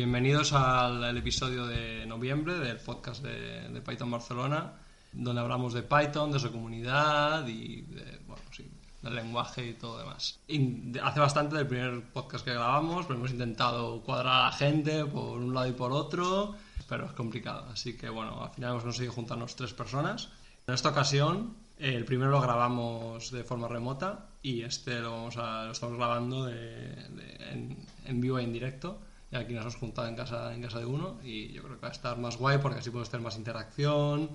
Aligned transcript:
bienvenidos 0.00 0.54
al, 0.54 1.14
episodio 1.18 1.66
de 1.66 2.06
noviembre 2.06 2.58
del 2.58 2.78
podcast 2.78 3.22
de, 3.22 3.82
Python 3.82 4.10
Barcelona, 4.10 4.72
donde 5.12 5.42
hablamos 5.42 5.74
de 5.74 5.82
Python, 5.82 6.32
de 6.32 6.38
su 6.38 6.50
comunidad 6.50 7.46
y 7.46 7.82
del 7.82 9.14
lenguaje 9.14 9.66
y 9.66 9.74
todo 9.74 9.98
demás. 9.98 10.40
Y 10.48 10.58
de- 10.92 11.02
hace 11.02 11.20
bastante 11.20 11.54
del 11.56 11.66
primer 11.66 12.02
podcast 12.14 12.46
que 12.46 12.54
grabamos, 12.54 13.04
pero 13.04 13.18
hemos 13.18 13.30
intentado 13.30 14.00
cuadrar 14.00 14.40
a 14.40 14.44
la 14.46 14.52
gente 14.52 15.04
por 15.04 15.38
un 15.38 15.52
lado 15.52 15.68
y 15.68 15.72
por 15.72 15.92
otro, 15.92 16.54
pero 16.88 17.04
es 17.04 17.12
complicado. 17.12 17.68
Así 17.70 17.98
que 17.98 18.08
bueno, 18.08 18.42
al 18.42 18.52
final 18.52 18.70
hemos 18.70 18.84
conseguido 18.84 19.12
juntarnos 19.12 19.54
tres 19.54 19.74
personas. 19.74 20.30
En 20.66 20.72
esta 20.72 20.88
ocasión, 20.88 21.58
el 21.76 22.06
primero 22.06 22.30
lo 22.30 22.40
grabamos 22.40 23.30
de 23.32 23.44
forma 23.44 23.68
remota 23.68 24.30
y 24.42 24.62
este 24.62 24.98
lo, 25.00 25.28
estamos 25.28 25.98
grabando 25.98 26.48
en, 26.48 27.76
en 28.06 28.20
vivo 28.22 28.38
e 28.38 28.44
en 28.44 28.52
directo. 28.54 28.98
Y 29.32 29.36
aquí 29.36 29.52
nos 29.52 29.62
hemos 29.62 29.76
juntado 29.76 30.08
en 30.08 30.16
casa, 30.16 30.52
en 30.52 30.62
casa 30.62 30.78
de 30.80 30.86
uno 30.86 31.18
y 31.22 31.52
yo 31.52 31.62
creo 31.62 31.76
que 31.76 31.82
va 31.82 31.88
a 31.88 31.92
estar 31.92 32.18
más 32.18 32.36
guay 32.36 32.58
porque 32.58 32.80
así 32.80 32.90
podemos 32.90 33.10
tener 33.10 33.24
más 33.24 33.36
interacción 33.36 34.28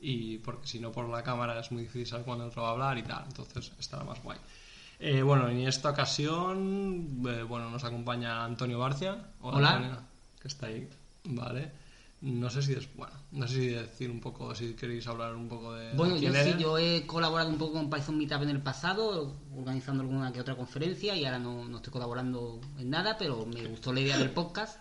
y 0.00 0.38
porque 0.38 0.66
si 0.66 0.80
no 0.80 0.90
por 0.90 1.08
la 1.08 1.22
cámara 1.22 1.60
es 1.60 1.70
muy 1.70 1.82
difícil 1.82 2.06
saber 2.06 2.26
cuándo 2.26 2.46
otro 2.46 2.62
va 2.62 2.68
a 2.68 2.72
hablar 2.72 2.98
y 2.98 3.02
tal, 3.04 3.24
entonces 3.26 3.72
estará 3.78 4.02
más 4.02 4.20
guay. 4.22 4.38
Eh, 4.98 5.22
bueno, 5.22 5.48
en 5.48 5.60
esta 5.60 5.90
ocasión 5.90 7.22
eh, 7.26 7.42
bueno, 7.42 7.70
nos 7.70 7.84
acompaña 7.84 8.44
Antonio 8.44 8.78
Barcia. 8.78 9.18
Hola. 9.40 9.76
Antonio, 9.76 9.98
que 10.40 10.48
está 10.48 10.66
ahí, 10.66 10.88
vale. 11.24 11.81
No 12.22 12.48
sé 12.50 12.62
si 12.62 12.72
es, 12.72 12.88
bueno, 12.94 13.12
no 13.32 13.48
sé 13.48 13.54
si 13.54 13.66
decir 13.68 14.08
un 14.10 14.20
poco, 14.20 14.54
si 14.54 14.74
queréis 14.74 15.06
hablar 15.08 15.34
un 15.34 15.48
poco 15.48 15.74
de 15.74 15.92
Bueno, 15.96 16.16
yo 16.16 16.32
sí, 16.44 16.54
yo 16.60 16.78
he 16.78 17.04
colaborado 17.04 17.50
un 17.50 17.58
poco 17.58 17.72
con 17.74 17.90
Python 17.90 18.16
Meetup 18.16 18.42
en 18.42 18.48
el 18.50 18.60
pasado, 18.62 19.34
organizando 19.56 20.02
alguna 20.04 20.32
que 20.32 20.40
otra 20.40 20.54
conferencia 20.54 21.16
y 21.16 21.24
ahora 21.24 21.40
no, 21.40 21.68
no 21.68 21.78
estoy 21.78 21.92
colaborando 21.92 22.60
en 22.78 22.90
nada, 22.90 23.18
pero 23.18 23.44
me 23.44 23.64
gustó 23.66 23.92
la 23.92 24.00
idea 24.02 24.18
del 24.18 24.30
podcast, 24.30 24.78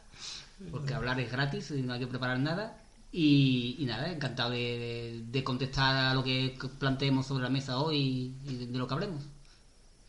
porque 0.69 0.93
hablar 0.93 1.19
es 1.19 1.31
gratis 1.31 1.71
y 1.71 1.81
no 1.81 1.93
hay 1.93 1.99
que 1.99 2.07
preparar 2.07 2.39
nada. 2.39 2.77
Y, 3.11 3.75
y 3.79 3.85
nada, 3.85 4.09
encantado 4.09 4.51
de, 4.51 4.57
de- 4.57 5.23
de 5.31 5.43
contestar 5.43 5.95
a 5.97 6.13
lo 6.13 6.23
que 6.23 6.55
planteemos 6.79 7.25
sobre 7.25 7.43
la 7.43 7.49
mesa 7.49 7.77
hoy 7.79 8.33
y 8.45 8.55
de, 8.57 8.67
de 8.67 8.77
lo 8.77 8.87
que 8.87 8.93
hablemos. 8.93 9.23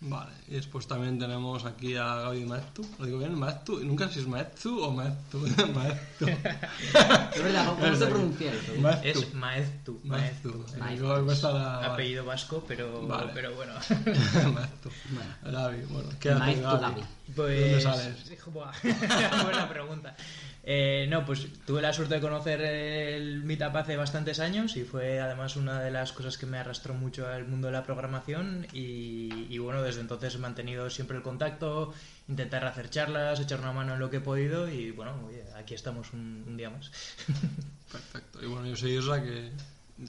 Vale, 0.05 0.33
y 0.48 0.55
después 0.55 0.89
también 0.89 1.17
tenemos 1.17 1.64
aquí 1.64 1.95
a 1.95 2.17
Gaby 2.17 2.45
Maestu. 2.45 2.84
¿Lo 2.98 3.06
digo 3.06 3.19
bien? 3.19 3.39
Maestu. 3.39 3.78
Nunca 3.84 4.08
sé 4.08 4.14
si 4.14 4.20
es 4.20 4.27
Maestu 4.27 4.83
o 4.83 4.91
Maestu. 4.91 5.39
Maestu. 5.72 6.27
Es 6.27 7.42
verdad, 7.42 7.69
¿cómo 7.78 7.97
se 7.97 8.06
pronuncia 8.06 8.53
eso? 8.53 8.73
Maestu. 8.80 9.08
Es 9.20 9.34
Maeztu. 9.34 10.00
Maestu. 10.03 10.64
Maeztu. 10.78 11.06
Maeztu. 11.06 11.30
Estará- 11.30 11.92
Apellido 11.92 12.25
vasco, 12.25 12.64
pero, 12.67 13.06
Vale. 13.06 13.30
pero 13.33 13.55
bueno. 13.55 13.75
Maestu. 14.55 14.91
Bueno. 15.11 15.30
Gaby, 15.61 15.84
bueno, 15.86 16.08
¿qué 16.19 16.30
haces, 16.30 16.41
Maestu 16.41 16.62
Gaby? 16.62 16.80
Gaby. 16.80 17.03
Pues, 17.34 17.58
¿De 17.58 17.61
dónde 17.61 17.80
sales? 17.80 18.33
Buena 19.44 19.69
pregunta. 19.69 20.16
Eh, 20.64 21.06
no, 21.08 21.27
pues 21.27 21.48
tuve 21.66 21.83
la 21.83 21.92
suerte 21.92 22.14
de 22.14 22.20
conocer 22.20 22.61
el 22.61 23.42
Meetup 23.42 23.74
hace 23.74 23.97
bastantes 23.97 24.39
años 24.39 24.77
y 24.77 24.84
fue 24.84 25.20
además 25.20 25.56
una 25.56 25.80
de 25.80 25.91
las 25.91 26.12
cosas 26.12 26.39
que 26.39 26.47
me 26.47 26.56
arrastró 26.58 26.94
mucho 26.94 27.27
al 27.27 27.48
mundo 27.48 27.66
de 27.66 27.72
la 27.72 27.83
programación 27.83 28.69
y, 28.72 29.47
y 29.50 29.58
bueno, 29.58 29.83
desde 29.83 30.02
entonces 30.02 30.36
he 30.36 30.39
mantenido 30.39 30.89
siempre 30.89 31.16
el 31.16 31.24
contacto, 31.24 31.92
intentar 32.28 32.64
hacer 32.64 32.91
charlas, 32.91 33.41
echar 33.41 33.58
una 33.58 33.72
mano 33.72 33.94
en 33.94 34.00
lo 34.00 34.08
que 34.08 34.19
he 34.19 34.20
podido 34.20 34.69
y 34.69 34.92
bueno, 34.92 35.28
aquí 35.56 35.74
estamos 35.74 36.12
un, 36.12 36.44
un 36.46 36.56
día 36.56 36.70
más. 36.70 36.92
Perfecto. 37.91 38.41
Y 38.41 38.46
bueno, 38.46 38.67
yo 38.67 38.77
soy 38.77 38.96
Isra, 38.96 39.20
que, 39.20 39.50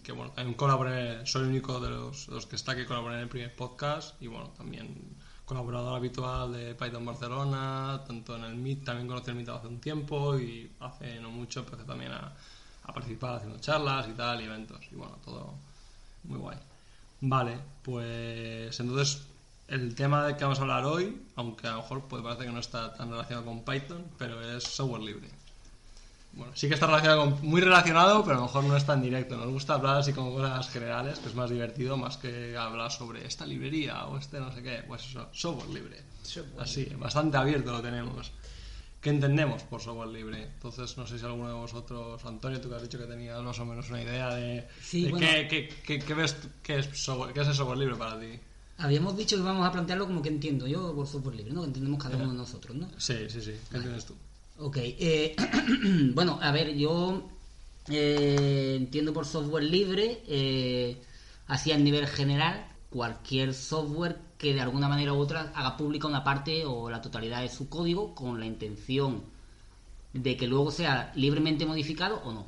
que 0.03 0.11
bueno, 0.11 0.33
también 0.33 0.55
colaboré, 0.55 1.25
soy 1.25 1.43
el 1.43 1.47
único 1.49 1.79
de 1.79 1.89
los, 1.89 2.27
de 2.27 2.33
los 2.33 2.45
que 2.45 2.55
está 2.55 2.75
que 2.75 2.85
colaboré 2.85 3.15
en 3.15 3.21
el 3.21 3.29
primer 3.29 3.55
podcast 3.55 4.21
y 4.21 4.27
bueno, 4.27 4.49
también 4.49 5.17
colaborador 5.45 5.95
habitual 5.95 6.53
de 6.53 6.75
Python 6.75 7.05
Barcelona, 7.05 8.01
tanto 8.05 8.35
en 8.35 8.43
el 8.45 8.55
Meet, 8.55 8.85
también 8.85 9.07
conocí 9.07 9.29
el 9.29 9.35
Meet 9.35 9.49
hace 9.49 9.67
un 9.67 9.79
tiempo 9.79 10.37
y 10.37 10.71
hace 10.79 11.19
no 11.19 11.29
mucho 11.29 11.61
empecé 11.61 11.83
también 11.83 12.11
a, 12.11 12.33
a 12.83 12.93
participar 12.93 13.35
haciendo 13.35 13.59
charlas 13.59 14.07
y 14.07 14.13
tal, 14.13 14.41
y 14.41 14.45
eventos 14.45 14.79
y 14.91 14.95
bueno, 14.95 15.17
todo 15.23 15.53
muy 16.23 16.39
guay. 16.39 16.57
Vale, 17.21 17.57
pues 17.83 18.79
entonces 18.79 19.23
el 19.67 19.95
tema 19.95 20.25
del 20.25 20.35
que 20.35 20.43
vamos 20.43 20.59
a 20.59 20.63
hablar 20.63 20.85
hoy, 20.85 21.21
aunque 21.35 21.67
a 21.67 21.71
lo 21.71 21.77
mejor 21.77 22.03
puede 22.03 22.23
parecer 22.23 22.47
que 22.47 22.51
no 22.51 22.59
está 22.59 22.93
tan 22.93 23.09
relacionado 23.09 23.45
con 23.45 23.63
Python, 23.63 24.05
pero 24.17 24.41
es 24.41 24.63
software 24.63 25.01
libre. 25.01 25.29
Bueno, 26.33 26.51
sí 26.55 26.67
que 26.67 26.73
está 26.73 26.87
relacionado 26.87 27.21
con, 27.35 27.47
muy 27.47 27.61
relacionado, 27.61 28.23
pero 28.23 28.37
a 28.37 28.39
lo 28.39 28.45
mejor 28.47 28.63
no 28.63 28.75
es 28.75 28.85
tan 28.85 29.01
directo. 29.03 29.37
Nos 29.37 29.49
gusta 29.49 29.75
hablar 29.75 29.97
así 29.97 30.13
como 30.13 30.33
cosas 30.33 30.67
generales, 30.69 31.19
que 31.19 31.29
es 31.29 31.35
más 31.35 31.49
divertido, 31.49 31.95
más 31.95 32.17
que 32.17 32.57
hablar 32.57 32.91
sobre 32.91 33.25
esta 33.27 33.45
librería 33.45 34.05
o 34.07 34.17
este 34.17 34.39
no 34.39 34.51
sé 34.51 34.63
qué. 34.63 34.83
Pues 34.87 35.03
eso, 35.05 35.29
software 35.31 35.69
libre. 35.69 36.01
Software 36.23 36.63
Así, 36.63 36.85
bastante 36.97 37.37
abierto 37.37 37.71
lo 37.71 37.81
tenemos. 37.81 38.31
¿Qué 38.99 39.09
entendemos 39.11 39.61
por 39.63 39.81
software 39.81 40.07
libre? 40.07 40.43
Entonces, 40.43 40.97
no 40.97 41.05
sé 41.05 41.19
si 41.19 41.25
alguno 41.25 41.49
de 41.49 41.53
vosotros, 41.55 42.23
Antonio, 42.25 42.59
tú 42.61 42.69
que 42.69 42.75
has 42.75 42.81
dicho 42.81 42.97
que 42.97 43.03
tenías 43.05 43.39
más 43.43 43.59
o 43.59 43.65
menos 43.65 43.89
una 43.89 44.01
idea 44.01 44.33
de, 44.33 44.65
Sí, 44.81 45.03
de 45.03 45.11
bueno. 45.11 45.27
qué, 45.27 45.47
qué- 45.47 45.69
qué- 45.85 45.99
qué 45.99 46.13
ves, 46.13 46.35
qué 46.63 46.79
es, 46.79 46.89
software, 46.93 47.33
qué 47.33 47.41
es 47.41 47.47
el 47.49 47.53
software 47.53 47.77
libre 47.77 47.95
para 47.95 48.19
ti. 48.19 48.39
Habíamos 48.77 49.15
dicho 49.17 49.35
que 49.35 49.43
vamos 49.43 49.67
a 49.67 49.71
plantearlo 49.71 50.07
como 50.07 50.21
que 50.21 50.29
entiendo 50.29 50.65
yo 50.67 50.95
por 50.95 51.05
software 51.05 51.35
libre, 51.35 51.53
¿no? 51.53 51.61
Que 51.61 51.67
entendemos 51.67 52.01
cada 52.01 52.15
uno 52.15 52.31
de 52.31 52.37
nosotros, 52.37 52.75
¿no? 52.75 52.87
Sí, 52.97 53.29
sí, 53.29 53.41
sí. 53.41 53.53
¿Qué 53.69 53.75
entiendes 53.77 54.05
tú? 54.05 54.15
Ok, 54.57 54.77
eh, 54.79 55.35
bueno, 56.13 56.37
a 56.41 56.51
ver, 56.51 56.75
yo 56.75 57.23
eh, 57.89 58.75
entiendo 58.79 59.11
por 59.13 59.25
software 59.25 59.63
libre, 59.63 60.21
eh, 60.27 61.01
así 61.47 61.71
a 61.71 61.77
nivel 61.77 62.07
general, 62.07 62.65
cualquier 62.89 63.53
software 63.53 64.19
que 64.37 64.53
de 64.53 64.61
alguna 64.61 64.87
manera 64.87 65.13
u 65.13 65.17
otra 65.17 65.51
haga 65.55 65.75
pública 65.77 66.07
una 66.07 66.23
parte 66.23 66.65
o 66.65 66.89
la 66.89 67.01
totalidad 67.01 67.41
de 67.41 67.49
su 67.49 67.67
código 67.69 68.13
con 68.13 68.39
la 68.39 68.45
intención 68.45 69.23
de 70.13 70.37
que 70.37 70.47
luego 70.47 70.71
sea 70.71 71.11
libremente 71.15 71.65
modificado 71.65 72.17
o 72.23 72.31
no. 72.33 72.45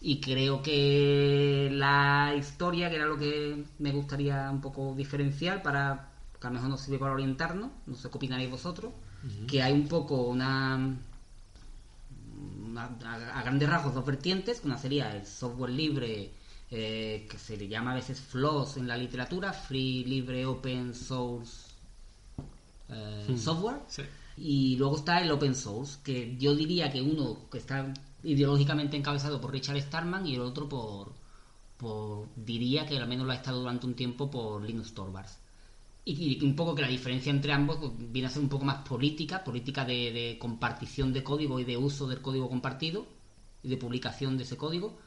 Y 0.00 0.20
creo 0.20 0.62
que 0.62 1.68
la 1.72 2.34
historia, 2.38 2.88
que 2.88 2.96
era 2.96 3.06
lo 3.06 3.18
que 3.18 3.64
me 3.78 3.92
gustaría 3.92 4.50
un 4.50 4.60
poco 4.62 4.94
diferenciar 4.96 5.62
para 5.62 6.08
que 6.40 6.46
a 6.46 6.50
lo 6.50 6.54
mejor 6.54 6.70
nos 6.70 6.80
sirve 6.80 6.98
para 6.98 7.12
orientarnos, 7.12 7.70
no 7.86 7.96
sé 7.96 8.08
qué 8.10 8.16
opinaréis 8.16 8.50
vosotros, 8.50 8.92
que 9.46 9.62
hay 9.62 9.72
un 9.74 9.86
poco 9.88 10.22
una- 10.22 10.96
a, 12.84 13.38
a 13.38 13.42
grandes 13.42 13.68
rasgos 13.68 13.94
dos 13.94 14.04
vertientes, 14.04 14.62
una 14.64 14.78
sería 14.78 15.14
el 15.16 15.26
software 15.26 15.70
libre, 15.70 16.30
eh, 16.70 17.26
que 17.30 17.38
se 17.38 17.56
le 17.56 17.66
llama 17.68 17.92
a 17.92 17.94
veces 17.96 18.20
FLOSS 18.20 18.76
en 18.78 18.86
la 18.88 18.96
literatura, 18.96 19.52
Free 19.52 20.04
Libre 20.04 20.46
Open 20.46 20.94
Source 20.94 21.68
eh, 22.88 23.36
Software, 23.38 23.80
Sí. 23.88 24.02
y 24.36 24.76
luego 24.76 24.96
está 24.96 25.20
el 25.20 25.30
open 25.30 25.54
source, 25.54 25.98
que 26.02 26.36
yo 26.38 26.54
diría 26.54 26.90
que 26.90 27.00
uno 27.02 27.48
que 27.50 27.58
está 27.58 27.92
ideológicamente 28.22 28.96
encabezado 28.96 29.40
por 29.40 29.52
Richard 29.52 29.80
Stallman 29.80 30.26
y 30.26 30.34
el 30.34 30.40
otro 30.42 30.68
por, 30.68 31.12
por 31.76 32.28
diría 32.36 32.86
que 32.86 32.98
al 32.98 33.08
menos 33.08 33.26
lo 33.26 33.32
ha 33.32 33.36
estado 33.36 33.60
durante 33.60 33.86
un 33.86 33.94
tiempo 33.94 34.30
por 34.30 34.62
Linus 34.64 34.94
Torvalds. 34.94 35.38
Y, 36.04 36.42
un 36.44 36.56
poco 36.56 36.74
que 36.74 36.82
la 36.82 36.88
diferencia 36.88 37.30
entre 37.30 37.52
ambos 37.52 37.76
pues, 37.78 37.92
viene 38.12 38.28
a 38.28 38.30
ser 38.30 38.42
un 38.42 38.48
poco 38.48 38.64
más 38.64 38.88
política, 38.88 39.44
política 39.44 39.84
de, 39.84 40.36
compartición 40.40 41.12
de 41.12 41.22
código 41.22 41.60
y 41.60 41.64
de 41.64 41.76
uso 41.76 42.06
del 42.08 42.22
código 42.22 42.48
compartido 42.48 43.06
y 43.62 43.68
de 43.68 43.76
publicación 43.76 44.36
de 44.36 44.44
ese 44.44 44.56
código 44.56 44.98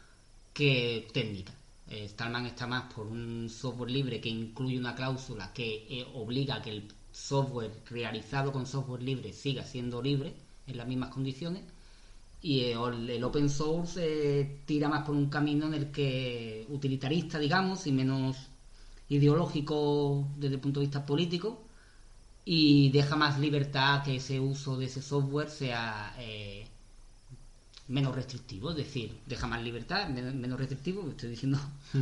que 0.53 1.07
técnica. 1.13 1.53
Eh, 1.87 2.07
Stallman 2.07 2.45
está 2.45 2.67
más 2.67 2.93
por 2.93 3.07
un 3.07 3.49
software 3.49 3.91
libre 3.91 4.21
que 4.21 4.29
incluye 4.29 4.77
una 4.77 4.95
cláusula 4.95 5.51
que 5.51 5.85
eh, 5.89 6.05
obliga 6.13 6.55
a 6.55 6.61
que 6.61 6.69
el 6.69 6.87
software 7.11 7.71
realizado 7.89 8.51
con 8.51 8.65
software 8.65 9.03
libre 9.03 9.33
siga 9.33 9.63
siendo 9.63 10.01
libre 10.01 10.33
en 10.67 10.77
las 10.77 10.87
mismas 10.87 11.09
condiciones 11.09 11.63
y 12.41 12.61
eh, 12.61 12.73
el, 12.73 13.23
open 13.23 13.49
source 13.49 14.61
tira 14.65 14.89
más 14.89 15.05
por 15.05 15.15
un 15.15 15.29
camino 15.29 15.67
en 15.67 15.73
el 15.73 15.91
que 15.91 16.65
utilitarista 16.69 17.39
digamos 17.39 17.85
y 17.87 17.91
menos 17.91 18.35
ideológico 19.09 20.27
desde 20.37 20.55
el 20.55 20.61
punto 20.61 20.79
de 20.79 20.87
vista 20.87 21.05
político 21.05 21.63
y 22.45 22.91
deja 22.91 23.15
más 23.17 23.39
libertad 23.39 24.03
que 24.03 24.17
ese 24.17 24.39
uso 24.39 24.77
de 24.77 24.85
ese 24.87 25.01
software 25.01 25.49
sea 25.49 26.15
eh, 26.19 26.67
menos 27.87 28.15
restrictivo, 28.15 28.71
es 28.71 28.77
decir, 28.77 29.17
deja 29.25 29.47
más 29.47 29.61
libertad, 29.61 30.07
men- 30.09 30.39
menos 30.39 30.59
restrictivo, 30.59 31.07
estoy 31.09 31.29
diciendo 31.29 31.59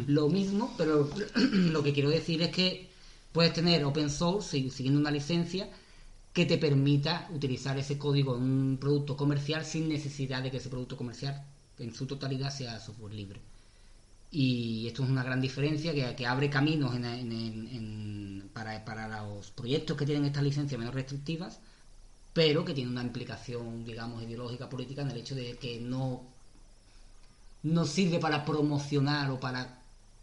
lo 0.08 0.28
mismo, 0.30 0.74
pero 0.78 1.10
lo 1.76 1.84
que 1.84 1.94
quiero 1.94 2.10
decir 2.10 2.42
es 2.42 2.50
que 2.52 2.90
puedes 3.32 3.54
tener 3.54 3.84
open 3.86 4.10
source 4.10 4.58
sig- 4.58 4.70
siguiendo 4.72 5.00
una 5.00 5.12
licencia 5.12 5.70
que 6.34 6.46
te 6.46 6.58
permita 6.58 7.28
utilizar 7.34 7.78
ese 7.80 7.98
código 7.98 8.38
en 8.38 8.44
un 8.44 8.78
producto 8.80 9.18
comercial 9.18 9.66
sin 9.66 9.90
necesidad 9.90 10.44
de 10.44 10.52
que 10.52 10.58
ese 10.58 10.70
producto 10.70 10.98
comercial 10.98 11.44
en 11.80 11.94
su 11.96 12.06
totalidad 12.08 12.52
sea 12.52 12.80
software 12.80 13.14
libre. 13.16 13.42
Y 14.32 14.88
esto 14.88 15.04
es 15.04 15.10
una 15.10 15.24
gran 15.24 15.42
diferencia 15.42 15.94
que, 15.94 16.16
que 16.16 16.26
abre 16.26 16.50
caminos 16.50 16.96
en- 16.96 17.06
en- 17.06 17.32
en- 17.32 17.68
en- 17.68 18.50
para, 18.54 18.84
para 18.86 19.24
los 19.24 19.52
proyectos 19.52 19.98
que 19.98 20.06
tienen 20.06 20.26
estas 20.26 20.44
licencias 20.44 20.80
menos 20.80 20.94
restrictivas, 20.96 21.60
pero 22.34 22.66
que 22.66 22.74
tiene 22.74 22.92
una 22.92 23.04
implicación, 23.04 23.86
digamos, 23.86 24.24
ideológica 24.24 24.70
política 24.70 25.02
en 25.04 25.12
el 25.12 25.18
hecho 25.18 25.36
de 25.36 25.58
que 25.58 25.80
no, 25.82 26.24
no 27.64 27.86
sirve 27.86 28.20
para 28.20 28.44
promocionar 28.46 29.30
o 29.32 29.40
para 29.40 29.80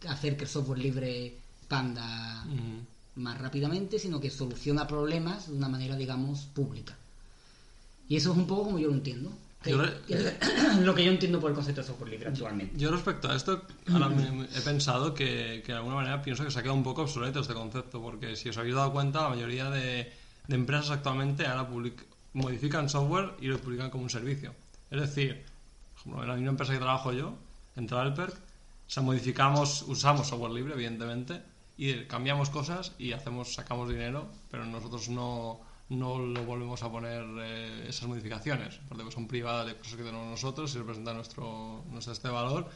hacer 0.08 0.36
que 0.36 0.44
el 0.44 0.50
software 0.50 0.78
libre 0.78 1.38
expanda 1.60 2.44
Ujú. 2.46 3.20
más 3.22 3.38
rápidamente, 3.38 3.98
sino 3.98 4.20
que 4.20 4.30
soluciona 4.30 4.86
problemas 4.86 5.48
de 5.48 5.54
una 5.56 5.68
manera, 5.68 5.96
digamos, 5.96 6.40
pública. 6.46 6.96
Y 8.08 8.16
eso 8.16 8.32
es 8.32 8.38
un 8.38 8.46
poco 8.46 8.64
como 8.64 8.78
yo 8.78 8.88
lo 8.88 8.94
entiendo. 8.94 9.30
Que- 9.62 9.70
Yo 9.70 9.82
es 9.82 10.34
lo 10.80 10.94
que 10.94 11.04
yo 11.04 11.10
entiendo 11.10 11.40
por 11.40 11.50
el 11.50 11.54
concepto 11.56 11.80
de 11.80 11.86
software 11.86 12.10
libre 12.10 12.28
actualmente. 12.28 12.78
Yo 12.78 12.90
respecto 12.90 13.28
a 13.30 13.34
esto, 13.36 13.62
ahora 13.92 14.08
me- 14.08 14.44
he 14.44 14.60
pensado 14.60 15.14
que, 15.14 15.62
que 15.66 15.72
de 15.72 15.78
alguna 15.78 15.96
manera 15.96 16.22
pienso 16.22 16.44
que 16.44 16.50
se 16.50 16.58
ha 16.58 16.62
quedado 16.62 16.76
un 16.76 16.84
poco 16.84 17.02
obsoleto 17.02 17.40
este 17.40 17.54
concepto, 17.54 18.00
porque 18.00 18.36
si 18.36 18.48
os 18.48 18.56
habéis 18.58 18.74
dado 18.76 18.92
cuenta, 18.92 19.22
la 19.22 19.28
mayoría 19.30 19.68
de, 19.70 20.12
de 20.46 20.54
empresas 20.54 20.90
actualmente 20.90 21.46
ahora 21.46 21.68
public- 21.68 22.04
modifican 22.34 22.88
software 22.88 23.32
y 23.40 23.46
lo 23.48 23.58
publican 23.58 23.90
como 23.90 24.04
un 24.04 24.10
servicio. 24.10 24.54
Es 24.90 25.00
decir, 25.00 25.44
en 26.06 26.28
la 26.28 26.34
misma 26.34 26.50
empresa 26.50 26.72
que 26.72 26.78
trabajo 26.78 27.12
yo, 27.12 27.34
en 27.76 27.86
Travelperk, 27.88 28.32
o 28.34 28.90
sea, 28.90 29.02
modificamos, 29.02 29.82
usamos 29.82 30.28
software 30.28 30.52
libre, 30.52 30.74
evidentemente, 30.74 31.42
y 31.76 32.04
cambiamos 32.04 32.48
cosas 32.50 32.92
y 32.98 33.12
hacemos, 33.12 33.54
sacamos 33.54 33.88
dinero, 33.88 34.28
pero 34.50 34.64
nosotros 34.64 35.08
no, 35.10 35.60
no 35.90 36.18
lo 36.18 36.44
volvemos 36.44 36.82
a 36.82 36.90
poner 36.90 37.24
eh, 37.40 37.86
esas 37.88 38.08
modificaciones, 38.08 38.80
porque 38.88 39.10
son 39.10 39.26
privadas 39.26 39.66
de 39.66 39.76
cosas 39.76 39.96
que 39.96 40.02
tenemos 40.02 40.26
nosotros 40.26 40.74
y 40.74 40.78
representan 40.78 41.16
nuestro, 41.16 41.84
nuestro 41.90 42.12
este 42.12 42.28
valor. 42.28 42.68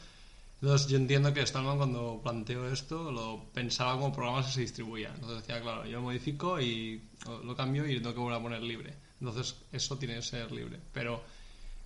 Entonces 0.61 0.87
yo 0.87 0.97
entiendo 0.97 1.33
que 1.33 1.45
Stallman 1.45 1.77
cuando 1.77 2.21
planteó 2.23 2.67
esto 2.71 3.11
lo 3.11 3.43
pensaba 3.53 3.93
como 3.93 4.13
programas 4.13 4.45
que 4.47 4.51
se 4.53 4.61
distribuían. 4.61 5.13
Entonces 5.15 5.45
decía, 5.45 5.61
claro, 5.61 5.85
yo 5.85 5.97
lo 5.97 6.03
modifico 6.03 6.59
y 6.59 7.01
lo 7.43 7.55
cambio 7.55 7.85
y 7.87 7.95
tengo 7.97 8.13
que 8.13 8.19
volver 8.19 8.39
a 8.39 8.41
poner 8.41 8.61
libre. 8.63 8.93
Entonces 9.19 9.55
eso 9.71 9.97
tiene 9.97 10.15
que 10.15 10.21
ser 10.21 10.51
libre. 10.51 10.79
Pero 10.93 11.21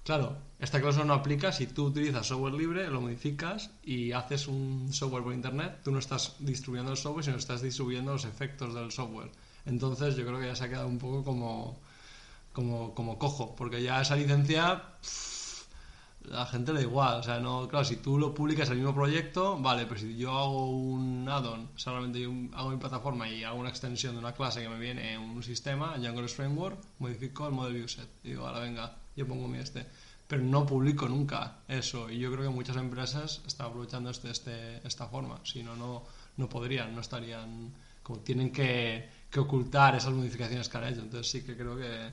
Claro, 0.08 0.38
esta 0.58 0.80
cláusula 0.80 1.04
no 1.04 1.16
aplica 1.16 1.52
si 1.52 1.68
tú 1.68 1.88
utilizas 1.88 2.28
software 2.28 2.54
libre, 2.54 2.88
lo 2.88 3.02
modificas 3.02 3.72
y 3.84 4.14
haces 4.14 4.48
un 4.48 4.94
software 4.94 5.22
por 5.22 5.34
internet. 5.34 5.82
Tú 5.84 5.92
no 5.92 6.00
estás 6.00 6.38
distribuyendo 6.40 6.94
el 6.94 6.98
software, 6.98 7.26
sino 7.26 7.36
estás 7.36 7.62
distribuyendo 7.62 8.14
los 8.14 8.24
efectos 8.24 8.74
del 8.74 8.90
software. 8.90 9.30
Entonces 9.68 10.16
yo 10.16 10.26
creo 10.26 10.40
que 10.40 10.48
ya 10.48 10.56
se 10.56 10.64
ha 10.66 10.70
quedado 10.70 10.88
un 10.88 10.98
poco 10.98 11.24
como, 11.24 11.80
como, 12.54 12.96
como 12.96 13.20
cojo, 13.20 13.56
porque 13.56 13.84
ya 13.84 14.02
esa 14.02 14.16
licencia 14.16 14.82
pff, 15.02 15.38
la 16.30 16.46
gente 16.46 16.74
le 16.74 16.80
da 16.80 16.86
igual. 16.86 17.20
O 17.20 17.24
sea, 17.24 17.40
no, 17.40 17.68
claro, 17.68 17.86
si 17.86 17.98
tú 17.98 18.18
lo 18.18 18.34
publicas 18.34 18.70
el 18.70 18.78
mismo 18.78 18.94
proyecto, 18.94 19.58
vale, 19.58 19.86
pero 19.86 20.00
si 20.00 20.18
yo 20.18 20.32
hago 20.38 20.70
un 20.70 21.28
add-on, 21.30 21.70
solamente 21.76 22.20
yo 22.22 22.32
hago 22.54 22.70
mi 22.70 22.78
plataforma 22.78 23.30
y 23.30 23.44
hago 23.44 23.60
una 23.60 23.70
extensión 23.70 24.14
de 24.14 24.20
una 24.20 24.34
clase 24.34 24.62
que 24.62 24.70
me 24.70 24.80
viene 24.80 25.14
en 25.14 25.22
un 25.22 25.44
sistema, 25.44 25.94
en 25.96 26.02
Django 26.02 26.28
Framework, 26.28 26.78
modifico 27.00 27.48
el 27.48 27.54
model 27.54 27.74
viewset. 27.74 28.10
Y 28.24 28.30
digo, 28.30 28.48
ahora 28.48 28.60
venga, 28.60 28.96
yo 29.16 29.28
pongo 29.28 29.48
mi 29.48 29.60
este. 29.60 29.86
Pero 30.28 30.44
no 30.44 30.66
publico 30.66 31.08
nunca 31.08 31.60
eso. 31.68 32.10
Y 32.10 32.20
yo 32.20 32.32
creo 32.32 32.44
que 32.44 32.56
muchas 32.56 32.76
empresas 32.76 33.42
están 33.48 33.68
aprovechando 33.68 34.10
este, 34.10 34.30
este, 34.30 34.86
esta 34.86 35.08
forma. 35.08 35.40
Si 35.44 35.64
no, 35.64 35.76
no, 35.76 36.04
no 36.36 36.50
podrían, 36.50 36.94
no 36.94 37.02
estarían. 37.02 37.74
Como 38.04 38.20
tienen 38.20 38.52
que, 38.52 39.10
que 39.30 39.40
ocultar 39.40 39.96
esas 39.96 40.14
modificaciones 40.14 40.70
que 40.70 40.78
han 40.78 40.86
hecho. 40.86 41.02
Entonces 41.02 41.32
sí 41.32 41.44
que 41.44 41.56
creo 41.56 41.78
que, 41.78 42.12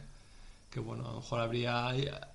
que 0.70 0.80
bueno, 0.80 1.04
a 1.06 1.12
lo 1.12 1.16
mejor 1.20 1.40
habría. 1.40 1.88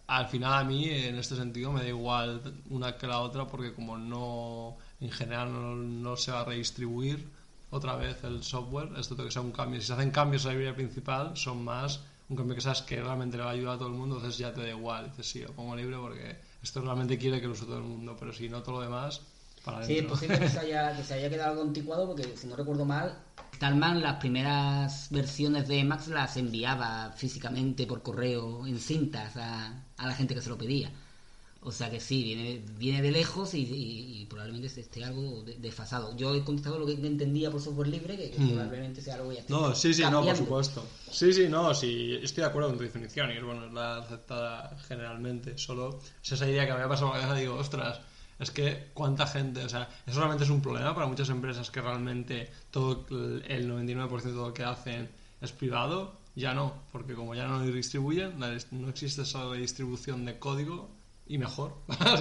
Al 0.08 0.28
final 0.28 0.54
a 0.54 0.64
mí, 0.64 0.90
en 0.90 1.18
este 1.18 1.36
sentido, 1.36 1.72
me 1.72 1.82
da 1.82 1.90
igual 1.90 2.42
una 2.70 2.98
que 2.98 3.08
la 3.08 3.20
otra, 3.20 3.48
porque 3.48 3.74
como 3.74 3.98
no. 3.98 4.78
En 5.02 5.12
general 5.12 5.54
no, 5.54 5.76
no 5.76 6.18
se 6.18 6.32
va 6.32 6.42
a 6.42 6.46
redistribuir 6.46 7.26
otra 7.72 7.96
vez 7.96 8.24
el 8.24 8.44
software, 8.44 8.90
esto 8.98 9.16
tiene 9.16 9.30
que 9.30 9.34
ser 9.34 9.44
un 9.44 9.52
cambio. 9.52 9.80
Si 9.80 9.88
se 9.88 9.94
hacen 9.94 10.12
cambios 10.12 10.46
a 10.46 10.48
la 10.48 10.54
librería 10.54 10.76
principal, 10.76 11.38
son 11.38 11.64
más 11.64 12.02
un 12.30 12.36
cambio 12.38 12.56
que 12.56 12.62
sabes 12.62 12.82
que 12.84 13.02
realmente 13.02 13.38
le 13.38 13.44
va 13.44 13.50
a 13.50 13.54
ayudar 13.54 13.76
a 13.76 13.78
todo 13.78 13.88
el 13.88 13.96
mundo, 13.96 14.16
entonces 14.16 14.38
ya 14.38 14.54
te 14.54 14.62
da 14.62 14.70
igual. 14.70 15.10
Dices, 15.10 15.28
sí, 15.28 15.40
lo 15.42 15.52
pongo 15.54 15.76
libre 15.76 15.98
porque 15.98 16.38
esto 16.62 16.82
realmente 16.82 17.18
quiere 17.18 17.42
que 17.42 17.48
lo 17.48 17.54
use 17.54 17.66
todo 17.66 17.78
el 17.78 17.84
mundo, 17.84 18.16
pero 18.20 18.34
si 18.34 18.50
no, 18.50 18.62
todo 18.62 18.76
lo 18.76 18.82
demás, 18.82 19.22
para 19.64 19.84
Sí, 19.84 19.98
es 19.98 20.06
posible 20.06 20.40
que 20.40 20.48
se, 20.48 20.60
haya, 20.60 20.96
que 20.96 21.04
se 21.04 21.16
haya 21.16 21.30
quedado 21.30 21.52
algo 21.52 21.64
anticuado 21.64 22.08
porque, 22.08 22.38
si 22.38 22.48
no 22.48 22.56
recuerdo 22.56 22.86
mal, 22.86 23.18
Stallman 23.60 24.02
las 24.02 24.16
primeras 24.22 25.08
versiones 25.12 25.68
de 25.68 25.80
Emacs 25.80 26.08
las 26.08 26.38
enviaba 26.38 27.12
físicamente 27.12 27.86
por 27.86 28.02
correo 28.02 28.66
en 28.66 28.80
cintas 28.80 29.36
a, 29.36 29.84
a 29.98 30.08
la 30.08 30.16
gente 30.16 30.34
que 30.34 30.40
se 30.42 30.48
lo 30.48 30.58
pedía. 30.58 30.90
O 31.62 31.74
sea 31.74 31.92
que 31.92 32.00
sí, 32.00 32.24
viene, 32.24 32.64
viene 32.78 33.02
de 33.02 33.12
lejos 33.12 33.54
y, 33.54 33.64
y- 33.64 34.22
y 34.22 34.26
probablemente 34.28 34.68
esté 34.80 35.04
algo 35.04 35.44
de- 35.44 35.56
desfasado. 35.58 36.16
Yo 36.16 36.34
he 36.36 36.44
contestado 36.46 36.80
lo 36.80 36.86
que 36.86 36.94
entendía 36.94 37.52
por 37.52 37.60
software 37.60 37.90
libre, 37.90 38.16
que, 38.16 38.32
que 38.32 38.40
Mm. 38.40 38.48
probablemente 38.52 39.02
sea 39.02 39.16
algo 39.16 39.34
ya 39.34 39.44
No, 39.50 39.76
sí, 39.76 39.94
sí, 39.94 40.04
no, 40.04 40.08
por 40.08 40.16
cambiando. 40.16 40.42
supuesto. 40.44 40.86
Sí, 41.12 41.34
sí, 41.34 41.50
no, 41.50 41.74
sí, 41.74 42.18
estoy 42.24 42.44
de 42.44 42.48
acuerdo 42.50 42.70
con 42.70 42.78
tu 42.78 42.86
definición 42.86 43.30
y 43.32 43.34
es 43.38 43.44
bueno, 43.44 43.66
es 43.66 43.74
la 43.74 43.98
aceptada 43.98 44.78
generalmente. 44.88 45.58
Solo 45.58 46.00
es 46.24 46.32
esa 46.32 46.48
idea 46.50 46.64
que 46.66 46.72
me 46.72 46.76
había 46.78 46.88
pasado 46.88 47.10
por 47.10 47.18
la 47.18 47.24
cabeza, 47.28 47.42
digo, 47.42 47.56
ostras, 47.56 48.00
es 48.40 48.52
que 48.52 48.90
cuánta 48.94 49.28
gente, 49.28 49.64
o 49.64 49.70
sea, 49.70 49.90
eso 50.08 50.18
realmente 50.18 50.46
es 50.46 50.50
un 50.50 50.62
problema 50.62 50.96
para 50.96 51.08
muchas 51.08 51.30
empresas 51.30 51.70
que 51.70 51.82
realmente 51.82 52.50
todo 52.72 53.06
el 53.12 53.44
el 53.48 53.70
99% 53.70 54.22
de 54.24 54.32
lo 54.34 54.54
que 54.54 54.64
hacen 54.64 55.10
es 55.42 55.52
privado. 55.52 56.18
Ya 56.36 56.54
no, 56.54 56.74
porque 56.94 57.16
como 57.16 57.36
ya 57.36 57.48
no 57.48 57.60
lo 57.60 57.66
distribuyen, 57.66 58.40
no 58.40 58.88
existe 58.90 59.24
esa 59.24 59.52
distribución 59.54 60.24
de 60.26 60.40
código 60.40 60.90
y 61.28 61.38
mejor. 61.38 61.74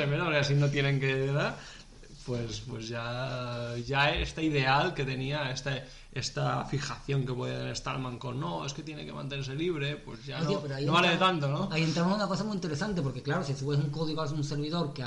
mira, 0.08 0.24
porque 0.24 0.38
así 0.38 0.54
no 0.54 0.68
tienen 0.68 0.98
que 0.98 1.26
dar 1.26 1.56
pues, 2.26 2.60
pues 2.68 2.88
ya, 2.88 3.74
ya 3.86 4.10
está 4.10 4.42
ideal 4.42 4.92
que 4.92 5.04
tenía 5.04 5.50
esta, 5.50 5.82
esta 6.12 6.64
fijación 6.66 7.24
que 7.24 7.32
puede 7.32 7.56
tener 7.56 7.74
Stallman 7.74 8.18
con 8.18 8.38
no, 8.38 8.66
es 8.66 8.74
que 8.74 8.82
tiene 8.82 9.06
que 9.06 9.12
mantenerse 9.14 9.54
libre, 9.54 9.96
pues 9.96 10.26
ya 10.26 10.38
Oye, 10.40 10.54
no, 10.56 10.86
no 10.86 10.92
vale 10.92 11.12
entra- 11.12 11.18
tanto, 11.18 11.48
¿no? 11.48 11.68
Ahí 11.72 11.84
entramos 11.84 12.12
en 12.12 12.16
una 12.16 12.28
cosa 12.28 12.44
muy 12.44 12.54
interesante, 12.56 13.00
porque 13.00 13.22
claro, 13.22 13.44
si 13.44 13.54
subes 13.54 13.78
un 13.78 13.88
código 13.88 14.20
a 14.20 14.26
un 14.26 14.44
servidor 14.44 14.92
que 14.92 15.04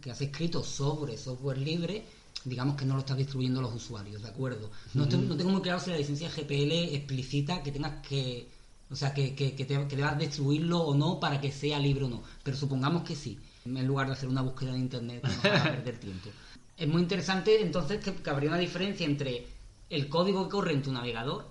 que 0.00 0.10
has 0.10 0.20
escrito 0.20 0.62
sobre 0.62 1.16
software 1.18 1.58
libre, 1.58 2.04
digamos 2.44 2.76
que 2.76 2.84
no 2.84 2.94
lo 2.94 3.00
estás 3.00 3.16
distribuyendo 3.16 3.60
a 3.60 3.62
los 3.64 3.74
usuarios, 3.74 4.22
¿de 4.22 4.28
acuerdo? 4.28 4.70
No, 4.94 5.08
tengo 5.08 5.50
muy 5.50 5.60
claro 5.62 5.80
si 5.80 5.90
la 5.90 5.96
licencia 5.98 6.30
GPL 6.30 6.94
explicita 6.94 7.62
que 7.62 7.72
tengas 7.72 8.06
que, 8.06 8.48
o 8.90 8.96
sea, 8.96 9.12
que, 9.12 9.34
que, 9.34 9.54
que, 9.54 9.64
te- 9.64 9.86
que 9.88 9.96
debas 9.96 10.18
distribuirlo 10.18 10.80
o 10.80 10.94
no 10.94 11.18
para 11.20 11.40
que 11.40 11.50
sea 11.52 11.78
libre 11.78 12.04
o 12.04 12.08
no, 12.08 12.22
pero 12.42 12.56
supongamos 12.56 13.02
que 13.02 13.16
sí, 13.16 13.38
en 13.64 13.86
lugar 13.86 14.06
de 14.06 14.12
hacer 14.14 14.28
una 14.28 14.42
búsqueda 14.42 14.70
en 14.74 14.80
internet 14.82 15.24
haga 15.44 15.62
perder 15.64 15.98
tiempo. 16.00 16.30
Es 16.76 16.88
muy 16.88 17.02
interesante 17.02 17.60
entonces 17.60 18.02
que, 18.02 18.14
que 18.14 18.30
habría 18.30 18.48
una 18.50 18.58
diferencia 18.58 19.04
entre 19.06 19.46
el 19.90 20.08
código 20.08 20.44
que 20.44 20.50
corre 20.50 20.72
en 20.72 20.82
tu 20.82 20.92
navegador, 20.92 21.50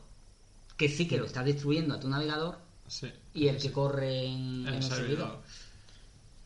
que 0.77 0.87
sí 0.89 1.07
que 1.07 1.17
lo 1.17 1.25
estás 1.25 1.45
distribuyendo 1.45 1.93
a 1.93 1.99
tu 1.99 2.07
navegador, 2.09 2.57
Sí. 2.87 3.05
y 3.35 3.47
el 3.47 3.57
que 3.57 3.71
corre 3.71 4.25
en, 4.25 4.61
en 4.61 4.67
El 4.67 4.73
el 4.75 4.81
servidor. 4.83 4.97
servidor. 4.97 5.41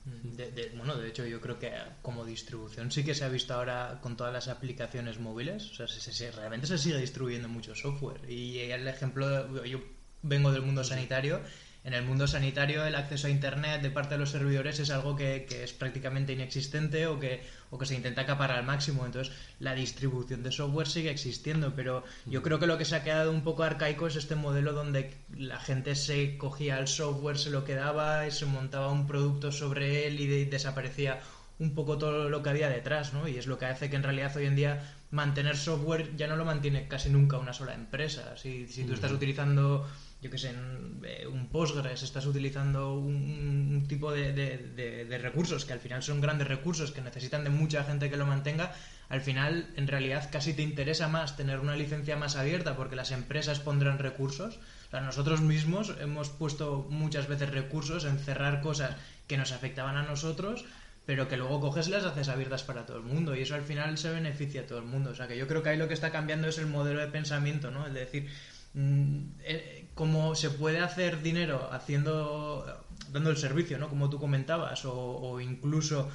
De- 0.05 0.51
de- 0.51 0.69
bueno, 0.75 0.95
de 0.97 1.07
hecho 1.07 1.25
yo 1.25 1.39
creo 1.39 1.57
que 1.59 1.71
como 2.01 2.25
distribución 2.25 2.91
sí 2.91 3.05
que 3.05 3.15
se 3.15 3.23
ha 3.23 3.29
visto 3.29 3.53
ahora 3.53 3.99
con 4.01 4.17
todas 4.17 4.33
las 4.33 4.49
aplicaciones 4.49 5.17
móviles, 5.19 5.71
o 5.71 5.73
sea, 5.75 5.87
se- 5.87 6.31
realmente 6.31 6.67
se 6.67 6.77
sigue 6.77 6.97
distribuyendo 6.97 7.47
mucho 7.47 7.73
software. 7.73 8.29
Y 8.29 8.59
el 8.59 8.85
ejemplo, 8.87 9.63
yo 9.65 9.79
vengo 10.21 10.51
del 10.51 10.61
mundo 10.61 10.83
sanitario, 10.83 11.41
en 11.83 11.93
el 11.93 12.03
mundo 12.03 12.27
sanitario 12.27 12.85
el 12.85 12.95
acceso 12.95 13.27
a 13.27 13.29
Internet 13.29 13.81
de 13.81 13.89
parte 13.91 14.15
de 14.15 14.19
los 14.19 14.29
servidores 14.31 14.79
es 14.79 14.89
algo 14.89 15.15
que, 15.15 15.45
que 15.49 15.63
es 15.63 15.73
prácticamente 15.73 16.31
inexistente 16.33 17.07
o 17.07 17.19
que, 17.19 17.41
o 17.71 17.77
que 17.77 17.85
se 17.85 17.95
intenta 17.95 18.21
acaparar 18.21 18.59
al 18.59 18.65
máximo. 18.65 19.05
Entonces 19.05 19.33
la 19.59 19.73
distribución 19.75 20.43
de 20.43 20.51
software 20.51 20.87
sigue 20.87 21.09
existiendo, 21.11 21.75
pero 21.75 22.03
yo 22.25 22.41
creo 22.41 22.59
que 22.59 22.67
lo 22.67 22.77
que 22.77 22.85
se 22.85 22.95
ha 22.95 23.03
quedado 23.03 23.31
un 23.31 23.43
poco 23.43 23.63
arcaico 23.63 24.07
es 24.07 24.15
este 24.15 24.35
modelo 24.35 24.71
donde 24.73 25.13
la 25.35 25.59
gente 25.59 25.95
se 25.95 26.37
cogía 26.37 26.79
el 26.79 26.87
software, 26.87 27.37
se 27.37 27.49
lo 27.49 27.65
quedaba 27.65 28.25
y 28.27 28.31
se 28.31 28.45
montaba 28.45 28.89
un 28.91 29.05
producto 29.05 29.51
sobre 29.51 30.07
él 30.07 30.19
y 30.21 30.27
de- 30.27 30.45
desaparecía 30.45 31.19
un 31.59 31.75
poco 31.75 31.97
todo 31.97 32.29
lo 32.29 32.41
que 32.43 32.49
había 32.49 32.67
detrás, 32.69 33.13
¿no? 33.13 33.27
Y 33.27 33.37
es 33.37 33.45
lo 33.45 33.57
que 33.57 33.65
hace 33.65 33.89
que 33.89 33.95
en 33.95 34.03
realidad 34.03 34.35
hoy 34.35 34.45
en 34.45 34.55
día 34.55 34.95
mantener 35.11 35.55
software 35.55 36.15
ya 36.15 36.27
no 36.27 36.35
lo 36.35 36.45
mantiene 36.45 36.87
casi 36.87 37.09
nunca 37.09 37.37
una 37.37 37.53
sola 37.53 37.73
empresa. 37.75 38.35
Si, 38.37 38.67
si 38.67 38.83
tú 38.85 38.93
estás 38.93 39.11
utilizando, 39.11 39.87
yo 40.23 40.31
qué 40.31 40.37
sé, 40.37 40.49
en, 40.49 41.01
eh, 41.05 41.27
un 41.27 41.47
Postgres, 41.49 42.01
estás 42.03 42.25
utilizando 42.25 42.95
un, 42.95 43.85
tipo 43.87 44.11
de, 44.11 44.31
de- 44.33 44.57
de- 45.05 45.17
recursos 45.17 45.65
que 45.65 45.73
al 45.73 45.79
final 45.79 46.01
son 46.03 46.21
grandes 46.21 46.47
recursos 46.47 46.91
que 46.91 47.01
necesitan 47.01 47.43
de 47.43 47.49
mucha 47.49 47.83
gente 47.83 48.09
que 48.09 48.17
lo 48.17 48.25
mantenga, 48.25 48.71
al 49.09 49.21
final 49.21 49.69
en 49.75 49.87
realidad 49.87 50.29
casi 50.31 50.53
te 50.53 50.61
interesa 50.63 51.07
más 51.07 51.35
tener 51.35 51.59
una 51.59 51.75
licencia 51.75 52.15
más 52.17 52.35
abierta 52.35 52.75
porque 52.75 52.95
las 52.95 53.11
empresas 53.11 53.59
pondrán 53.59 53.99
recursos. 53.99 54.59
O 54.87 54.89
sea, 54.91 55.01
nosotros 55.01 55.41
mismos 55.41 55.93
hemos 55.99 56.29
puesto 56.29 56.87
muchas 56.89 57.27
veces 57.27 57.49
recursos 57.49 58.05
en 58.05 58.17
cerrar 58.19 58.61
cosas 58.61 58.95
que 59.27 59.37
nos 59.37 59.51
afectaban 59.51 59.95
a 59.97 60.03
nosotros 60.03 60.65
pero 61.05 61.27
que 61.27 61.35
luego 61.35 61.59
coges 61.59 61.89
las 61.89 62.05
haces 62.05 62.29
abiertas 62.29 62.63
para 62.63 62.85
todo 62.85 62.95
el 62.97 63.03
mundo 63.03 63.35
y 63.35 63.41
eso 63.41 63.55
al 63.55 63.63
final 63.63 63.97
se 63.97 64.09
beneficia 64.09 64.61
a 64.61 64.65
todo 64.65 64.79
el 64.79 64.85
mundo. 64.85 65.09
O 65.09 65.15
sea 65.15 65.27
que 65.27 65.37
yo 65.37 65.47
creo 65.47 65.61
que 65.61 65.69
ahí 65.69 65.77
lo 65.77 65.87
que 65.89 65.93
está 65.93 66.11
cambiando 66.11 66.47
es 66.47 66.57
el 66.57 66.65
modelo 66.67 67.01
de 67.01 67.07
pensamiento, 67.07 67.71
¿no? 67.71 67.85
Es 67.85 67.93
decir, 67.93 68.29
mm, 68.73 69.17
eh, 69.43 69.82
cómo 69.95 70.35
se 70.35 70.49
puede 70.49 70.79
hacer 70.79 71.21
dinero 71.21 71.69
haciendo, 71.71 72.65
dando 73.11 73.29
el 73.29 73.37
servicio, 73.37 73.77
¿no? 73.77 73.89
Como 73.89 74.09
tú 74.09 74.19
comentabas, 74.19 74.85
o, 74.85 74.93
o 74.93 75.39
incluso 75.39 76.09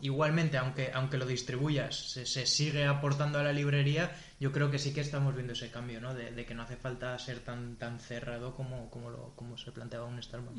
igualmente, 0.00 0.58
aunque, 0.58 0.90
aunque 0.92 1.16
lo 1.16 1.26
distribuyas, 1.26 2.10
se, 2.10 2.26
se 2.26 2.46
sigue 2.46 2.84
aportando 2.84 3.38
a 3.38 3.42
la 3.42 3.52
librería, 3.52 4.14
yo 4.38 4.52
creo 4.52 4.70
que 4.70 4.78
sí 4.78 4.92
que 4.92 5.00
estamos 5.00 5.34
viendo 5.34 5.54
ese 5.54 5.70
cambio, 5.70 6.00
¿no? 6.00 6.14
De, 6.14 6.30
de 6.32 6.44
que 6.44 6.54
no 6.54 6.62
hace 6.62 6.76
falta 6.76 7.18
ser 7.18 7.40
tan, 7.40 7.76
tan 7.76 7.98
cerrado 7.98 8.54
como, 8.54 8.90
como, 8.90 9.10
lo, 9.10 9.32
como 9.34 9.56
se 9.56 9.72
planteaba 9.72 10.04
un 10.06 10.22
Starman. 10.22 10.54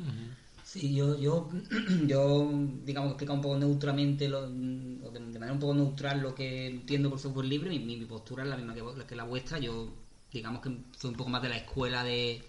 Sí, 0.64 0.94
yo, 0.96 1.18
yo, 1.18 1.50
yo 2.08 2.52
digamos, 2.84 3.12
explica 3.12 3.34
un 3.34 3.42
poco 3.42 3.58
neutramente, 3.58 4.28
lo- 4.28 4.40
o 4.46 5.12
de, 5.12 5.20
manera 5.20 5.54
un 5.54 5.60
poco 5.60 5.76
neutral 5.76 6.20
lo 6.20 6.34
que 6.36 6.68
entiendo 6.68 7.10
por 7.10 7.20
software 7.20 7.46
libre. 7.46 7.70
Mi, 7.80 8.04
postura 8.06 8.44
es 8.44 8.50
la 8.50 8.58
misma 8.58 8.74
que, 8.74 8.84
que 9.06 9.16
la 9.16 9.24
vuestra. 9.24 9.60
Yo, 9.60 9.94
digamos 10.32 10.62
que 10.62 10.70
soy 10.98 11.12
un 11.12 11.16
poco 11.18 11.30
más 11.30 11.42
de 11.42 11.50
la 11.50 11.58
escuela 11.58 12.04
de, 12.04 12.44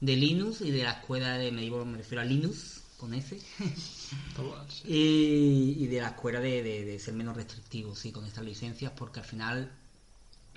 de 0.00 0.16
Linux 0.16 0.60
y 0.60 0.70
de 0.70 0.82
la 0.84 0.92
escuela 0.92 1.38
de, 1.38 1.50
me, 1.52 1.62
digo, 1.62 1.84
me 1.84 1.98
refiero 1.98 2.22
a 2.22 2.24
Linux, 2.24 2.82
con 2.96 3.12
Todas. 4.36 4.82
y, 4.86 5.76
y 5.78 5.86
de 5.86 6.00
la 6.00 6.08
escuela 6.08 6.40
de, 6.40 6.62
de- 6.62 6.84
de 6.84 6.98
ser 6.98 7.14
menos 7.14 7.36
restrictivos, 7.36 7.98
sí, 7.98 8.12
con 8.12 8.24
estas 8.24 8.44
licencias, 8.44 8.92
porque 8.96 9.20
al 9.20 9.26
final 9.26 9.70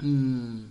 mm, 0.02 0.64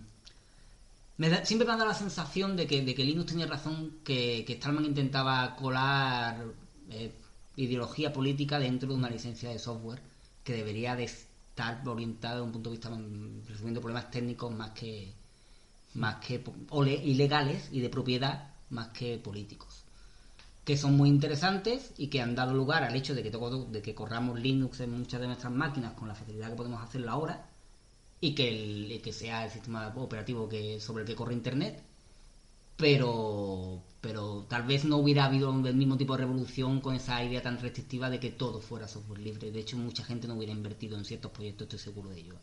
me 1.18 1.28
da- 1.30 1.44
siempre 1.44 1.66
me 1.66 1.72
ha 1.72 1.76
dado 1.76 1.88
la 1.88 1.94
sensación 1.94 2.56
de 2.56 2.66
que, 2.66 2.82
de 2.82 2.94
que 2.94 3.04
Linux 3.04 3.26
tenía 3.32 3.46
razón, 3.46 3.98
que, 4.04 4.44
que 4.46 4.54
Stallman 4.54 4.84
intentaba 4.84 5.56
colar 5.56 6.44
eh, 6.90 7.12
ideología 7.56 8.12
política 8.12 8.58
dentro 8.58 8.88
de 8.90 8.94
una 8.96 9.10
licencia 9.10 9.48
de 9.50 9.58
software 9.58 10.02
que 10.44 10.52
debería 10.52 10.94
de 10.94 11.04
estar 11.04 11.80
orientada 11.86 12.34
desde 12.36 12.46
un 12.46 12.52
punto 12.52 12.70
de 12.70 12.76
vista 12.76 12.90
mm, 12.90 13.46
resolviendo 13.48 13.80
problemas 13.80 14.10
técnicos 14.10 14.52
más 14.54 14.70
que 14.72 15.14
más 15.96 16.16
que 16.24 16.42
o 16.70 16.82
le- 16.84 16.94
ilegales 17.04 17.68
y 17.72 17.80
de 17.80 17.90
propiedad 17.90 18.54
más 18.70 18.88
que 18.88 19.18
políticos 19.18 19.84
que 20.64 20.76
son 20.76 20.96
muy 20.96 21.08
interesantes 21.08 21.92
y 21.96 22.08
que 22.08 22.20
han 22.20 22.34
dado 22.34 22.52
lugar 22.54 22.82
al 22.84 22.94
hecho 22.96 23.14
de 23.14 23.22
que, 23.22 23.30
todo- 23.30 23.64
de 23.66 23.82
que 23.82 23.94
corramos 23.94 24.38
Linux 24.40 24.80
en 24.80 24.90
muchas 24.98 25.20
de 25.20 25.26
nuestras 25.28 25.52
máquinas 25.52 25.94
con 25.94 26.08
la 26.08 26.14
facilidad 26.14 26.50
que 26.50 26.56
podemos 26.56 26.82
hacerlo 26.82 27.10
ahora 27.12 27.46
y 28.20 28.34
que, 28.34 28.48
el, 28.48 29.02
que 29.02 29.12
sea 29.12 29.44
el 29.44 29.50
sistema 29.50 29.88
operativo 29.96 30.48
que 30.48 30.80
sobre 30.80 31.02
el 31.02 31.08
que 31.08 31.16
corre 31.16 31.34
Internet, 31.34 31.82
pero, 32.76 33.82
pero 34.00 34.46
tal 34.48 34.64
vez 34.64 34.84
no 34.84 34.96
hubiera 34.98 35.24
habido 35.26 35.50
el 35.66 35.76
mismo 35.76 35.96
tipo 35.96 36.14
de 36.14 36.18
revolución 36.24 36.80
con 36.80 36.94
esa 36.94 37.22
idea 37.24 37.42
tan 37.42 37.58
restrictiva 37.60 38.10
de 38.10 38.20
que 38.20 38.30
todo 38.30 38.60
fuera 38.60 38.88
software 38.88 39.20
libre. 39.20 39.50
De 39.50 39.60
hecho, 39.60 39.76
mucha 39.78 40.04
gente 40.04 40.28
no 40.28 40.34
hubiera 40.36 40.52
invertido 40.52 40.96
en 40.98 41.04
ciertos 41.04 41.32
proyectos, 41.32 41.64
estoy 41.66 41.78
seguro 41.80 42.10
de 42.10 42.20
ello. 42.20 42.34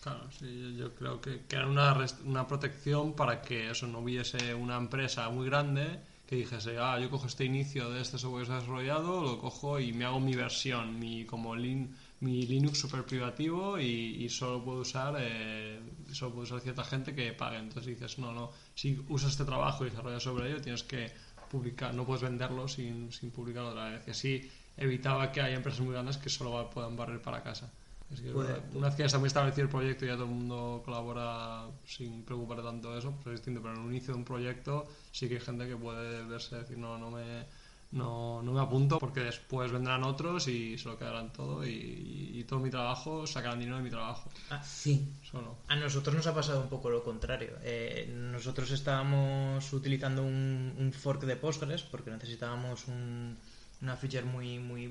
Claro, 0.00 0.30
sí, 0.30 0.76
yo 0.76 0.94
creo 0.94 1.20
que, 1.20 1.44
era 1.50 1.66
una, 1.66 1.96
una 2.24 2.46
protección 2.46 3.14
para 3.14 3.42
que 3.42 3.70
eso 3.70 3.86
no 3.88 3.98
hubiese 4.00 4.54
una 4.54 4.76
empresa 4.76 5.28
muy 5.28 5.46
grande 5.46 6.00
que 6.26 6.36
dijese, 6.36 6.78
ah, 6.78 6.98
yo 7.00 7.10
cojo 7.10 7.26
este 7.26 7.44
inicio 7.44 7.90
de 7.90 8.00
este 8.02 8.18
software 8.18 8.46
desarrollado, 8.46 9.22
lo 9.22 9.38
cojo 9.40 9.80
y 9.80 9.92
me 9.92 10.04
hago 10.04 10.20
mi 10.20 10.34
versión, 10.36 10.98
mi 11.00 11.24
como 11.24 11.56
lin- 11.56 11.94
mi 12.20 12.46
Linux 12.46 12.78
super 12.78 13.04
privativo 13.04 13.78
y, 13.80 14.28
solo 14.28 14.62
puedo 14.64 14.80
usar 14.80 15.16
eh, 15.18 15.80
solo 16.12 16.32
puede 16.34 16.44
usar 16.44 16.60
cierta 16.60 16.84
gente 16.84 17.14
que 17.14 17.32
pague. 17.32 17.58
Entonces 17.58 17.86
dices, 17.86 18.18
no, 18.18 18.32
no, 18.32 18.52
si 18.74 19.04
usas 19.08 19.30
este 19.32 19.44
trabajo 19.44 19.84
y 19.86 19.90
desarrollas 19.90 20.22
sobre 20.22 20.48
ello, 20.50 20.60
tienes 20.60 20.82
que 20.84 21.12
publicar, 21.48 21.94
no 21.94 22.04
puedes 22.06 22.22
venderlo 22.22 22.68
sin, 22.68 23.10
sin 23.12 23.30
publicarlo 23.30 23.70
otra 23.70 23.88
vez. 23.90 24.02
Y 24.06 24.10
así 24.10 24.50
evitaba 24.76 25.32
que 25.32 25.40
haya 25.40 25.56
empresas 25.56 25.80
muy 25.80 25.92
grandes 25.94 26.18
que 26.18 26.28
solo 26.28 26.68
puedan 26.70 26.96
barrer 26.96 27.20
para 27.22 27.42
casa. 27.42 27.72
Es 28.12 28.20
que 28.22 28.30
Puede-. 28.32 28.60
Una 28.74 28.86
vez 28.86 28.96
que 28.96 29.02
ya 29.02 29.06
está 29.06 29.18
muy 29.18 29.26
establecido 29.26 29.64
el 29.64 29.70
proyecto 29.70 30.04
y 30.04 30.08
ya 30.08 30.14
todo 30.14 30.24
el 30.24 30.30
mundo 30.30 30.82
colabora 30.84 31.66
sin 31.86 32.22
preocuparle 32.24 32.62
tanto 32.64 32.92
de 32.92 33.00
eso, 33.00 33.12
pues 33.22 33.34
es 33.34 33.40
distinto. 33.40 33.60
Pero 33.62 33.74
en 33.74 33.82
el 33.84 33.90
inicio 33.90 34.14
de 34.14 34.18
un 34.18 34.24
proyecto 34.24 34.86
sí 35.12 35.28
que 35.28 35.34
hay 35.34 35.40
gente 35.40 35.68
que 35.68 35.76
puede 35.76 36.24
verse 36.24 36.56
decir, 36.56 36.78
no, 36.78 36.96
no 36.96 37.10
me, 37.10 37.44
no, 37.92 38.42
no 38.42 38.52
me 38.52 38.60
apunto 38.60 38.98
porque 38.98 39.20
después 39.20 39.70
vendrán 39.72 40.04
otros 40.04 40.48
y 40.48 40.78
se 40.78 40.88
lo 40.88 40.98
quedarán 40.98 41.32
todo 41.34 41.66
y, 41.66 42.30
y 42.34 42.44
todo 42.44 42.60
mi 42.60 42.70
trabajo, 42.70 43.26
sacarán 43.26 43.58
dinero 43.58 43.76
de 43.76 43.82
mi 43.82 43.90
trabajo. 43.90 44.30
Sí. 44.64 45.06
Eso 45.22 45.42
no. 45.42 45.56
A 45.68 45.76
nosotros 45.76 46.14
nos 46.16 46.26
ha 46.26 46.34
pasado 46.34 46.62
un 46.62 46.68
poco 46.70 46.88
lo 46.88 47.02
contrario. 47.04 47.58
Eh, 47.62 48.10
nosotros 48.14 48.70
estábamos 48.70 49.70
utilizando 49.74 50.22
un, 50.22 50.74
un 50.78 50.92
fork 50.94 51.22
de 51.24 51.36
Postgres 51.36 51.82
porque 51.82 52.10
necesitábamos 52.10 52.86
un- 52.88 53.36
una 53.80 53.96
feature 53.96 54.24
muy, 54.24 54.58
muy, 54.58 54.88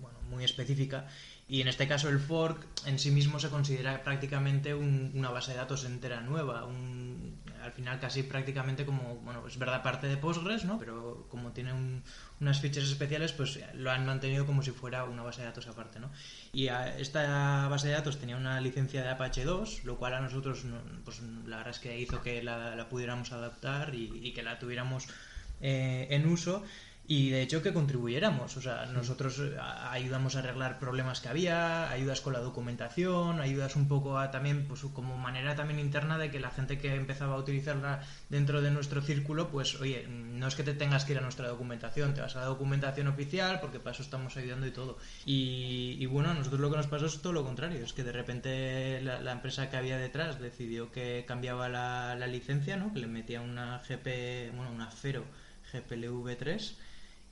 bueno, 0.00 0.18
muy 0.30 0.44
específica. 0.44 1.06
Y 1.48 1.60
en 1.60 1.68
este 1.68 1.86
caso 1.86 2.08
el 2.08 2.18
fork 2.18 2.64
en 2.86 2.98
sí 2.98 3.10
mismo 3.10 3.38
se 3.38 3.50
considera 3.50 4.02
prácticamente 4.02 4.74
un- 4.74 5.10
una 5.14 5.30
base 5.30 5.50
de 5.52 5.58
datos 5.58 5.84
entera 5.84 6.20
nueva. 6.20 6.64
un- 6.64 7.40
al 7.62 7.70
final 7.72 8.00
casi 8.00 8.24
prácticamente 8.24 8.84
como, 8.84 9.16
bueno, 9.18 9.46
es 9.46 9.56
verdad 9.56 9.82
parte 9.84 10.08
de 10.08 10.16
Postgres, 10.16 10.64
¿no? 10.64 10.78
Pero 10.80 11.26
como 11.30 11.52
tiene 11.52 11.72
un- 11.72 12.02
unas 12.40 12.60
features 12.60 12.88
especiales, 12.90 13.32
pues 13.32 13.60
lo 13.74 13.90
han 13.92 14.04
mantenido 14.04 14.46
como 14.46 14.62
si 14.62 14.72
fuera 14.72 15.04
una 15.04 15.22
base 15.22 15.42
de 15.42 15.46
datos 15.46 15.68
aparte, 15.68 16.00
¿no? 16.00 16.10
Y 16.52 16.68
a- 16.68 16.98
esta 16.98 17.68
base 17.68 17.86
de 17.88 17.94
datos 17.94 18.18
tenía 18.18 18.36
una 18.36 18.60
licencia 18.60 19.02
de 19.02 19.10
Apache 19.10 19.44
2, 19.44 19.84
lo 19.84 19.96
cual 19.96 20.14
a 20.14 20.20
nosotros, 20.20 20.64
no- 20.64 20.80
pues 21.04 21.20
la 21.46 21.58
verdad 21.58 21.72
es 21.74 21.78
que 21.78 21.96
hizo 22.00 22.20
que 22.20 22.42
la, 22.42 22.88
pudiéramos 22.90 23.30
adaptar 23.30 23.94
y, 23.94 24.10
y 24.26 24.32
que 24.32 24.42
la 24.42 24.58
tuviéramos 24.58 25.06
eh, 25.60 26.08
en 26.10 26.26
uso. 26.26 26.64
Y 27.04 27.30
de 27.30 27.42
hecho 27.42 27.62
que 27.62 27.72
contribuyéramos, 27.72 28.56
o 28.56 28.62
sea, 28.62 28.86
nosotros 28.86 29.40
eh, 29.40 29.56
ayudamos 29.90 30.36
a 30.36 30.38
arreglar 30.38 30.78
problemas 30.78 31.20
que 31.20 31.28
había, 31.28 31.90
ayudas 31.90 32.20
con 32.20 32.32
la 32.32 32.38
documentación, 32.38 33.40
ayudas 33.40 33.74
un 33.74 33.88
poco 33.88 34.18
a 34.18 34.30
también, 34.30 34.66
pues 34.68 34.82
como 34.94 35.18
manera 35.18 35.56
también 35.56 35.80
interna 35.80 36.16
de 36.16 36.30
que 36.30 36.38
la 36.38 36.50
gente 36.50 36.78
que 36.78 36.94
empezaba 36.94 37.34
a 37.34 37.38
utilizarla 37.38 38.02
dentro 38.28 38.62
de 38.62 38.70
nuestro 38.70 39.02
círculo, 39.02 39.48
pues 39.48 39.80
oye, 39.80 40.06
no 40.08 40.46
es 40.46 40.54
que 40.54 40.62
te 40.62 40.74
tengas 40.74 41.04
que 41.04 41.12
ir 41.12 41.18
a 41.18 41.22
nuestra 41.22 41.48
documentación, 41.48 42.14
te 42.14 42.20
vas 42.20 42.36
a 42.36 42.40
la 42.40 42.46
documentación 42.46 43.08
oficial 43.08 43.58
porque 43.60 43.80
para 43.80 43.94
eso 43.94 44.04
estamos 44.04 44.36
ayudando 44.36 44.68
y 44.68 44.70
todo. 44.70 44.96
Y, 45.26 45.96
y 45.98 46.06
bueno, 46.06 46.32
nosotros 46.34 46.60
lo 46.60 46.70
que 46.70 46.76
nos 46.76 46.86
pasó 46.86 47.06
es 47.06 47.20
todo 47.20 47.32
lo 47.32 47.44
contrario, 47.44 47.84
es 47.84 47.92
que 47.92 48.04
de 48.04 48.12
repente 48.12 49.00
la, 49.02 49.20
la 49.20 49.32
empresa 49.32 49.68
que 49.68 49.76
había 49.76 49.98
detrás 49.98 50.40
decidió 50.40 50.92
que 50.92 51.24
cambiaba 51.26 51.68
la, 51.68 52.14
la 52.14 52.28
licencia, 52.28 52.76
¿no? 52.76 52.92
Que 52.94 53.00
le 53.00 53.08
metía 53.08 53.40
una 53.40 53.82
GP, 53.88 54.54
bueno, 54.54 54.70
una 54.72 54.88
Fero 54.88 55.24
GPLv3 55.72 56.74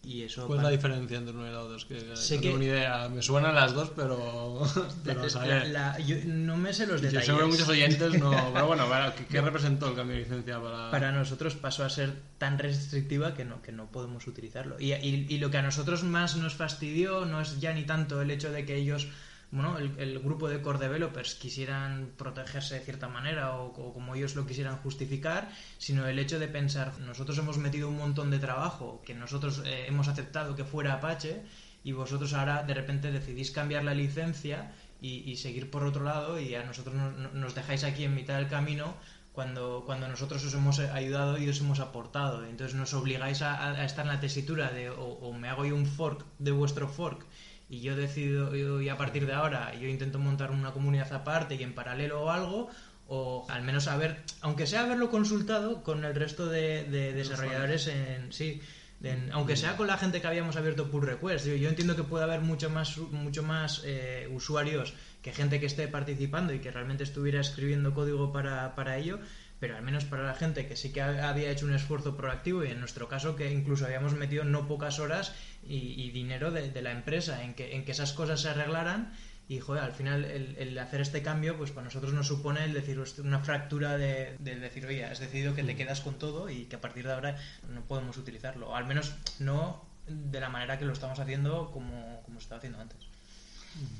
y 0.02 0.23
eso... 0.23 0.47
¿Cuál 0.47 0.59
es 0.61 0.62
pa- 0.62 0.71
la 0.71 0.76
diferencia 0.76 1.19
entre 1.19 1.35
uno 1.35 1.47
y 1.47 1.50
la 1.50 1.61
otra? 1.61 1.76
Que 1.87 2.16
Sé 2.16 2.37
no 2.37 2.40
que- 2.40 2.47
tengo 2.49 2.59
ni 2.59 2.66
idea. 2.66 3.09
Me 3.09 3.21
suenan 3.23 3.54
las 3.54 3.75
dos, 3.75 3.90
pero, 3.95 4.62
pero 5.04 5.23
la- 5.23 5.28
saber. 5.30 5.69
la- 5.69 5.99
yo 5.99 6.16
no 6.25 6.57
me 6.57 6.73
sé 6.73 6.87
los 6.87 7.00
Yo 7.00 7.09
detalles. 7.09 7.26
seguro 7.26 7.47
que 7.47 7.52
muchos 7.52 7.69
oyentes 7.69 8.19
no. 8.19 8.30
Pero 8.54 8.66
bueno, 8.66 8.87
bueno, 8.88 9.12
¿qué, 9.16 9.26
qué 9.26 9.40
representó 9.40 9.88
el 9.88 9.95
cambio 9.95 10.16
de 10.16 10.23
licencia 10.23 10.61
para.? 10.61 10.90
para 10.90 11.12
nosotros 11.12 11.54
pasó 11.54 11.85
a 11.85 11.90
ser 11.90 12.14
tan 12.38 12.59
restrictiva 12.59 13.35
que 13.35 13.45
no, 13.45 13.61
que 13.62 13.73
no 13.73 13.90
podemos 13.90 14.26
utilizarlo. 14.26 14.80
Y, 14.80 14.92
y- 14.95 15.26
y 15.28 15.38
lo 15.38 15.50
que 15.50 15.59
a 15.59 15.62
nosotros 15.62 16.02
más 16.02 16.37
nos 16.37 16.54
fastidió 16.54 17.26
no 17.26 17.40
es 17.40 17.61
ya 17.61 17.73
ni 17.75 17.85
tanto 17.85 18.23
el 18.23 18.30
hecho 18.30 18.50
de 18.50 18.64
que 18.64 18.76
ellos, 18.76 19.09
bueno, 19.52 19.78
el, 19.78 20.19
grupo 20.21 20.49
de 20.49 20.62
core 20.62 20.78
developers 20.78 21.35
quisieran 21.35 22.12
protegerse 22.16 22.76
de 22.76 22.80
cierta 22.83 23.09
manera 23.09 23.57
o, 23.57 23.73
como 23.73 24.14
ellos 24.14 24.37
lo 24.37 24.47
quisieran 24.47 24.76
justificar, 24.76 25.50
sino 25.78 26.07
el 26.07 26.19
hecho 26.21 26.38
de 26.38 26.47
pensar, 26.47 26.99
nosotros 27.00 27.37
hemos 27.38 27.59
metido 27.59 27.88
un 27.88 27.99
montón 27.99 28.30
de 28.30 28.38
trabajo 28.38 29.02
que 29.04 29.14
nosotros 29.14 29.62
eh, 29.66 29.87
hemos 29.88 30.07
aceptado 30.07 30.54
que 30.54 30.64
fuera 30.64 30.95
Apache 30.95 31.42
y 31.83 31.92
vosotros 31.92 32.33
ahora 32.35 32.62
de 32.62 32.75
repente 32.75 33.11
decidís 33.11 33.50
cambiar 33.50 33.83
la 33.85 33.95
licencia 33.95 34.73
y, 35.02 35.35
seguir 35.37 35.71
por 35.71 35.83
otro 35.85 36.04
lado 36.04 36.38
y 36.38 36.54
a 36.54 36.62
nosotros 36.62 36.95
no- 36.95 37.11
no- 37.11 37.30
nos 37.33 37.54
dejáis 37.54 37.85
aquí 37.85 38.04
en 38.04 38.14
mitad 38.14 38.37
del 38.37 38.49
camino 38.49 38.95
cuando, 39.33 39.83
cuando 39.87 40.07
nosotros 40.09 40.45
os 40.45 40.52
hemos 40.52 40.78
ayudado 40.78 41.38
y 41.38 41.49
os 41.49 41.59
hemos 41.61 41.80
aportado. 41.80 42.45
Entonces 42.45 42.76
nos 42.76 42.92
obligáis 42.92 43.40
a, 43.42 43.83
estar 43.85 44.04
en 44.04 44.12
la 44.12 44.21
tesitura 44.21 44.71
de 44.71 44.90
o 44.90 45.33
me 45.33 45.49
hago 45.49 45.64
yo 45.64 45.75
un 45.75 45.87
fork 45.87 46.25
de 46.38 46.50
vuestro 46.50 46.87
fork 46.87 47.25
y 47.71 47.81
yo 47.81 47.95
decido 47.97 48.55
y 48.83 48.89
a 48.89 48.97
partir 48.99 49.27
de 49.27 49.33
ahora 49.33 49.73
yo 49.75 49.87
intento 49.89 50.19
montar 50.19 50.50
una 50.50 50.73
comunidad 50.73 51.11
aparte 51.12 51.55
y 51.55 51.62
en 51.62 51.73
paralelo 51.73 52.21
o 52.23 52.31
algo 52.31 52.69
o 53.07 53.47
al 53.49 53.62
menos 53.62 53.87
haber, 53.89 54.23
aunque 54.41 54.67
sea 54.67 54.83
haberlo 54.83 55.09
consultado 55.11 55.83
con 55.83 56.05
el 56.05 56.15
resto 56.15 56.47
de, 56.47 56.85
de 56.85 57.12
desarrolladores 57.12 57.87
en 57.89 58.33
sí, 58.33 58.61
en- 59.03 59.33
aunque 59.33 59.57
sea 59.57 59.77
con 59.77 59.87
la 59.87 59.97
gente 59.97 60.21
que 60.21 60.27
habíamos 60.27 60.57
abierto 60.57 60.91
pull 60.91 61.03
request. 61.07 61.47
Yo, 61.47 61.55
yo 61.55 61.69
entiendo 61.71 61.97
que 61.97 62.03
puede 62.05 62.25
haber 62.25 62.41
mucho 62.41 62.69
más 62.71 62.99
mucho 62.99 63.43
más 63.43 63.83
eh, 63.85 64.29
usuarios 64.33 64.93
que 65.23 65.33
gente 65.33 65.59
que 65.59 65.67
esté 65.67 65.89
participando 65.89 66.53
y 66.53 66.59
que 66.61 66.71
realmente 66.71 67.03
estuviera 67.05 67.41
escribiendo 67.41 67.95
código 67.95 68.31
para, 68.33 68.75
para 68.75 68.97
ello, 68.99 69.19
pero 69.61 69.76
al 69.76 69.83
menos 69.83 70.05
para 70.05 70.25
la 70.25 70.35
gente 70.35 70.67
que 70.67 70.75
sí 70.76 70.90
que 70.93 71.02
ha- 71.02 71.29
había 71.29 71.50
hecho 71.50 71.67
un 71.67 71.75
esfuerzo 71.75 72.17
proactivo 72.17 72.64
y 72.64 72.69
en 72.71 72.81
nuestro 72.81 73.09
caso 73.09 73.37
que 73.37 73.52
incluso 73.52 73.85
habíamos 73.85 74.14
metido 74.14 74.43
no 74.45 74.67
pocas 74.67 74.99
horas 74.99 75.33
y, 75.62 75.76
y 76.02 76.11
dinero 76.11 76.50
de, 76.50 76.71
de 76.71 76.83
la 76.83 76.93
empresa 76.93 77.45
en 77.45 77.55
que, 77.55 77.76
en 77.76 77.85
que 77.85 77.93
esas 77.93 78.12
cosas 78.14 78.40
se 78.40 78.49
arreglaran 78.49 79.12
y 79.49 79.59
joder, 79.59 79.83
al 79.83 79.93
final 79.93 80.25
el, 80.25 80.57
el 80.59 80.79
hacer 80.79 81.00
este 81.00 81.23
cambio 81.23 81.57
pues 81.59 81.73
para 81.73 81.85
nosotros 81.85 82.12
nos 82.14 82.26
supone 82.29 82.64
el 82.64 82.73
decir 82.73 82.99
"Hostia, 82.99 83.23
una 83.25 83.40
fractura 83.40 83.97
de, 83.99 84.37
de 84.38 84.57
decir 84.61 84.87
oye, 84.87 85.05
has 85.05 85.19
decidido 85.19 85.55
que 85.55 85.62
te 85.64 85.76
quedas 85.76 86.00
con 86.00 86.14
todo 86.14 86.49
y 86.49 86.64
que 86.67 86.76
a 86.76 86.81
partir 86.81 87.05
de 87.07 87.12
ahora 87.12 87.37
no 87.69 87.83
podemos 87.83 88.17
utilizarlo, 88.17 88.71
o 88.71 88.76
al 88.76 88.87
menos 88.87 89.12
no 89.40 89.85
de 90.07 90.40
la 90.40 90.49
manera 90.49 90.79
que 90.79 90.85
lo 90.85 90.93
estamos 90.93 91.19
haciendo 91.19 91.71
como, 91.73 92.23
como 92.25 92.38
se 92.40 92.45
estaba 92.45 92.59
haciendo 92.59 92.81
antes. 92.81 92.99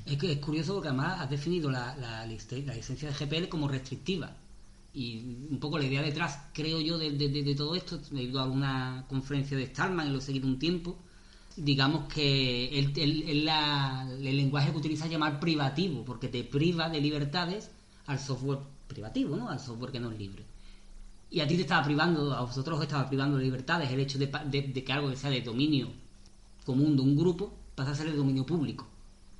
Es 0.05 0.17
que 0.17 0.31
es 0.33 0.37
curioso 0.39 0.73
porque 0.73 0.89
además 0.89 1.21
has 1.21 1.29
definido 1.29 1.69
la, 1.71 1.95
la, 1.97 2.25
la 2.25 2.25
licencia 2.25 3.09
de 3.09 3.13
GPL 3.13 3.47
como 3.49 3.67
restrictiva. 3.69 4.35
Y 4.93 5.17
un 5.49 5.57
poco 5.59 5.77
la 5.79 5.85
idea 5.85 6.01
detrás, 6.01 6.37
creo 6.53 6.81
yo, 6.81 6.97
de, 6.97 7.11
de- 7.11 7.55
todo 7.55 7.75
esto, 7.75 7.99
he 8.13 8.23
ido 8.23 8.39
a 8.39 8.43
alguna 8.43 9.05
conferencia 9.07 9.55
de 9.57 9.67
Stallman 9.67 10.07
y 10.07 10.11
lo 10.11 10.17
he 10.17 10.21
seguido 10.21 10.47
un 10.47 10.59
tiempo, 10.59 10.97
digamos 11.55 12.11
que 12.13 12.77
él- 12.77 12.91
él 12.97 13.45
la- 13.45 14.05
el 14.11 14.35
lenguaje 14.37 14.71
que 14.71 14.77
utiliza 14.77 15.05
es 15.05 15.11
llamar 15.11 15.39
privativo, 15.39 16.03
porque 16.03 16.27
te 16.27 16.43
priva 16.43 16.89
de 16.89 16.99
libertades 17.01 17.71
al 18.07 18.19
software 18.19 18.59
privativo, 18.87 19.35
¿no? 19.37 19.49
Al 19.49 19.59
software 19.59 19.91
que 19.93 19.99
no 20.01 20.11
es 20.11 20.17
libre. 20.19 20.43
Y 21.29 21.39
a 21.39 21.47
ti 21.47 21.55
te 21.55 21.61
estaba 21.61 21.83
privando, 21.85 22.33
a 22.33 22.41
vosotros 22.41 22.77
os 22.77 22.83
estaba 22.83 23.07
privando 23.07 23.37
de 23.37 23.43
libertades 23.45 23.89
el 23.91 23.99
hecho 24.01 24.17
de, 24.19 24.27
de- 24.27 24.61
de 24.73 24.83
que 24.83 24.91
algo 24.91 25.09
que 25.09 25.15
sea 25.15 25.29
de 25.29 25.41
dominio 25.41 25.87
común 26.65 26.95
de 26.97 27.01
un 27.01 27.15
grupo 27.15 27.53
pasa 27.75 27.91
a 27.91 27.95
ser 27.95 28.11
de 28.11 28.17
dominio 28.17 28.45
público. 28.45 28.85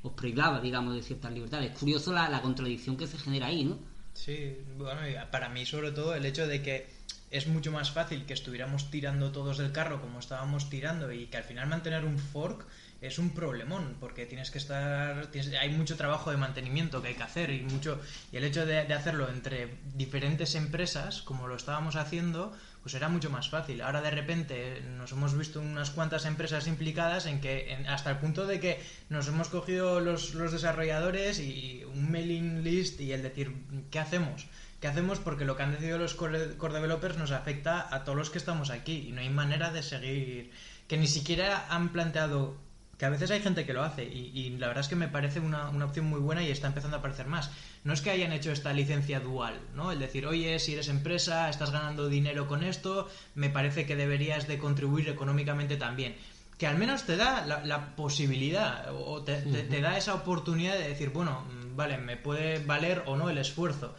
Os 0.03 0.13
privaba, 0.13 0.61
digamos, 0.61 0.95
de 0.95 1.03
ciertas 1.03 1.33
libertades. 1.33 1.71
Es 1.73 1.77
curioso 1.77 2.13
la 2.13 2.41
contradicción 2.41 2.95
que 2.95 3.05
se 3.07 3.17
genera 3.17 3.47
ahí, 3.47 3.65
¿no? 3.65 3.77
Sí, 4.13 4.57
bueno, 4.77 5.07
y 5.07 5.15
para 5.31 5.49
mí 5.49 5.65
sobre 5.65 5.91
todo 5.91 6.15
el 6.15 6.25
hecho 6.25 6.47
de 6.47 6.61
que 6.61 6.87
es 7.31 7.47
mucho 7.47 7.71
más 7.71 7.91
fácil 7.91 8.25
que 8.25 8.33
estuviéramos 8.33 8.91
tirando 8.91 9.31
todos 9.31 9.57
del 9.57 9.71
carro 9.71 10.01
como 10.01 10.19
estábamos 10.19 10.69
tirando 10.69 11.11
y 11.11 11.27
que 11.27 11.37
al 11.37 11.43
final 11.43 11.67
mantener 11.67 12.03
un 12.03 12.19
fork 12.19 12.65
es 12.99 13.17
un 13.17 13.31
problemón 13.31 13.95
porque 13.99 14.25
tienes 14.25 14.51
que 14.51 14.57
estar 14.57 15.29
hay 15.59 15.69
mucho 15.69 15.95
trabajo 15.95 16.29
de 16.29 16.37
mantenimiento 16.37 17.01
que 17.01 17.07
hay 17.09 17.15
que 17.15 17.23
hacer 17.23 17.49
y 17.49 17.61
mucho 17.61 17.99
y 18.31 18.37
el 18.37 18.43
hecho 18.43 18.65
de, 18.65 18.79
hacerlo 18.79 19.29
entre 19.29 19.75
diferentes 19.95 20.55
empresas 20.55 21.21
como 21.21 21.47
lo 21.47 21.55
estábamos 21.55 21.95
haciendo 21.95 22.53
pues 22.81 22.95
era 22.95 23.09
mucho 23.09 23.29
más 23.29 23.49
fácil 23.49 23.81
ahora 23.81 24.01
de 24.01 24.11
repente 24.11 24.81
nos 24.97 25.11
hemos 25.11 25.37
visto 25.37 25.61
unas 25.61 25.91
cuantas 25.91 26.25
empresas 26.25 26.67
implicadas 26.67 27.25
en 27.25 27.41
que 27.41 27.77
hasta 27.87 28.09
el 28.11 28.17
punto 28.17 28.47
de 28.47 28.59
que 28.59 28.81
nos 29.09 29.27
hemos 29.27 29.49
cogido 29.49 29.99
los, 29.99 30.33
los 30.33 30.51
desarrolladores 30.51 31.39
y 31.39 31.83
un 31.85 32.11
mailing 32.11 32.63
list 32.63 32.99
y 33.01 33.11
el 33.13 33.21
decir 33.21 33.53
qué 33.91 33.99
hacemos 33.99 34.47
¿Qué 34.81 34.87
hacemos? 34.87 35.19
Porque 35.19 35.45
lo 35.45 35.55
que 35.55 35.61
han 35.61 35.73
decidido 35.73 35.99
los 35.99 36.15
core, 36.15 36.55
developers 36.57 37.15
nos 37.15 37.29
afecta 37.29 37.87
a 37.93 38.03
todos 38.03 38.17
los 38.17 38.31
que 38.31 38.39
estamos 38.39 38.71
aquí 38.71 39.09
y 39.09 39.11
no 39.11 39.21
hay 39.21 39.29
manera 39.29 39.71
de 39.71 39.83
seguir. 39.83 40.49
Que 40.87 40.97
ni 40.97 41.05
siquiera 41.05 41.67
han 41.69 41.89
planteado 41.89 42.57
que 43.01 43.07
a 43.07 43.09
veces 43.09 43.31
hay 43.31 43.41
gente 43.41 43.65
que 43.65 43.73
lo 43.73 43.81
hace 43.81 44.03
y, 44.03 44.51
la 44.59 44.67
verdad 44.67 44.81
es 44.83 44.87
que 44.87 44.95
me 44.95 45.07
parece 45.07 45.39
una, 45.39 45.69
opción 45.83 46.05
muy 46.05 46.19
buena 46.19 46.43
y 46.43 46.51
está 46.51 46.67
empezando 46.67 46.97
a 46.97 46.99
aparecer 46.99 47.25
más. 47.25 47.49
No 47.83 47.93
es 47.93 48.01
que 48.01 48.11
hayan 48.11 48.31
hecho 48.31 48.51
esta 48.51 48.73
licencia 48.73 49.19
dual, 49.19 49.59
¿no? 49.73 49.91
El 49.91 49.97
decir, 49.97 50.27
oye, 50.27 50.59
si 50.59 50.73
eres 50.73 50.87
empresa, 50.87 51.49
estás 51.49 51.71
ganando 51.71 52.09
dinero 52.09 52.47
con 52.47 52.63
esto, 52.63 53.09
me 53.33 53.49
parece 53.49 53.87
que 53.87 53.95
deberías 53.95 54.47
de 54.47 54.59
contribuir 54.59 55.09
económicamente 55.09 55.77
también. 55.77 56.15
Que 56.59 56.67
al 56.67 56.77
menos 56.77 57.07
te 57.07 57.17
da 57.17 57.43
la, 57.43 57.95
posibilidad 57.95 58.93
o 58.93 59.23
te, 59.23 59.37
te 59.41 59.81
da 59.81 59.97
esa 59.97 60.13
oportunidad 60.13 60.75
de 60.75 60.87
decir, 60.87 61.09
bueno, 61.09 61.41
mm, 61.41 61.75
vale, 61.75 61.97
me 61.97 62.17
puede 62.17 62.63
valer 62.63 63.01
o 63.07 63.17
no 63.17 63.31
el 63.31 63.39
esfuerzo 63.39 63.95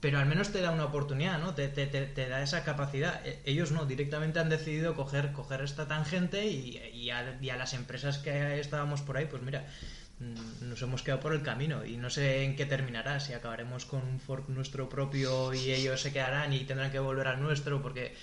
pero 0.00 0.18
al 0.18 0.26
menos 0.26 0.52
te 0.52 0.60
da 0.60 0.70
una 0.70 0.84
oportunidad, 0.84 1.38
¿no? 1.38 1.54
Te, 1.54 1.68
te, 1.68 1.86
te, 1.86 2.28
da 2.28 2.42
esa 2.42 2.62
capacidad. 2.62 3.26
E, 3.26 3.40
ellos 3.44 3.72
no, 3.72 3.84
directamente 3.84 4.38
han 4.38 4.48
decidido 4.48 4.94
coger, 4.94 5.32
coger 5.32 5.62
esta 5.62 5.88
tangente 5.88 6.46
y, 6.46 7.10
a, 7.10 7.36
y, 7.40 7.50
a, 7.50 7.56
las 7.56 7.74
empresas 7.74 8.18
que 8.18 8.60
estábamos 8.60 9.02
por 9.02 9.16
ahí, 9.16 9.26
pues 9.26 9.42
mira, 9.42 9.66
mm, 10.20 10.68
nos 10.68 10.80
hemos 10.82 11.02
quedado 11.02 11.20
por 11.20 11.32
el 11.34 11.42
camino 11.42 11.84
y 11.84 11.96
no 11.96 12.10
sé 12.10 12.44
en 12.44 12.54
qué 12.54 12.64
terminará, 12.64 13.18
si 13.18 13.32
acabaremos 13.32 13.86
con 13.86 14.02
un 14.06 14.20
fork 14.20 14.48
nuestro 14.48 14.88
propio 14.88 15.52
y 15.52 15.72
ellos 15.72 16.00
se 16.00 16.12
quedarán 16.12 16.52
y 16.52 16.60
tendrán 16.60 16.92
que 16.92 17.00
volver 17.00 17.26
al 17.26 17.42
nuestro 17.42 17.82
porque 17.82 18.14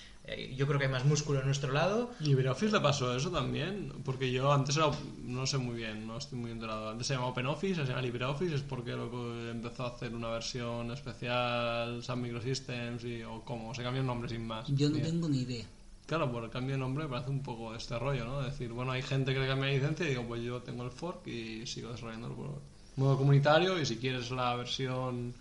yo 0.56 0.68
creo 0.68 0.80
que 0.80 0.86
hay 0.86 0.92
más 0.92 1.06
músculo 1.06 1.40
en 1.40 1.46
nuestro 1.46 1.72
lado. 1.72 2.12
LibreOffice 2.20 2.72
le 2.72 2.80
pasó 2.80 3.16
eso 3.16 3.30
también, 3.30 3.94
porque 4.04 4.32
yo 4.32 4.52
antes 4.52 4.76
era, 4.78 4.92
no 5.24 5.46
sé 5.46 5.58
muy 5.58 5.76
bien, 5.76 6.08
no 6.08 6.18
estoy 6.18 6.40
muy 6.40 6.52
enterado. 6.52 6.90
Antes 6.90 7.08
se 7.08 7.14
llamaba 7.14 7.32
OpenOffice, 7.32 7.86
se 7.86 7.88
llama 7.88 8.02
LibreOffice, 8.02 8.56
es 8.56 8.62
porque 8.62 8.92
empezó 8.92 9.84
a 9.86 9.90
hacer 9.90 10.14
una 10.16 10.30
versión 10.30 10.92
especial 10.92 12.04
Sun 12.04 12.22
Microsystems 12.22 13.04
y, 13.04 13.24
o 13.24 13.42
cómo, 13.44 13.74
se 13.74 13.84
cambió 13.84 14.02
el 14.02 14.08
nombre 14.08 14.30
sin 14.30 14.46
más. 14.46 14.68
Yo 14.70 14.90
no 14.90 14.98
tengo 14.98 15.30
ni 15.30 15.42
idea. 15.42 15.66
Claro, 16.06 16.32
por 16.32 16.44
el 16.44 16.52
cambio 16.52 16.76
de 16.76 16.80
nombre 16.80 17.06
me 17.06 17.10
parece 17.10 17.32
un 17.32 17.42
poco 17.42 17.74
este 17.74 17.98
rollo, 17.98 18.26
¿no? 18.26 18.42
decir, 18.42 18.72
bueno, 18.72 18.92
hay 18.92 19.02
gente 19.02 19.34
que 19.34 19.40
le 19.40 19.48
cambia 19.48 19.70
la 19.70 19.74
licencia 19.74 20.06
y 20.06 20.10
digo, 20.10 20.24
pues 20.28 20.44
yo 20.44 20.62
tengo 20.62 20.84
el 20.84 20.92
fork 20.92 21.26
y 21.28 21.66
sigo 21.66 21.90
desarrollándolo 21.90 22.36
por 22.36 22.62
modo 22.96 23.18
comunitario 23.18 23.80
y 23.80 23.86
si 23.86 23.98
quieres 23.98 24.32
la 24.32 24.56
versión 24.56 25.34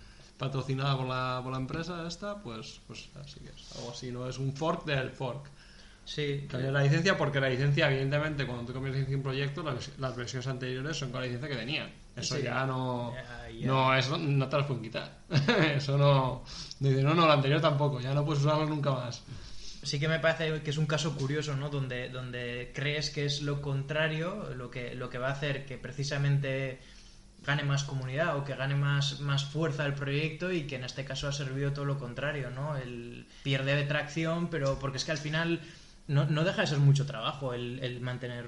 patrocinada 0.45 0.97
por 0.97 1.07
la, 1.07 1.41
por 1.43 1.53
la 1.53 1.59
empresa 1.59 2.07
esta, 2.07 2.43
pues, 2.43 2.81
pues 2.87 3.09
así 3.21 3.41
que 3.41 3.49
es 3.49 3.77
algo 3.77 3.91
así, 3.91 4.11
¿no? 4.11 4.29
Es 4.29 4.39
un 4.39 4.53
fork 4.53 4.85
del 4.85 5.11
fork. 5.11 5.51
Sí. 6.05 6.47
Cambiar 6.49 6.73
la 6.73 6.83
licencia 6.83 7.17
porque 7.17 7.41
la 7.41 7.49
licencia, 7.49 7.91
evidentemente, 7.91 8.47
cuando 8.47 8.67
tú 8.67 8.73
cambias 8.75 8.95
licencia 8.95 9.17
un 9.17 9.23
proyecto, 9.23 9.63
las, 9.63 10.17
versiones 10.17 10.47
anteriores 10.47 10.97
son 10.97 11.11
con 11.11 11.21
la 11.21 11.27
licencia 11.27 11.49
que 11.49 11.57
tenían. 11.57 11.91
Eso 12.15 12.39
ya 12.39 12.67
no. 12.67 13.15
No, 13.63 13.95
eso 13.95 14.19
no 14.19 14.49
te 14.49 14.57
las 14.57 14.67
pueden 14.67 14.83
quitar. 14.83 15.19
eso 15.77 15.97
no. 15.97 16.45
Dice, 16.79 17.03
no, 17.03 17.15
no, 17.15 17.27
la 17.27 17.35
anterior 17.35 17.61
tampoco, 17.61 18.01
ya 18.01 18.13
no 18.13 18.25
puedes 18.25 18.43
usarlo 18.43 18.67
nunca 18.67 18.91
más. 18.91 19.23
Sí 19.83 19.99
que 19.99 20.09
me 20.09 20.19
parece 20.19 20.63
que 20.63 20.71
es 20.71 20.79
un 20.79 20.87
caso 20.87 21.15
curioso, 21.15 21.57
¿no? 21.57 21.69
Donde, 21.69 22.09
donde 22.09 22.71
crees 22.75 23.11
que 23.11 23.25
es 23.27 23.43
lo 23.43 23.61
contrario, 23.61 24.51
lo 24.55 24.71
que, 24.71 24.95
lo 24.95 25.11
que 25.11 25.19
va 25.19 25.29
a 25.29 25.33
hacer 25.33 25.67
que 25.67 25.77
precisamente 25.77 26.81
gane 27.45 27.63
más 27.63 27.85
comunidad 27.85 28.37
o 28.37 28.45
que 28.45 28.55
gane 28.55 28.75
más, 28.75 29.21
más 29.21 29.45
fuerza 29.45 29.87
el 29.87 29.95
proyecto 29.95 30.53
y 30.53 30.67
que 30.67 30.77
en 30.77 30.85
este 30.85 31.05
caso 31.05 31.29
ha 31.29 31.33
servido 31.33 31.73
todo 31.73 31.85
lo 31.85 31.99
contrario, 31.99 32.51
¿no? 32.51 32.77
El 32.77 33.27
pierde 33.43 33.77
de 33.77 33.85
tracción, 33.85 34.49
pero 34.49 34.79
porque 34.79 34.99
es 34.99 35.05
que 35.05 35.13
al 35.13 35.19
final 35.19 35.61
no, 36.07 36.27
no 36.27 36.45
deja 36.45 36.63
de 36.63 36.67
ser 36.67 36.79
mucho 36.79 37.07
trabajo 37.07 37.55
el, 37.55 38.01
mantener, 38.01 38.47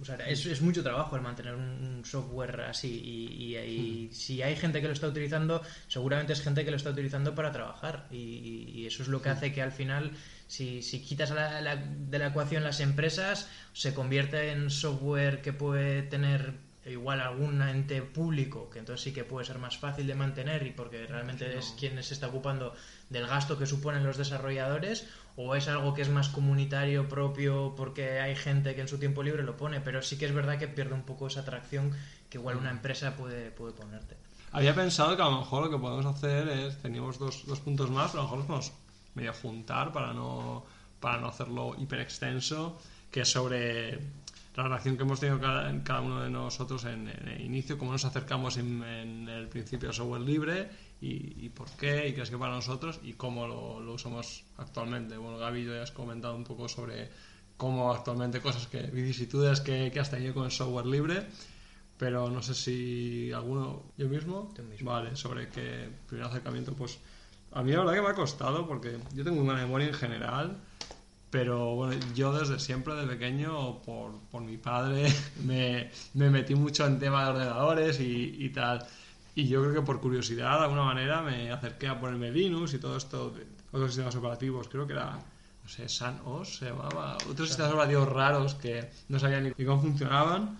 o 0.00 0.04
sea, 0.04 0.16
es, 0.16 0.44
es, 0.44 0.60
mucho 0.60 0.82
trabajo 0.82 1.16
el 1.16 1.22
mantener 1.22 1.54
un, 1.54 2.02
software 2.04 2.62
así 2.62 2.88
y, 2.88 3.56
y, 3.56 4.08
hmm. 4.08 4.12
si 4.12 4.42
hay 4.42 4.56
gente 4.56 4.80
que 4.80 4.86
lo 4.86 4.92
está 4.92 5.06
utilizando, 5.06 5.62
seguramente 5.86 6.32
es 6.32 6.42
gente 6.42 6.64
que 6.64 6.70
lo 6.70 6.76
está 6.76 6.90
utilizando 6.90 7.34
para 7.34 7.52
trabajar 7.52 8.06
y, 8.10 8.86
eso 8.86 9.02
es 9.02 9.08
lo 9.08 9.22
que 9.22 9.30
hmm. 9.30 9.32
hace 9.32 9.52
que 9.52 9.62
al 9.62 9.72
final 9.72 10.12
si, 10.46 10.82
si 10.82 11.00
quitas 11.00 11.30
de 11.30 12.18
la 12.18 12.26
ecuación 12.26 12.64
las 12.64 12.80
empresas, 12.80 13.48
se 13.72 13.94
convierte 13.94 14.50
en 14.50 14.68
software 14.68 15.42
que 15.42 15.52
puede 15.52 16.02
tener 16.02 16.69
igual 16.86 17.20
algún 17.20 17.60
ente 17.60 18.00
público, 18.02 18.70
que 18.70 18.78
entonces 18.78 19.04
sí 19.04 19.12
que 19.12 19.24
puede 19.24 19.46
ser 19.46 19.58
más 19.58 19.76
fácil 19.76 20.06
de 20.06 20.14
mantener 20.14 20.66
y 20.66 20.70
porque 20.70 21.06
realmente 21.06 21.58
es 21.58 21.74
quien 21.78 22.02
se 22.02 22.14
está 22.14 22.28
ocupando 22.28 22.74
del 23.10 23.26
gasto 23.26 23.58
que 23.58 23.66
suponen 23.66 24.04
los 24.04 24.16
desarrolladores, 24.16 25.06
o 25.36 25.54
es 25.54 25.68
algo 25.68 25.94
que 25.94 26.02
es 26.02 26.08
más 26.08 26.28
comunitario 26.28 27.08
propio 27.08 27.74
porque 27.76 28.20
hay 28.20 28.34
gente 28.34 28.74
que 28.74 28.80
en 28.80 28.88
su 28.88 28.98
tiempo 28.98 29.22
libre 29.22 29.42
lo 29.42 29.56
pone, 29.56 29.80
pero 29.80 30.02
sí 30.02 30.16
que 30.16 30.26
es 30.26 30.34
verdad 30.34 30.58
que 30.58 30.68
pierde 30.68 30.94
un 30.94 31.02
poco 31.02 31.26
esa 31.26 31.40
atracción 31.40 31.92
que 32.30 32.38
igual 32.38 32.56
una 32.56 32.70
empresa 32.70 33.16
puede, 33.16 33.50
puede 33.50 33.72
ponerte. 33.72 34.16
Había 34.52 34.74
pensado 34.74 35.16
que 35.16 35.22
a 35.22 35.26
lo 35.26 35.38
mejor 35.38 35.64
lo 35.64 35.70
que 35.70 35.78
podemos 35.78 36.06
hacer 36.06 36.48
es, 36.48 36.78
teníamos 36.78 37.18
dos, 37.18 37.46
dos 37.46 37.60
puntos 37.60 37.90
más, 37.90 38.10
pero 38.10 38.22
a 38.22 38.24
lo 38.24 38.30
mejor 38.30 38.38
los 38.38 38.46
podemos 38.46 38.72
medio 39.14 39.32
juntar 39.34 39.92
para 39.92 40.12
no, 40.12 40.64
para 40.98 41.20
no 41.20 41.28
hacerlo 41.28 41.74
hiper 41.78 42.00
extenso, 42.00 42.78
que 43.10 43.22
es 43.22 43.28
sobre 43.28 43.98
la 44.54 44.64
relación 44.64 44.96
que 44.96 45.02
hemos 45.04 45.20
tenido 45.20 45.40
cada, 45.40 45.82
cada 45.82 46.00
uno 46.00 46.22
de 46.22 46.30
nosotros 46.30 46.84
en, 46.84 47.08
el 47.08 47.40
inicio, 47.40 47.78
cómo 47.78 47.92
nos 47.92 48.04
acercamos 48.04 48.56
en, 48.56 48.82
el 49.28 49.48
principio 49.48 49.88
al 49.88 49.94
software 49.94 50.22
libre 50.22 50.70
y, 51.00 51.48
por 51.50 51.70
qué 51.70 52.08
y 52.08 52.12
qué 52.12 52.22
es 52.22 52.30
que 52.30 52.36
para 52.36 52.54
nosotros 52.54 53.00
y 53.02 53.14
cómo 53.14 53.46
lo, 53.46 53.92
usamos 53.92 54.44
actualmente. 54.58 55.16
Bueno, 55.16 55.38
Gaby, 55.38 55.64
ya 55.64 55.82
has 55.82 55.92
comentado 55.92 56.34
un 56.34 56.44
poco 56.44 56.68
sobre 56.68 57.10
cómo 57.56 57.92
actualmente 57.92 58.40
cosas 58.40 58.66
que, 58.66 58.82
vicisitudes 58.82 59.60
que, 59.60 59.90
que 59.92 60.00
has 60.00 60.10
tenido 60.10 60.34
con 60.34 60.44
el 60.44 60.50
software 60.50 60.86
libre 60.86 61.26
pero 62.00 62.30
no 62.30 62.40
sé 62.40 62.54
si 62.54 63.30
alguno 63.30 63.82
yo 63.98 64.08
mismo, 64.08 64.54
mismo. 64.70 64.90
vale 64.90 65.16
sobre 65.16 65.50
qué 65.50 65.90
primer 66.06 66.26
acercamiento 66.28 66.72
pues 66.72 66.98
a 67.52 67.62
mí 67.62 67.72
la 67.72 67.80
verdad 67.80 67.92
que 67.92 68.00
me 68.00 68.08
ha 68.08 68.14
costado 68.14 68.66
porque 68.66 68.98
yo 69.12 69.22
tengo 69.22 69.42
una 69.42 69.52
memoria 69.52 69.88
en 69.88 69.92
general 69.92 70.56
pero 71.30 71.76
bueno, 71.76 71.94
yo 72.14 72.32
desde 72.32 72.58
siempre, 72.58 72.94
de 72.94 73.06
pequeño, 73.06 73.80
por, 73.82 74.18
por 74.30 74.42
mi 74.42 74.56
padre, 74.56 75.12
me, 75.44 75.90
me, 76.14 76.30
metí 76.30 76.54
mucho 76.54 76.86
en 76.86 76.98
tema 76.98 77.24
de 77.24 77.30
ordenadores 77.30 78.00
y, 78.00 78.36
y, 78.38 78.50
tal. 78.50 78.84
Y 79.34 79.46
yo 79.48 79.62
creo 79.62 79.74
que 79.74 79.82
por 79.82 80.00
curiosidad, 80.00 80.58
de 80.58 80.64
alguna 80.64 80.84
manera, 80.84 81.22
me 81.22 81.52
acerqué 81.52 81.88
a 81.88 82.00
ponerme 82.00 82.32
Linux 82.32 82.74
y 82.74 82.78
todo 82.78 82.96
esto, 82.96 83.32
otros 83.70 83.90
sistemas 83.90 84.16
operativos. 84.16 84.68
Creo 84.68 84.86
que 84.86 84.94
era, 84.94 85.12
no 85.62 85.68
sé, 85.68 85.88
SunOS 85.88 86.56
se 86.58 86.66
llamaba. 86.66 87.16
Otros 87.30 87.48
sistemas 87.48 87.72
operativos 87.72 88.08
raros 88.08 88.54
que 88.56 88.90
no 89.08 89.18
sabía 89.20 89.40
ni 89.40 89.52
cómo 89.64 89.80
funcionaban. 89.82 90.58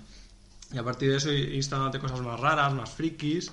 Y 0.72 0.78
a 0.78 0.84
partir 0.84 1.10
de 1.10 1.16
eso 1.16 1.32
instalándote 1.32 1.98
cosas 1.98 2.20
más 2.20 2.38
raras, 2.38 2.72
más 2.72 2.90
frikis 2.90 3.50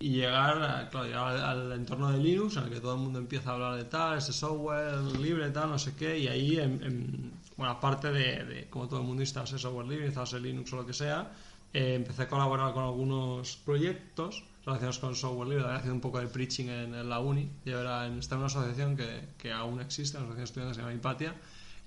y 0.00 0.10
llegar, 0.10 0.88
claro, 0.90 1.26
al, 1.26 1.72
entorno 1.72 2.12
de 2.12 2.18
Linux 2.18 2.56
en 2.56 2.64
el 2.64 2.70
que 2.70 2.80
todo 2.80 2.94
el 2.94 3.00
mundo 3.00 3.18
empieza 3.18 3.50
a 3.50 3.54
hablar 3.54 3.76
de 3.76 3.84
tal, 3.84 4.18
ese 4.18 4.32
software 4.32 4.94
libre, 5.20 5.50
tal, 5.50 5.70
no 5.70 5.78
sé 5.78 5.94
qué, 5.96 6.18
y 6.18 6.28
ahí, 6.28 6.58
en, 6.58 7.32
bueno, 7.56 7.72
aparte 7.72 8.12
de, 8.12 8.68
como 8.70 8.86
todo 8.86 9.00
el 9.00 9.06
mundo 9.06 9.22
instala 9.22 9.44
ese 9.44 9.58
software 9.58 9.86
libre, 9.86 10.06
instala 10.06 10.38
Linux 10.38 10.72
o 10.72 10.76
lo 10.76 10.86
que 10.86 10.92
sea, 10.92 11.32
eh, 11.72 11.94
empecé 11.96 12.22
a 12.22 12.28
colaborar 12.28 12.72
con 12.72 12.84
algunos 12.84 13.56
proyectos 13.56 14.44
relacionados 14.64 14.98
con 14.98 15.10
el 15.10 15.16
software 15.16 15.48
libre, 15.48 15.64
haciendo 15.66 15.94
un 15.94 16.00
poco 16.00 16.20
de 16.20 16.28
preaching 16.28 16.66
en, 16.68 17.08
la 17.08 17.18
uni, 17.18 17.50
y 17.64 17.72
ahora 17.72 18.06
en, 18.06 18.20
está 18.20 18.36
en 18.36 18.40
una 18.40 18.46
asociación 18.46 18.96
que, 18.96 19.24
que 19.36 19.52
aún 19.52 19.80
existe, 19.80 20.16
una 20.16 20.26
asociación 20.26 20.38
de 20.38 20.44
estudiantes 20.44 20.76
que 20.76 20.82
se 20.82 20.86
llama 20.86 20.94
Hipatia, 20.94 21.34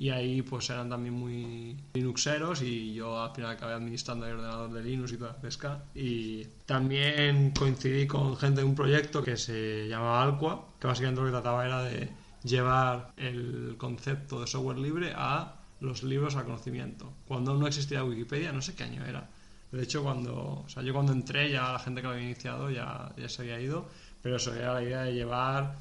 y 0.02 0.10
ahí 0.10 0.42
pues 0.42 0.68
eran 0.72 0.90
también 0.90 1.14
muy 1.14 1.78
linuxeros 1.94 2.64
y 2.64 2.92
yo 2.92 3.22
al 3.22 3.36
final 3.36 3.52
acabé 3.52 3.74
administrando 3.74 4.26
el 4.26 4.34
ordenador 4.34 4.72
de 4.72 4.82
Linux 4.82 5.12
y 5.12 5.18
toda 5.18 5.34
la 5.34 5.38
pesca. 5.40 5.84
Y 5.94 6.44
también 6.66 7.52
coincidí 7.52 8.08
con 8.08 8.36
gente 8.36 8.62
de 8.62 8.66
un 8.66 8.74
proyecto 8.74 9.22
que 9.22 9.38
se 9.38 9.88
llamaba 9.88 10.24
Alqua 10.24 10.66
que 10.80 10.88
básicamente 10.88 11.22
lo 11.22 11.28
que 11.28 11.34
trataba 11.34 11.68
era 11.68 11.84
de 11.84 12.10
llevar 12.44 13.12
el 13.16 13.76
concepto 13.78 14.42
de 14.42 14.48
software 14.48 14.80
libre 14.80 15.14
a 15.16 15.60
los 15.82 16.02
libros 16.02 16.36
al 16.36 16.46
conocimiento. 16.46 17.14
Cuando 17.28 17.54
no 17.54 17.68
existía 17.68 18.04
Wikipedia 18.04 18.52
no 18.52 18.64
sé 18.64 18.74
qué 18.74 18.86
año 18.86 19.06
era. 19.06 19.30
De 19.72 19.84
hecho 19.84 20.02
cuando 20.02 20.64
o 20.66 20.68
sea 20.68 20.82
yo 20.82 20.96
cuando 20.96 21.12
entré 21.12 21.52
ya 21.52 21.74
la 21.74 21.80
gente 21.80 22.02
que 22.02 22.08
lo 22.08 22.14
había 22.14 22.26
iniciado 22.26 22.72
ya, 22.72 23.14
ya 23.18 23.30
se 23.30 23.44
había 23.44 23.62
ido 23.62 23.88
pero 24.24 24.38
eso 24.38 24.52
era 24.52 24.74
la 24.74 24.82
idea 24.82 25.02
de 25.04 25.14
llevar 25.14 25.78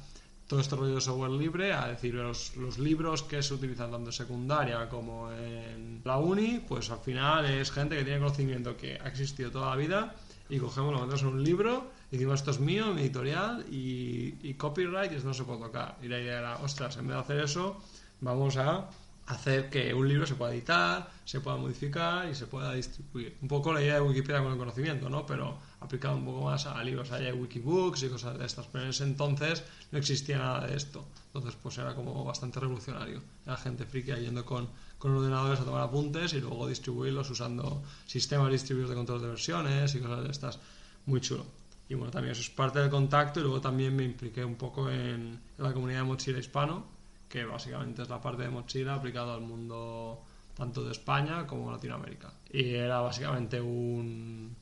todo 0.51 0.59
este 0.59 0.75
rollo 0.75 0.95
de 0.95 1.01
software 1.01 1.31
libre, 1.31 1.71
a 1.71 1.87
decir, 1.87 2.13
los, 2.13 2.57
los, 2.57 2.77
libros 2.77 3.23
que 3.23 3.41
se 3.41 3.53
utilizan 3.53 3.89
tanto 3.89 4.09
en 4.09 4.11
secundaria 4.11 4.89
como 4.89 5.31
en 5.31 6.01
la 6.03 6.17
uni, 6.17 6.61
pues 6.67 6.89
al 6.89 6.99
final 6.99 7.45
es 7.45 7.71
gente 7.71 7.95
que 7.95 8.03
tiene 8.03 8.19
conocimiento 8.19 8.75
que 8.75 8.99
ha 9.01 9.07
existido 9.07 9.49
toda 9.49 9.69
la 9.69 9.77
vida 9.77 10.13
y 10.49 10.59
cogemos, 10.59 10.91
lo 10.91 10.99
metemos 10.99 11.21
en 11.21 11.27
un 11.29 11.43
libro 11.43 11.89
Decimos, 12.11 12.41
esto 12.41 12.51
es 12.51 12.59
mío, 12.59 12.93
mi 12.93 13.03
editorial 13.03 13.65
y, 13.71 14.35
y 14.43 14.55
copyright 14.55 15.13
y 15.13 15.15
esto 15.15 15.29
no 15.29 15.33
se 15.33 15.45
puede 15.45 15.61
tocar. 15.61 15.97
Y 16.01 16.09
la 16.09 16.19
idea 16.19 16.39
era, 16.39 16.57
ostras, 16.57 16.97
en 16.97 17.07
vez 17.07 17.15
de 17.15 17.21
hacer 17.21 17.39
eso, 17.39 17.81
vamos 18.19 18.57
a 18.57 18.89
hacer 19.27 19.69
que 19.69 19.93
un 19.93 20.09
libro 20.09 20.25
se 20.25 20.35
pueda 20.35 20.53
editar, 20.53 21.09
se 21.23 21.39
pueda 21.39 21.55
modificar 21.55 22.27
y 22.27 22.35
se 22.35 22.47
pueda 22.47 22.73
distribuir. 22.73 23.37
Un 23.41 23.47
poco 23.47 23.71
la 23.71 23.81
idea 23.81 23.93
de 23.95 24.01
Wikipedia 24.01 24.43
con 24.43 24.51
el 24.51 24.57
conocimiento, 24.57 25.09
¿no? 25.09 25.25
Pero 25.25 25.57
aplicado 25.81 26.15
un 26.15 26.25
poco 26.25 26.45
más 26.45 26.65
a 26.65 26.81
libros. 26.83 27.11
Hay 27.11 27.31
Wikibooks 27.31 28.03
y 28.03 28.09
cosas 28.09 28.37
de 28.37 28.45
estas, 28.45 28.67
pero 28.67 28.85
en 28.85 28.91
ese 28.91 29.03
entonces 29.03 29.63
no 29.91 29.97
existía 29.97 30.37
nada 30.37 30.67
de 30.67 30.77
esto. 30.77 31.05
Entonces, 31.27 31.57
pues 31.61 31.77
era 31.77 31.95
como 31.95 32.23
bastante 32.23 32.59
revolucionario. 32.59 33.21
La 33.45 33.57
gente 33.57 33.85
friki 33.85 34.13
yendo 34.13 34.45
con, 34.45 34.69
con 34.97 35.15
ordenadores 35.15 35.59
a 35.59 35.65
tomar 35.65 35.81
apuntes 35.81 36.33
y 36.33 36.39
luego 36.39 36.67
distribuirlos 36.67 37.29
usando 37.29 37.83
sistemas 38.05 38.51
distribuidos 38.51 38.91
de 38.91 38.95
control 38.95 39.21
de 39.21 39.27
versiones 39.29 39.95
y 39.95 39.99
cosas 39.99 40.23
de 40.23 40.31
estas. 40.31 40.59
Muy 41.07 41.19
chulo. 41.19 41.45
Y 41.89 41.95
bueno, 41.95 42.11
también 42.11 42.31
eso 42.31 42.41
es 42.41 42.49
parte 42.49 42.79
del 42.79 42.89
contacto 42.89 43.39
y 43.39 43.43
luego 43.43 43.59
también 43.59 43.95
me 43.95 44.03
impliqué 44.03 44.45
un 44.45 44.55
poco 44.55 44.89
en 44.89 45.41
la 45.57 45.73
comunidad 45.73 45.99
de 45.99 46.05
mochila 46.05 46.39
hispano, 46.39 46.85
que 47.27 47.43
básicamente 47.43 48.03
es 48.03 48.09
la 48.09 48.21
parte 48.21 48.43
de 48.43 48.49
mochila 48.49 48.95
aplicada 48.95 49.33
al 49.33 49.41
mundo 49.41 50.23
tanto 50.53 50.83
de 50.83 50.91
España 50.91 51.47
como 51.47 51.71
Latinoamérica. 51.71 52.31
Y 52.49 52.75
era 52.75 53.01
básicamente 53.01 53.59
un, 53.59 54.55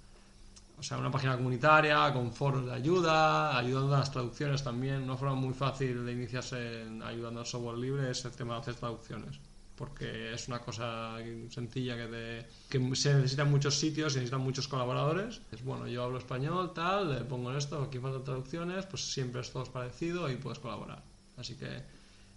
o 0.79 0.83
sea, 0.83 0.97
una 0.97 1.11
página 1.11 1.35
comunitaria 1.35 2.11
con 2.13 2.31
foros 2.31 2.65
de 2.65 2.73
ayuda, 2.73 3.57
ayudando 3.57 3.95
a 3.95 3.99
las 3.99 4.11
traducciones 4.11 4.63
también. 4.63 5.03
Una 5.03 5.17
forma 5.17 5.35
muy 5.35 5.53
fácil 5.53 6.05
de 6.05 6.13
iniciarse 6.13 6.83
en 6.83 7.03
ayudando 7.03 7.41
al 7.41 7.45
software 7.45 7.77
libre 7.77 8.09
es 8.09 8.23
el 8.23 8.31
tema 8.31 8.53
de 8.55 8.61
hacer 8.61 8.75
traducciones. 8.75 9.39
Porque 9.75 10.33
es 10.33 10.47
una 10.47 10.59
cosa 10.59 11.17
sencilla 11.49 11.95
que, 11.95 12.07
de, 12.07 12.45
que 12.69 12.95
se 12.95 13.13
necesita 13.13 13.43
en 13.43 13.51
muchos 13.51 13.77
sitios, 13.77 14.13
se 14.13 14.19
necesitan 14.19 14.41
muchos 14.41 14.67
colaboradores. 14.67 15.41
Es 15.51 15.63
bueno, 15.63 15.87
yo 15.87 16.03
hablo 16.03 16.17
español, 16.17 16.71
tal, 16.73 17.13
le 17.13 17.21
pongo 17.25 17.51
esto, 17.53 17.81
aquí 17.81 17.99
faltan 17.99 18.23
traducciones, 18.23 18.85
pues 18.85 19.11
siempre 19.11 19.41
es 19.41 19.51
todo 19.51 19.65
parecido 19.65 20.29
y 20.29 20.37
puedes 20.37 20.59
colaborar. 20.59 21.03
Así 21.37 21.55
que 21.55 21.67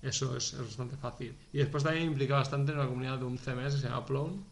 eso 0.02 0.36
es, 0.36 0.52
es, 0.52 0.60
bastante 0.60 0.96
fácil. 0.96 1.36
Y 1.52 1.58
después 1.58 1.84
también 1.84 2.06
implica 2.06 2.34
bastante 2.34 2.72
en 2.72 2.78
la 2.78 2.86
comunidad 2.86 3.18
de 3.18 3.24
un 3.24 3.38
CMS 3.38 3.74
que 3.74 3.80
se 3.80 3.88
llama 3.88 4.04
Plone. 4.04 4.51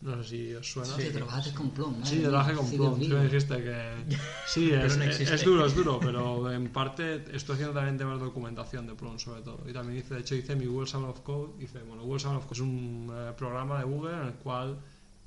No 0.00 0.22
sé 0.22 0.28
si 0.28 0.54
os 0.54 0.70
suena. 0.70 0.94
Sí, 0.94 1.10
trabajaste 1.10 1.52
con 1.52 1.70
Plone. 1.70 2.06
Sí, 2.06 2.20
trabajé 2.20 2.54
con 2.54 2.70
Plone. 2.70 3.06
Tú 3.06 3.14
me 3.14 3.24
dijiste 3.24 3.56
que. 3.56 4.16
Sí, 4.46 4.70
es, 4.70 4.96
no 4.96 5.04
es, 5.04 5.44
duro, 5.44 5.66
es 5.66 5.74
duro, 5.74 6.00
pero 6.00 6.50
en 6.50 6.68
parte 6.68 7.24
estoy 7.34 7.54
haciendo 7.54 7.74
también 7.74 7.98
temas 7.98 8.18
de 8.18 8.24
documentación 8.24 8.86
de 8.86 8.94
Plone, 8.94 9.18
sobre 9.18 9.42
todo. 9.42 9.58
Y 9.68 9.72
también 9.72 9.98
hice, 9.98 10.14
de 10.14 10.20
hecho, 10.20 10.36
hice 10.36 10.54
mi 10.54 10.66
Google 10.66 10.86
Summer 10.86 11.10
of 11.10 11.20
Code. 11.20 11.62
Hice, 11.62 11.80
bueno, 11.82 12.04
Google 12.04 12.20
Summer 12.20 12.38
of 12.38 12.44
Code 12.44 12.54
es 12.54 12.60
un 12.60 13.12
eh, 13.12 13.32
programa 13.36 13.78
de 13.80 13.84
Google 13.84 14.14
en 14.14 14.26
el 14.28 14.34
cual 14.34 14.78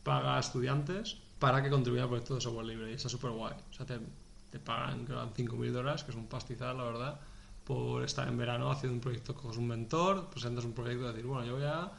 paga 0.03 0.37
a 0.37 0.39
estudiantes 0.39 1.17
para 1.37 1.61
que 1.61 1.69
contribuyan 1.69 2.03
al 2.03 2.09
proyecto 2.09 2.35
de 2.35 2.41
software 2.41 2.65
libre. 2.65 2.91
Y 2.91 2.93
está 2.95 3.09
súper 3.09 3.31
guay. 3.31 3.53
O 3.69 3.73
sea, 3.73 3.85
te, 3.85 3.99
te 4.49 4.59
pagan, 4.59 5.05
creo, 5.05 5.21
5.000 5.21 5.71
dólares, 5.71 6.03
que 6.03 6.11
es 6.11 6.17
un 6.17 6.27
pastizal, 6.27 6.77
la 6.77 6.83
verdad 6.85 7.19
por 7.63 8.03
estar 8.03 8.27
en 8.27 8.37
verano 8.37 8.71
haciendo 8.71 8.95
un 8.95 9.01
proyecto 9.01 9.35
con 9.35 9.57
un 9.57 9.67
mentor, 9.67 10.29
presentas 10.29 10.65
un 10.65 10.73
proyecto 10.73 11.05
y 11.05 11.07
decir, 11.09 11.25
bueno, 11.25 11.45
yo 11.45 11.59
ya 11.59 11.91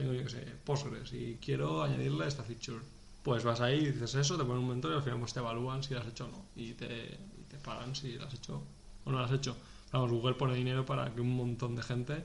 tengo, 0.00 0.14
yo 0.14 0.24
que 0.24 0.30
sé, 0.30 0.46
Postgres 0.64 1.12
y 1.12 1.38
quiero 1.40 1.82
añadirle 1.82 2.26
esta 2.26 2.42
feature. 2.42 2.80
Pues 3.22 3.44
vas 3.44 3.60
ahí, 3.60 3.86
dices 3.92 4.14
eso, 4.14 4.36
te 4.36 4.44
ponen 4.44 4.62
un 4.62 4.70
mentor 4.70 4.92
y 4.92 4.94
al 4.96 5.02
final 5.02 5.18
pues 5.20 5.34
te 5.34 5.40
evalúan 5.40 5.82
si 5.82 5.94
lo 5.94 6.00
has 6.00 6.06
hecho 6.06 6.24
o 6.24 6.28
no. 6.28 6.46
Y 6.56 6.72
te, 6.72 7.18
y 7.38 7.44
te 7.48 7.58
pagan 7.58 7.94
si 7.94 8.14
lo 8.14 8.26
has 8.26 8.34
hecho 8.34 8.62
o 9.04 9.10
no 9.10 9.18
lo 9.18 9.24
has 9.24 9.32
hecho. 9.32 9.56
Vamos, 9.92 10.10
Google 10.10 10.34
pone 10.34 10.54
dinero 10.54 10.86
para 10.86 11.12
que 11.12 11.20
un 11.20 11.36
montón 11.36 11.76
de 11.76 11.82
gente 11.82 12.24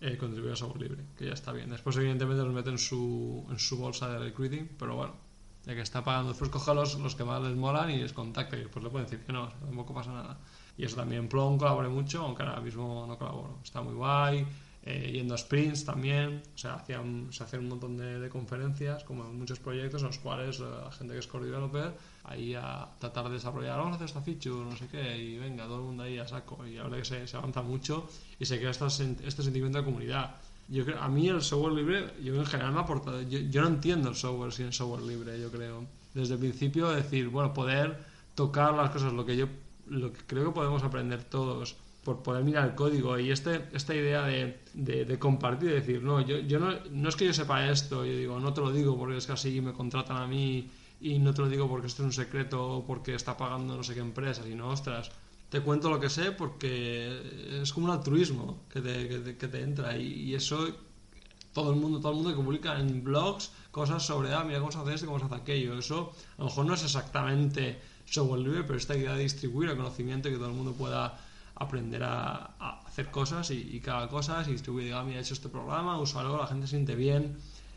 eh, 0.00 0.18
contribuya 0.18 0.52
a 0.52 0.56
software 0.56 0.82
libre, 0.82 1.04
que 1.16 1.26
ya 1.26 1.32
está 1.32 1.52
bien. 1.52 1.70
Después, 1.70 1.96
evidentemente, 1.96 2.42
los 2.42 2.52
mete 2.52 2.70
en 2.70 2.78
su, 2.78 3.46
en 3.48 3.58
su 3.58 3.78
bolsa 3.78 4.08
de 4.08 4.18
recruiting, 4.18 4.68
pero 4.78 4.96
bueno, 4.96 5.14
ya 5.64 5.74
que 5.74 5.80
está 5.80 6.04
pagando, 6.04 6.30
después 6.30 6.50
coge 6.50 6.74
los, 6.74 6.98
los 6.98 7.14
que 7.14 7.24
más 7.24 7.40
les 7.42 7.56
molan 7.56 7.90
y 7.90 7.98
les 7.98 8.12
contacta 8.12 8.56
y 8.56 8.60
después 8.60 8.84
le 8.84 8.90
pueden 8.90 9.06
decir 9.06 9.24
que 9.24 9.32
no, 9.32 9.48
tampoco 9.48 9.94
pasa 9.94 10.12
nada. 10.12 10.38
Y 10.76 10.84
eso 10.84 10.96
también, 10.96 11.28
Plon 11.28 11.56
colaboré 11.56 11.88
mucho, 11.88 12.22
aunque 12.22 12.42
ahora 12.42 12.60
mismo 12.60 13.06
no 13.06 13.16
colaboro. 13.16 13.60
Está 13.62 13.80
muy 13.80 13.94
guay. 13.94 14.44
Eh, 14.86 15.12
yendo 15.14 15.32
a 15.32 15.38
sprints 15.38 15.86
también, 15.86 16.42
o 16.54 16.58
sea, 16.58 16.74
hacían, 16.74 17.32
se 17.32 17.42
hacían 17.42 17.62
un 17.62 17.70
montón 17.70 17.96
de, 17.96 18.20
de, 18.20 18.28
conferencias, 18.28 19.02
como 19.04 19.24
en 19.24 19.38
muchos 19.38 19.58
proyectos 19.58 20.02
en 20.02 20.08
los 20.08 20.18
cuales 20.18 20.60
eh, 20.60 20.64
la 20.84 20.92
gente 20.92 21.14
que 21.14 21.20
es 21.20 21.26
core 21.26 21.46
developer, 21.46 21.94
ahí 22.24 22.54
a 22.54 22.90
tratar 22.98 23.28
de 23.28 23.34
desarrollar, 23.34 23.78
vamos 23.78 23.92
a 23.92 23.94
hacer 23.96 24.08
esta 24.08 24.20
feature, 24.20 24.62
no 24.62 24.76
sé 24.76 24.86
qué, 24.88 25.16
y 25.16 25.38
venga, 25.38 25.64
todo 25.64 25.76
el 25.76 25.84
mundo 25.84 26.02
ahí 26.02 26.18
a 26.18 26.28
saco, 26.28 26.66
y 26.66 26.76
ahora 26.76 26.98
que 26.98 27.04
se, 27.06 27.26
se 27.26 27.34
avanza 27.34 27.62
mucho 27.62 28.06
y 28.38 28.44
se 28.44 28.58
crea 28.58 28.72
este 28.72 29.42
sentimiento 29.42 29.78
de 29.78 29.84
comunidad. 29.84 30.34
Yo 30.68 30.84
creo, 30.84 31.00
a 31.00 31.08
mí 31.08 31.28
el 31.28 31.40
software 31.40 31.72
libre, 31.72 32.12
yo 32.22 32.34
en 32.34 32.44
general 32.44 32.72
me 32.72 32.80
ha 32.80 32.82
aportado, 32.82 33.22
yo, 33.22 33.38
yo 33.38 33.62
no 33.62 33.68
entiendo 33.68 34.10
el 34.10 34.16
software 34.16 34.52
sin 34.52 34.66
el 34.66 34.74
software 34.74 35.02
libre, 35.02 35.40
yo 35.40 35.50
creo. 35.50 35.86
Desde 36.12 36.34
el 36.34 36.40
principio, 36.40 36.90
decir, 36.90 37.30
bueno, 37.30 37.54
poder 37.54 38.04
tocar 38.34 38.74
las 38.74 38.90
cosas, 38.90 39.14
lo 39.14 39.24
que 39.24 39.34
yo 39.34 39.48
lo 39.86 40.12
que 40.12 40.20
creo 40.26 40.46
que 40.46 40.50
podemos 40.52 40.82
aprender 40.82 41.24
todos 41.24 41.76
por 42.04 42.22
poder 42.22 42.44
mirar 42.44 42.68
el 42.68 42.74
código 42.74 43.18
y 43.18 43.30
este, 43.30 43.68
esta 43.72 43.94
idea 43.94 44.22
de, 44.24 45.18
compartir, 45.18 45.70
de 45.70 45.74
decir, 45.76 46.02
no, 46.02 46.20
yo, 46.20 46.38
yo 46.38 46.58
no, 46.60 47.08
es 47.08 47.16
que 47.16 47.24
yo 47.24 47.32
sepa 47.32 47.68
esto, 47.68 48.04
yo 48.04 48.16
digo, 48.16 48.38
no 48.38 48.52
te 48.52 48.60
lo 48.60 48.70
digo 48.70 48.96
porque 48.96 49.16
es 49.16 49.26
que 49.26 49.32
así 49.32 49.60
me 49.60 49.72
contratan 49.72 50.18
a 50.18 50.26
mí 50.26 50.70
y 51.00 51.18
no 51.18 51.32
te 51.32 51.42
lo 51.42 51.48
digo 51.48 51.68
porque 51.68 51.86
esto 51.86 52.02
es 52.02 52.06
un 52.06 52.12
secreto 52.12 52.62
o 52.62 52.84
porque 52.84 53.14
está 53.14 53.36
pagando 53.36 53.76
no 53.76 53.82
sé 53.82 53.94
qué 53.94 54.00
empresa, 54.00 54.42
sino, 54.44 54.68
ostras, 54.68 55.10
te 55.48 55.60
cuento 55.60 55.88
lo 55.88 55.98
que 55.98 56.10
sé 56.10 56.32
porque 56.32 57.60
es 57.62 57.72
como 57.72 57.86
un 57.86 57.92
altruismo 57.92 58.64
que 58.68 58.80
te, 58.80 59.08
que 59.08 59.18
te, 59.18 59.36
que 59.36 59.48
te 59.48 59.62
entra 59.62 59.96
y, 59.96 60.30
y, 60.30 60.34
eso 60.34 60.68
todo 61.52 61.72
el 61.72 61.76
mundo 61.80 62.00
todo 62.00 62.12
el 62.12 62.16
mundo 62.16 62.30
que 62.30 62.42
publica 62.42 62.78
en 62.78 63.02
blogs 63.02 63.50
cosas 63.70 64.04
sobre, 64.04 64.32
ah, 64.32 64.44
mira 64.44 64.58
cómo 64.58 64.72
se 64.72 64.78
hace 64.78 64.94
esto, 64.94 65.06
cómo 65.06 65.18
se 65.18 65.24
hace 65.24 65.36
aquello, 65.36 65.78
eso 65.78 66.12
a 66.36 66.42
lo 66.42 66.44
mejor 66.46 66.66
no 66.66 66.74
es 66.74 66.84
exactamente 66.84 67.80
software 68.04 68.40
libre, 68.40 68.64
pero 68.64 68.78
esta 68.78 68.96
idea 68.96 69.14
de 69.14 69.22
distribuir 69.22 69.70
el 69.70 69.76
conocimiento 69.76 70.28
y 70.28 70.32
que 70.32 70.38
todo 70.38 70.48
el 70.48 70.54
mundo 70.54 70.72
pueda 70.72 71.18
aprender 71.56 72.02
a, 72.04 72.80
hacer 72.86 73.10
cosas 73.10 73.50
y, 73.50 73.76
y, 73.76 73.80
que 73.80 73.90
haga 73.90 74.08
cosas 74.08 74.48
y 74.48 74.52
distribuir, 74.52 74.86
diga, 74.86 75.02
mira, 75.04 75.18
he 75.18 75.22
hecho 75.22 75.34
este 75.34 75.48
programa, 75.48 75.94
algo 75.94 76.36
la 76.38 76.46
gente 76.46 76.66
siente 76.66 76.94
bien, 76.94 77.36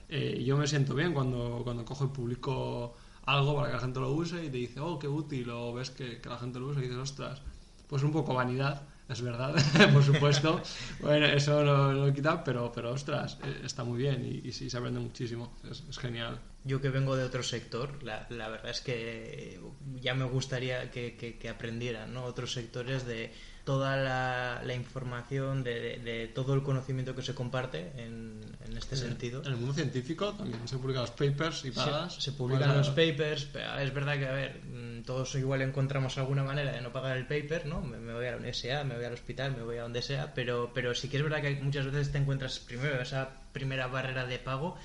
eh, 0.10 0.44
yo 0.46 0.58
me 0.58 0.68
siento 0.68 0.96
bien 0.96 1.14
cuando, 1.14 1.62
cuando 1.64 1.86
cojo 1.86 2.06
y 2.06 2.08
publico 2.08 2.96
algo 3.26 3.56
para 3.56 3.68
que 3.68 3.74
la 3.74 3.80
gente 3.80 4.00
lo 4.00 4.12
use 4.12 4.46
y 4.46 4.50
te 4.50 4.58
dice, 4.58 4.80
oh, 4.80 4.98
qué 4.98 5.08
útil, 5.08 5.50
o 5.50 5.74
ves 5.74 5.90
que, 5.90 6.22
que 6.22 6.30
la 6.30 6.38
gente 6.38 6.60
lo 6.60 6.68
usa 6.68 6.82
y 6.82 6.84
dices, 6.84 6.98
ostras, 6.98 7.42
pues 7.88 8.04
un 8.04 8.12
poco 8.12 8.34
vanidad, 8.34 8.84
es 9.10 9.22
verdad, 9.22 9.56
por 9.94 10.04
supuesto. 10.04 10.62
bueno, 11.02 11.26
eso 11.26 11.64
no 11.64 11.92
lo 11.94 12.14
quita, 12.14 12.44
pero, 12.44 12.72
pero 12.74 12.92
ostras, 12.94 13.38
eh, 13.44 13.62
está 13.64 13.84
muy 13.84 13.98
bien 13.98 14.26
y, 14.26 14.48
y 14.48 14.52
se 14.52 14.78
aprende 14.78 15.00
muchísimo, 15.00 15.54
es, 15.70 15.84
es 15.90 15.98
genial. 15.98 16.40
Yo 16.68 16.82
que 16.82 16.90
vengo 16.90 17.16
de 17.16 17.24
otro 17.24 17.44
sector, 17.44 18.04
la, 18.04 18.28
la 18.30 18.50
verdad 18.50 18.72
es 18.72 18.82
que 18.82 19.60
ya 20.02 20.14
me 20.14 20.26
gustaría 20.26 20.92
que, 20.92 21.16
que, 21.16 21.38
que 21.38 21.50
aprendieran 21.50 22.14
¿no? 22.14 22.26
otros 22.26 22.52
sectores 22.54 23.06
de 23.06 23.32
toda 23.68 23.98
la, 23.98 24.62
la 24.64 24.74
información, 24.76 25.62
de, 25.62 25.74
de, 25.82 25.98
de, 25.98 26.28
todo 26.30 26.54
el 26.54 26.64
conocimiento 26.64 27.14
que 27.14 27.22
se 27.22 27.36
comparte 27.36 27.92
en, 27.98 28.40
en 28.66 28.78
este 28.78 28.96
en, 28.96 29.02
sentido. 29.02 29.42
En 29.42 29.52
el 29.52 29.58
mundo 29.58 29.74
científico 29.74 30.32
también 30.34 30.66
se 30.66 30.78
publican 30.78 31.02
los 31.02 31.12
papers 31.12 31.66
y 31.66 31.72
pagas. 31.72 32.16
Se, 32.16 32.22
se 32.22 32.32
publican 32.32 32.78
los 32.78 32.88
papers, 32.92 33.50
es 33.82 33.94
verdad 33.94 34.18
que, 34.18 34.26
a 34.26 34.32
ver, 34.32 34.62
mm, 34.64 35.04
todos 35.04 35.36
igual 35.36 35.62
encontramos 35.64 36.18
alguna 36.18 36.46
manera 36.46 36.72
de 36.72 36.80
no 36.80 36.94
pagar 36.94 37.18
el 37.18 37.28
paper, 37.28 37.66
¿no? 37.66 37.82
Me, 37.82 37.98
me 37.98 38.14
voy 38.14 38.26
a 38.28 38.32
la 38.32 38.38
universidad, 38.38 38.86
me 38.86 38.96
voy 38.96 39.04
al 39.04 39.12
hospital, 39.12 39.58
me 39.58 39.64
voy 39.64 39.76
a 39.76 39.82
donde 39.82 40.02
sea, 40.02 40.34
pero, 40.34 40.72
pero 40.74 40.96
sí 40.96 41.10
que 41.10 41.18
es 41.18 41.24
verdad 41.24 41.42
que 41.42 41.56
muchas 41.62 41.86
veces 41.88 42.14
te 42.14 42.20
encuentras 42.20 42.60
primero 42.60 43.02
esa 43.02 43.32
primera 43.52 43.88
barrera 43.88 44.26
de 44.26 44.40
pago 44.40 44.78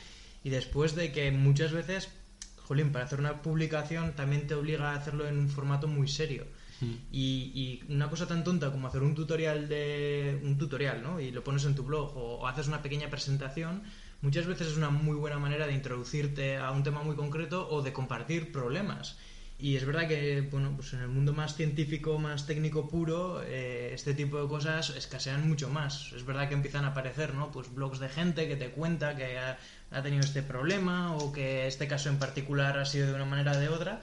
y 0.44 0.50
después 0.50 0.94
de 0.94 1.12
que 1.12 1.30
muchas 1.30 1.72
veces, 1.72 2.08
jolín, 2.56 2.92
para 2.92 3.04
hacer 3.04 3.20
una 3.20 3.42
publicación 3.42 4.14
también 4.14 4.46
te 4.46 4.54
obliga 4.54 4.92
a 4.92 4.96
hacerlo 4.96 5.26
en 5.26 5.38
un 5.38 5.48
formato 5.48 5.88
muy 5.88 6.08
serio. 6.08 6.46
Mm. 6.80 6.94
Y, 7.12 7.80
y, 7.88 7.92
una 7.92 8.10
cosa 8.10 8.26
tan 8.26 8.42
tonta 8.42 8.70
como 8.70 8.88
hacer 8.88 9.02
un 9.02 9.14
tutorial 9.14 9.68
de 9.68 10.40
un 10.42 10.58
tutorial, 10.58 11.02
¿no? 11.02 11.20
Y 11.20 11.30
lo 11.30 11.44
pones 11.44 11.64
en 11.64 11.74
tu 11.74 11.84
blog 11.84 12.16
o, 12.16 12.38
o, 12.38 12.46
haces 12.46 12.66
una 12.66 12.82
pequeña 12.82 13.08
presentación, 13.08 13.82
muchas 14.20 14.46
veces 14.46 14.68
es 14.68 14.76
una 14.76 14.90
muy 14.90 15.16
buena 15.16 15.38
manera 15.38 15.66
de 15.66 15.74
introducirte 15.74 16.56
a 16.56 16.70
un 16.72 16.82
tema 16.82 17.02
muy 17.02 17.14
concreto 17.14 17.68
o 17.70 17.82
de 17.82 17.92
compartir 17.92 18.50
problemas. 18.50 19.16
Y 19.62 19.76
es 19.76 19.86
verdad 19.86 20.08
que, 20.08 20.40
bueno, 20.50 20.72
pues 20.74 20.92
en 20.92 21.02
el 21.02 21.08
mundo 21.08 21.32
más 21.32 21.54
científico, 21.54 22.18
más 22.18 22.46
técnico 22.46 22.88
puro, 22.88 23.40
eh, 23.44 23.90
este 23.94 24.12
tipo 24.12 24.42
de 24.42 24.48
cosas 24.48 24.90
escasean 24.90 25.48
mucho 25.48 25.70
más. 25.70 26.12
Es 26.16 26.26
verdad 26.26 26.48
que 26.48 26.54
empiezan 26.54 26.84
a 26.84 26.88
aparecer, 26.88 27.32
¿no? 27.32 27.52
Pues 27.52 27.72
blogs 27.72 28.00
de 28.00 28.08
gente 28.08 28.48
que 28.48 28.56
te 28.56 28.70
cuenta 28.70 29.14
que 29.14 29.38
ha, 29.38 29.56
ha 29.94 30.02
tenido 30.02 30.22
este 30.22 30.42
problema 30.42 31.14
o 31.16 31.32
que 31.32 31.66
este 31.66 31.86
caso 31.88 32.08
en 32.08 32.18
particular 32.18 32.78
ha 32.78 32.84
sido 32.84 33.08
de 33.08 33.14
una 33.14 33.24
manera 33.24 33.52
o 33.52 33.58
de 33.58 33.68
otra, 33.68 34.02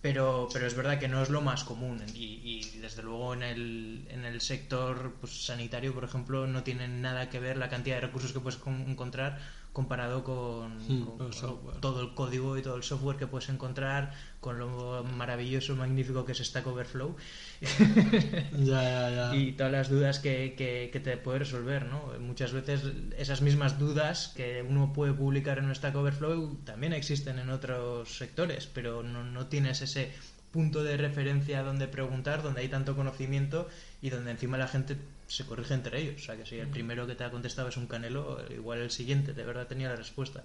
pero, 0.00 0.48
pero 0.52 0.66
es 0.66 0.74
verdad 0.74 0.98
que 0.98 1.08
no 1.08 1.22
es 1.22 1.30
lo 1.30 1.40
más 1.40 1.64
común. 1.64 2.00
Y, 2.14 2.78
desde 2.80 3.02
luego 3.02 3.34
en 3.34 3.42
el, 3.42 4.06
en 4.10 4.24
el 4.24 4.40
sector 4.40 5.14
pues, 5.20 5.44
sanitario, 5.44 5.92
por 5.92 6.04
ejemplo, 6.04 6.46
no 6.46 6.62
tiene 6.62 6.88
nada 6.88 7.28
que 7.30 7.40
ver 7.40 7.56
la 7.56 7.68
cantidad 7.68 7.96
de 7.96 8.02
recursos 8.02 8.32
que 8.32 8.40
puedes 8.40 8.60
encontrar 8.66 9.38
comparado 9.78 10.24
con, 10.24 10.76
con, 11.04 11.30
con 11.30 11.80
todo 11.80 12.02
el 12.02 12.12
código 12.12 12.58
y 12.58 12.62
todo 12.62 12.74
el 12.74 12.82
software 12.82 13.16
que 13.16 13.28
puedes 13.28 13.48
encontrar, 13.48 14.12
con 14.40 14.58
lo 14.58 15.04
maravilloso, 15.04 15.76
magnífico 15.76 16.24
que 16.24 16.32
es 16.32 16.38
Stack 16.38 16.66
Overflow 16.66 17.14
ya, 18.58 18.82
ya, 18.82 19.10
ya. 19.10 19.36
y 19.36 19.52
todas 19.52 19.70
las 19.70 19.88
dudas 19.88 20.18
que, 20.18 20.54
que, 20.58 20.90
que, 20.92 20.98
te 20.98 21.16
puede 21.16 21.38
resolver. 21.38 21.86
¿no? 21.86 22.12
Muchas 22.18 22.50
veces 22.52 22.82
esas 23.16 23.40
mismas 23.40 23.78
dudas 23.78 24.32
que 24.34 24.66
uno 24.68 24.92
puede 24.92 25.12
publicar 25.12 25.58
en 25.58 25.66
un 25.66 25.74
Stack 25.76 25.94
Overflow 25.94 26.56
también 26.64 26.92
existen 26.92 27.38
en 27.38 27.48
otros 27.48 28.16
sectores, 28.18 28.66
pero 28.66 29.04
no, 29.04 29.22
no 29.22 29.46
tienes 29.46 29.80
ese 29.80 30.10
punto 30.50 30.82
de 30.82 30.96
referencia 30.96 31.62
donde 31.62 31.86
preguntar, 31.86 32.42
donde 32.42 32.62
hay 32.62 32.68
tanto 32.68 32.96
conocimiento 32.96 33.68
y 34.02 34.10
donde 34.10 34.32
encima 34.32 34.58
la 34.58 34.66
gente 34.66 34.96
se 35.28 35.46
corrige 35.46 35.74
entre 35.74 36.00
ellos. 36.00 36.22
O 36.22 36.24
sea, 36.24 36.36
que 36.36 36.46
si 36.46 36.56
el 36.58 36.68
primero 36.68 37.06
que 37.06 37.14
te 37.14 37.24
ha 37.24 37.30
contestado 37.30 37.68
es 37.68 37.76
un 37.76 37.86
canelo, 37.86 38.38
igual 38.50 38.80
el 38.80 38.90
siguiente 38.90 39.32
de 39.34 39.44
verdad 39.44 39.66
tenía 39.68 39.88
la 39.90 39.96
respuesta. 39.96 40.44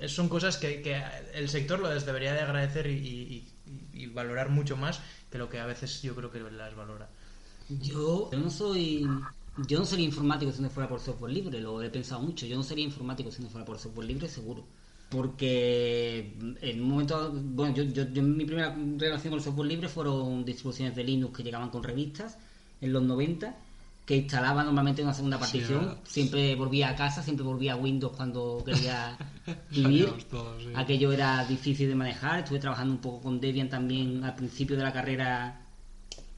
Es- 0.00 0.12
Son 0.12 0.28
cosas 0.28 0.56
que, 0.58 0.82
que 0.82 1.00
el 1.34 1.48
sector 1.48 1.78
lo 1.80 1.88
debería 1.88 2.32
de 2.34 2.40
agradecer 2.40 2.86
y, 2.88 2.96
y- 2.96 3.48
y- 3.94 4.06
valorar 4.06 4.48
mucho 4.50 4.76
más 4.76 5.00
que 5.30 5.38
lo 5.38 5.48
que 5.48 5.60
a 5.60 5.66
veces 5.66 6.02
yo 6.02 6.14
creo 6.14 6.30
que 6.32 6.40
las 6.40 6.74
valora. 6.74 7.08
Yo, 7.68 8.30
yo 8.32 8.38
no 8.38 8.50
soy. 8.50 9.06
Yo 9.68 9.78
no 9.78 9.84
sería 9.84 10.06
informático 10.06 10.50
si 10.52 10.62
no 10.62 10.70
fuera 10.70 10.88
por 10.88 11.00
software 11.00 11.32
libre, 11.32 11.60
lo 11.60 11.82
he 11.82 11.90
pensado 11.90 12.22
mucho. 12.22 12.46
Yo 12.46 12.56
no 12.56 12.62
sería 12.62 12.84
informático 12.84 13.30
si 13.30 13.42
no 13.42 13.48
fuera 13.50 13.64
por 13.66 13.78
software 13.78 14.06
libre, 14.08 14.28
seguro. 14.28 14.64
Porque 15.10 16.34
en 16.62 16.82
un 16.82 16.88
momento. 16.88 17.30
Bueno, 17.34 17.74
yo, 17.74 17.82
yo, 17.84 18.04
yo 18.10 18.22
mi 18.22 18.44
primera 18.46 18.74
relación 18.96 19.30
con 19.30 19.38
el 19.38 19.44
software 19.44 19.68
libre 19.68 19.88
fueron 19.88 20.44
distribuciones 20.44 20.96
de 20.96 21.04
Linux 21.04 21.36
que 21.36 21.42
llegaban 21.42 21.70
con 21.70 21.82
revistas 21.82 22.38
en 22.80 22.92
los 22.92 23.02
90, 23.02 23.54
que 24.04 24.16
instalaba 24.16 24.64
normalmente 24.64 25.02
una 25.02 25.14
segunda 25.14 25.38
partición. 25.38 25.98
siempre 26.04 26.54
volvía 26.56 26.88
a 26.90 26.96
casa, 26.96 27.22
siempre 27.22 27.44
volvía 27.44 27.74
a 27.74 27.76
Windows 27.76 28.16
cuando 28.16 28.62
quería 28.64 29.16
vivir. 29.70 30.06
Sí. 30.60 30.68
Aquello 30.74 31.12
era 31.12 31.44
difícil 31.44 31.88
de 31.88 31.94
manejar. 31.94 32.40
Estuve 32.40 32.58
trabajando 32.58 32.94
un 32.94 33.00
poco 33.00 33.20
con 33.22 33.40
Debian 33.40 33.68
también 33.68 34.24
al 34.24 34.34
principio 34.34 34.76
de 34.76 34.82
la 34.82 34.92
carrera. 34.92 35.60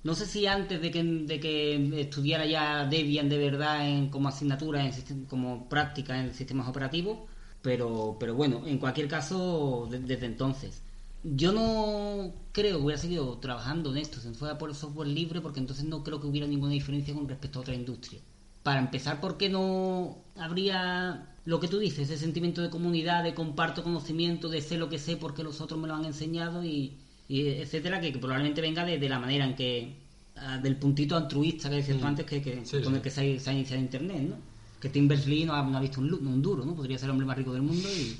No 0.03 0.15
sé 0.15 0.27
si 0.27 0.47
antes 0.47 0.83
de 0.83 0.91
que, 0.91 1.03
de 1.03 1.41
que 1.41 2.01
estudiara 2.03 2.45
ya 2.45 2.85
Debian 2.85 3.31
de 3.31 3.39
verdad 3.39 3.89
en, 3.89 4.11
como 4.11 4.29
asignatura, 4.29 4.85
en 4.85 5.25
como 5.25 5.67
práctica 5.67 6.21
en 6.21 6.35
sistemas 6.35 6.69
operativos, 6.69 7.21
pero, 7.63 8.15
pero 8.21 8.35
bueno, 8.35 8.63
en 8.67 8.77
cualquier 8.77 9.09
caso, 9.09 9.89
de- 9.91 10.01
desde 10.01 10.27
entonces. 10.27 10.83
Yo 11.25 11.53
no 11.53 12.35
creo 12.53 12.77
que 12.79 12.85
hubiera 12.85 13.01
seguido 13.01 13.39
trabajando 13.39 13.91
en 13.91 13.97
esto 13.97 14.21
si 14.21 14.29
no 14.29 14.35
fuera 14.35 14.59
por 14.59 14.69
el 14.69 14.77
software 14.77 15.09
libre, 15.09 15.41
porque 15.41 15.59
entonces 15.61 15.85
no 15.87 16.05
creo 16.05 16.21
que 16.21 16.27
hubiera 16.27 16.47
ninguna 16.47 16.73
diferencia 16.73 17.15
con 17.15 17.27
respecto 17.29 17.59
a 17.59 17.63
otra 17.63 17.75
industria. 17.75 18.21
Para 18.63 18.81
empezar, 18.81 19.21
porque 19.21 19.49
no 19.49 20.19
habría 20.37 21.35
lo 21.47 21.61
que 21.61 21.69
tú 21.69 21.79
dices, 21.79 22.09
ese 22.11 22.19
sentimiento 22.19 22.61
de 22.63 22.71
comunidad, 22.71 23.23
de 23.25 23.35
comparto 23.35 23.83
conocimiento, 23.83 24.49
de 24.49 24.61
sé 24.61 24.77
lo 24.79 24.89
que 24.91 24.99
sé 24.99 25.17
porque 25.17 25.43
los 25.43 25.61
otros 25.61 25.81
me 25.81 25.89
lo 25.89 25.95
han 25.95 26.05
enseñado 26.05 26.63
y, 26.65 26.99
y 27.29 27.47
etcétera, 27.49 28.01
que, 28.01 28.13
que 28.13 28.19
probablemente 28.19 28.61
venga 28.61 28.85
de, 28.85 28.99
de 28.99 29.09
la 29.09 29.19
manera 29.19 29.45
en 29.47 29.55
que, 29.55 29.97
ah, 30.37 30.59
del 30.59 30.77
puntito 30.77 31.17
altruista 31.17 31.69
que 31.71 31.77
decías 31.77 31.99
tú 31.99 32.05
Mm. 32.05 32.09
antes, 32.09 32.27
que, 32.27 32.43
que- 32.43 32.65
Sí, 32.67 32.81
con 32.83 32.93
sí. 32.93 32.97
el 32.97 33.03
que 33.03 33.11
se 33.11 33.37
ha, 33.37 33.41
se 33.41 33.51
ha 33.51 33.53
iniciado 33.55 33.83
Internet, 33.83 34.23
¿no? 34.29 34.37
Que 34.81 34.89
Tim 34.91 35.09
Berners-Lee 35.09 35.45
no 35.47 35.55
ha, 35.55 35.63
no 35.63 35.77
ha 35.79 35.81
visto 35.81 36.01
un, 36.01 36.13
un 36.13 36.43
duro, 36.43 36.65
¿no? 36.67 36.75
Podría 36.75 36.99
ser 36.99 37.07
el 37.07 37.11
hombre 37.13 37.27
más 37.27 37.37
rico 37.39 37.53
del 37.53 37.63
mundo 37.63 37.89
y, 37.95 38.17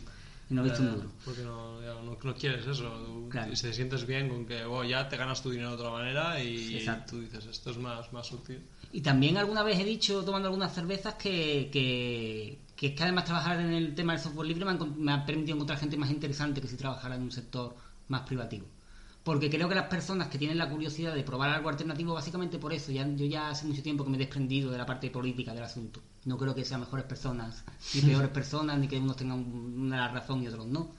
y 0.51 0.55
no 0.55 0.63
visto 0.63 0.83
Ya, 0.83 0.89
un 0.91 0.95
duro. 0.97 1.11
Porque 1.25 1.43
no, 1.43 1.81
no, 1.81 2.19
no 2.23 2.35
quieres 2.35 2.67
eso. 2.67 2.91
tú- 3.05 3.29
Claro. 3.31 3.53
Y 3.53 3.57
te 3.57 3.73
sientes 3.73 4.07
bien 4.07 4.29
con 4.29 4.47
que 4.47 4.65
bueno, 4.65 4.85
ya 4.89 5.09
te 5.09 5.17
ganas 5.17 5.43
tu 5.43 5.51
dinero 5.51 5.71
de 5.71 5.75
otra 5.77 5.91
manera 5.91 6.41
y 6.43 6.77
Exacto. 6.77 7.13
tú 7.17 7.21
dices, 7.23 7.47
esto 7.47 7.71
es 7.71 7.79
más, 7.79 8.13
más 8.13 8.31
útil. 8.33 8.63
Y 8.93 9.01
también 9.01 9.37
alguna 9.39 9.63
vez 9.63 9.79
he 9.81 9.85
dicho, 9.85 10.25
tomando 10.25 10.49
algunas 10.49 10.73
cervezas, 10.73 11.15
que, 11.15 11.69
que, 11.73 12.61
que 12.77 12.87
es 12.89 12.93
que 12.95 13.03
además 13.03 13.25
trabajar 13.25 13.59
en 13.61 13.73
el 13.73 13.95
tema 13.95 14.13
del 14.13 14.23
software 14.23 14.47
libre 14.47 14.65
me 14.65 14.75
me 14.97 15.13
ha 15.13 15.25
permitido 15.27 15.57
encontrar 15.57 15.79
gente 15.81 15.97
más 15.97 16.11
interesante 16.11 16.61
que 16.61 16.69
si 16.69 16.77
trabajara 16.77 17.17
en 17.17 17.23
un 17.23 17.33
sector 17.33 17.75
más 18.09 18.21
privativo. 18.23 18.67
Porque 19.25 19.49
creo 19.49 19.69
que 19.71 19.75
las 19.75 19.87
personas 19.89 20.29
que 20.29 20.37
tienen 20.39 20.59
la 20.59 20.69
curiosidad 20.69 21.15
de 21.15 21.25
probar 21.25 21.49
algo 21.51 21.71
alternativo, 21.71 22.13
básicamente 22.13 22.59
por 22.59 22.75
eso, 22.75 22.93
ya, 22.93 23.09
yo 23.09 23.25
ya 23.25 23.49
hace 23.49 23.67
mucho 23.67 23.83
tiempo 23.83 24.05
que 24.05 24.11
me 24.11 24.17
he 24.17 24.21
desprendido 24.21 24.71
de 24.71 24.77
la 24.79 24.85
parte 24.85 25.11
política 25.11 25.55
del 25.55 25.63
asunto. 25.65 26.03
No 26.27 26.37
creo 26.37 26.55
que 26.55 26.65
sean 26.65 26.81
mejores 26.81 27.07
personas, 27.07 27.65
ni 27.95 28.01
peores 28.03 28.31
personas, 28.31 28.79
ni 28.79 28.87
que 28.87 28.99
unos 28.99 29.17
tengan 29.17 29.39
una 29.41 30.09
razón 30.09 30.43
y 30.43 30.49
otros 30.49 30.67
no. 30.67 30.91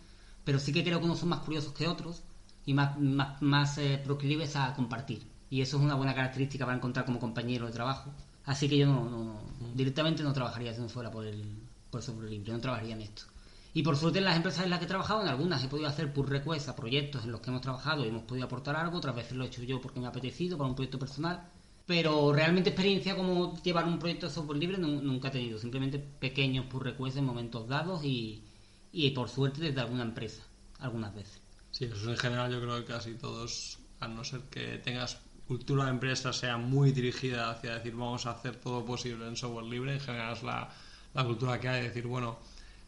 Pero 0.43 0.57
sí 0.59 0.73
que 0.73 0.83
creo 0.83 0.99
que 0.99 1.05
unos 1.05 1.19
son 1.19 1.29
más 1.29 1.39
curiosos 1.39 1.71
que 1.73 1.87
otros 1.87 2.23
y 2.65 2.73
más, 2.73 2.97
más, 2.97 3.39
más 3.43 3.77
eh, 3.77 4.01
proclives 4.03 4.55
a 4.55 4.73
compartir. 4.73 5.27
Y 5.51 5.61
eso 5.61 5.77
es 5.77 5.83
una 5.83 5.93
buena 5.95 6.15
característica 6.15 6.65
para 6.65 6.77
encontrar 6.77 7.05
como 7.05 7.19
compañero 7.19 7.67
de 7.67 7.71
trabajo. 7.73 8.11
Así 8.45 8.67
que 8.67 8.77
yo 8.77 8.87
no, 8.87 9.07
no- 9.07 9.23
no- 9.61 9.73
directamente 9.75 10.23
no 10.23 10.33
trabajaría 10.33 10.73
si 10.73 10.81
no 10.81 10.89
fuera 10.89 11.11
por 11.11 11.25
el, 11.25 11.43
por 11.91 12.01
el 12.01 12.05
software 12.05 12.29
libre, 12.31 12.51
no 12.53 12.59
trabajaría 12.59 12.95
en 12.95 13.01
esto. 13.01 13.23
Y 13.75 13.83
por 13.83 13.95
suerte 13.97 14.19
en 14.19 14.25
las 14.25 14.37
empresas 14.37 14.63
en 14.63 14.69
las 14.71 14.79
que 14.79 14.85
he 14.85 14.87
trabajado, 14.87 15.21
en 15.21 15.27
algunas 15.27 15.63
he 15.63 15.67
podido 15.67 15.87
hacer 15.87 16.11
pull 16.13 16.27
requests 16.27 16.69
a 16.69 16.75
proyectos 16.75 17.23
en 17.25 17.31
los 17.31 17.41
que 17.41 17.49
hemos 17.51 17.61
trabajado 17.61 18.03
y 18.05 18.07
hemos 18.07 18.23
podido 18.23 18.45
aportar 18.45 18.75
algo, 18.75 18.97
otras 18.97 19.15
veces 19.15 19.33
lo 19.37 19.43
he 19.43 19.47
hecho 19.47 19.63
yo 19.63 19.81
porque 19.81 19.99
me 19.99 20.07
ha 20.07 20.09
apetecido 20.09 20.57
para 20.57 20.69
un 20.69 20.75
proyecto 20.75 20.97
personal. 20.97 21.37
Pero 21.85 22.33
realmente 22.33 22.69
experiencia 22.71 23.15
como 23.15 23.61
llevar 23.61 23.85
un 23.85 23.99
proyecto 23.99 24.25
de 24.27 24.33
software 24.33 24.57
libre 24.57 24.77
nu- 24.79 25.01
nunca 25.01 25.27
he 25.27 25.31
tenido, 25.31 25.59
simplemente 25.59 25.99
pequeños 25.99 26.65
pull 26.65 26.81
requests 26.89 27.19
en 27.19 27.25
momentos 27.25 27.67
dados 27.67 28.03
y, 28.03 28.43
y 28.91 29.09
por 29.11 29.29
suerte 29.29 29.61
desde 29.61 29.81
alguna 29.81 30.03
empresa, 30.03 30.43
algunas 30.79 31.13
veces. 31.13 31.41
Sí, 31.71 31.85
eso 31.85 32.09
en 32.09 32.17
general 32.17 32.51
yo 32.51 32.61
creo 32.61 32.77
que 32.79 32.85
casi 32.85 33.15
todos, 33.15 33.79
a 33.99 34.07
no 34.07 34.23
ser 34.23 34.41
que 34.49 34.77
tengas 34.79 35.17
cultura 35.47 35.83
de 35.85 35.91
empresa 35.91 36.33
sea 36.33 36.57
muy 36.57 36.91
dirigida 36.91 37.51
hacia 37.51 37.75
decir 37.75 37.93
vamos 37.93 38.25
a 38.25 38.31
hacer 38.31 38.55
todo 38.55 38.83
posible 38.85 39.27
en 39.27 39.35
software 39.35 39.65
libre, 39.65 39.93
en 39.93 39.99
general 39.99 40.33
es 40.33 40.43
la, 40.43 40.69
la 41.13 41.23
cultura 41.25 41.59
que 41.59 41.67
hay, 41.69 41.83
decir, 41.83 42.07
bueno, 42.07 42.39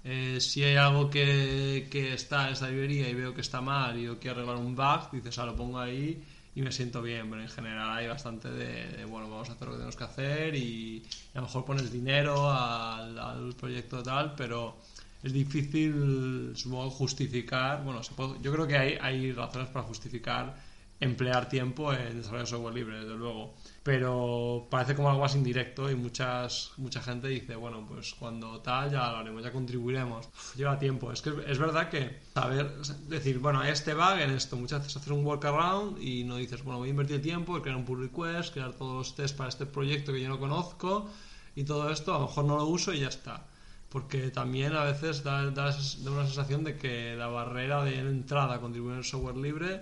eh, 0.10 0.40
si 0.40 0.64
hay 0.64 0.76
algo 0.76 1.10
que, 1.10 1.88
que 1.92 2.14
está 2.14 2.48
en 2.48 2.54
esta 2.54 2.70
librería 2.70 3.10
y 3.10 3.14
veo 3.14 3.34
que 3.34 3.42
está 3.42 3.62
mal 3.62 3.98
y 3.98 4.04
yo 4.04 4.20
quiero 4.20 4.38
arreglar 4.38 4.58
un 4.58 4.76
bug, 4.76 5.10
dices, 5.12 5.38
ah, 5.40 5.46
lo 5.46 5.56
pongo 5.56 5.80
ahí 5.80 6.24
y 6.56 6.62
me 6.62 6.72
siento 6.72 7.02
bien, 7.02 7.30
pero 7.30 7.42
en 7.42 7.50
general 7.50 7.92
hay 7.98 8.08
bastante 8.08 8.50
de, 8.52 9.06
bueno, 9.06 9.30
vamos 9.30 9.50
a 9.50 9.54
hacer 9.54 9.68
lo 9.68 9.74
que 9.74 9.78
tenemos 9.78 9.96
que 9.96 10.04
hacer 10.06 10.56
y, 10.56 11.04
a 11.34 11.38
lo 11.40 11.42
mejor 11.44 11.66
pones 11.66 11.92
dinero 11.92 12.50
al, 12.50 13.18
al 13.20 13.54
proyecto 13.56 14.02
tal, 14.04 14.34
pero 14.36 14.80
es 15.24 15.34
difícil, 15.34 16.54
supongo, 16.56 16.90
justificar. 16.92 17.84
Bueno, 17.84 18.02
se 18.04 18.14
puede- 18.14 18.40
yo 18.42 18.52
creo 18.54 18.68
que 18.68 18.78
hay, 18.78 18.98
hay 19.00 19.32
razones 19.34 19.70
para 19.70 19.84
justificar 19.86 20.56
emplear 21.00 21.48
tiempo 21.48 21.94
en 21.94 22.18
desarrollo 22.18 22.44
de 22.44 22.50
software 22.50 22.74
libre, 22.74 23.00
desde 23.00 23.16
luego. 23.16 23.54
Pero 23.84 24.68
parece 24.70 24.96
como 24.96 25.10
algo 25.10 25.22
más 25.22 25.36
indirecto 25.36 25.90
y 25.92 25.96
muchas, 25.96 26.72
mucha 26.78 27.02
gente 27.02 27.28
dice, 27.28 27.56
bueno, 27.56 27.86
pues 27.88 28.16
cuando 28.16 28.60
tal 28.62 28.92
ya 28.92 29.12
lo 29.12 29.18
haremos, 29.18 29.44
ya 29.44 29.52
contribuiremos. 29.52 30.28
Lleva 30.56 30.80
tiempo. 30.80 31.12
Es 31.12 31.22
que 31.22 31.34
es 31.48 31.60
verdad 31.60 31.90
que 31.90 32.20
saber, 32.34 32.78
decir, 33.08 33.40
bueno, 33.40 33.64
este 33.64 33.94
bug 33.94 34.20
en 34.20 34.32
esto, 34.32 34.56
muchas 34.56 34.80
veces 34.80 34.98
hacer 34.98 35.14
un 35.14 35.26
workaround 35.26 36.02
y 36.02 36.24
no 36.24 36.38
dices, 36.38 36.64
bueno, 36.64 36.80
voy 36.80 36.90
a 36.90 36.92
invertir 36.92 37.22
tiempo, 37.22 37.62
crear 37.62 37.78
un 37.78 37.86
pull 37.86 38.02
request, 38.02 38.54
crear 38.54 38.74
todos 38.74 38.96
los 38.96 39.16
tests 39.16 39.38
para 39.38 39.50
este 39.50 39.66
proyecto 39.66 40.12
que 40.12 40.22
yo 40.22 40.30
no 40.30 40.40
conozco 40.40 41.10
y 41.56 41.64
todo 41.64 41.92
esto, 41.92 42.14
a 42.14 42.20
lo 42.20 42.28
mejor 42.28 42.46
no 42.46 42.58
lo 42.58 42.66
uso 42.66 42.94
y 42.94 43.00
ya 43.00 43.08
está 43.08 43.46
porque 43.90 44.32
también 44.32 44.76
a 44.76 44.84
veces 44.84 45.24
da, 45.24 45.50
da, 45.52 45.72
da 45.72 46.12
una 46.12 46.26
sensación 46.26 46.66
de 46.66 46.78
que 46.78 47.16
la 47.16 47.28
barrera 47.28 47.86
de 47.86 48.00
entrada 48.00 48.56
a 48.56 48.60
contribuir 48.60 48.98
el 48.98 49.06
software 49.06 49.38
libre 49.38 49.82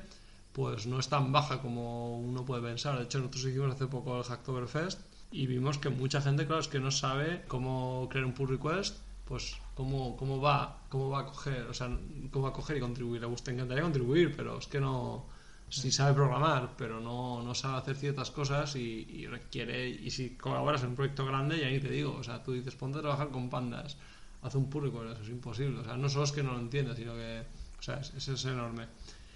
pues 0.56 0.88
no 0.88 1.00
es 1.00 1.10
tan 1.10 1.34
baja 1.34 1.62
como 1.62 2.18
uno 2.18 2.46
puede 2.46 2.62
pensar. 2.62 2.98
De 2.98 3.04
hecho, 3.04 3.20
nosotros 3.20 3.44
hicimos 3.44 3.76
hace 3.76 3.88
poco 3.88 4.18
el 4.18 4.24
Hacktoberfest 4.24 5.02
y 5.30 5.48
vimos 5.48 5.78
que 5.78 5.89
mucha 5.89 6.22
gente, 6.22 6.46
claro, 6.46 6.62
es 6.62 6.70
que 6.70 6.80
no 6.80 6.91
sabe 6.91 7.44
cómo 7.50 8.08
crear 8.10 8.26
un 8.26 8.32
pull 8.32 8.48
request, 8.48 9.00
pues 9.26 9.58
cómo, 9.74 10.15
cómo 10.15 10.39
va, 10.39 10.80
cómo 10.88 11.10
va 11.10 11.20
a 11.20 11.26
coger, 11.26 11.63
o 11.63 11.74
sea, 11.74 11.89
cómo 12.32 12.46
va 12.46 12.52
a 12.52 12.54
coger 12.54 12.78
y 12.78 12.80
contribuir. 12.80 13.20
Le 13.20 13.28
gusta, 13.28 13.52
encantaría 13.52 13.84
contribuir, 13.84 14.34
pero 14.34 14.58
es 14.58 14.68
que 14.68 14.80
no, 14.80 15.26
si 15.68 15.91
sabe 15.91 16.13
programar, 16.13 16.70
pero 16.78 17.02
no, 17.02 17.44
no 17.44 17.54
sabe 17.54 17.78
hacer 17.80 17.98
ciertas 17.98 18.32
cosas 18.32 18.78
y, 18.78 19.06
y 19.10 19.28
requiere, 19.28 19.89
y 19.89 20.10
si 20.10 20.38
colaboras 20.38 20.84
en 20.84 20.89
un 20.91 20.96
proyecto 20.96 21.26
grande, 21.26 21.58
y 21.58 21.63
ahí 21.63 21.82
te 21.82 21.89
digo, 21.89 22.15
o 22.15 22.24
sea, 22.24 22.41
tú 22.41 22.54
dices, 22.54 22.76
ponte 22.76 23.00
a 23.00 23.02
trabajar 23.02 23.28
con 23.28 23.50
pandas, 23.50 23.98
haz 24.41 24.56
un 24.56 24.70
pull 24.70 24.84
request, 24.84 25.15
eso 25.15 25.24
es 25.24 25.30
imposible. 25.30 25.80
O 25.82 25.84
sea, 25.84 25.98
no 25.98 26.08
solo 26.08 26.24
es 26.24 26.32
que 26.32 26.44
no 26.44 26.54
lo 26.54 26.60
entiendas, 26.60 26.96
sino 26.96 27.13
que, 27.13 27.44
o 27.78 27.82
sea, 27.82 27.96
es, 27.96 28.13
es, 28.13 28.30
es 28.30 28.46
enorme. 28.46 28.88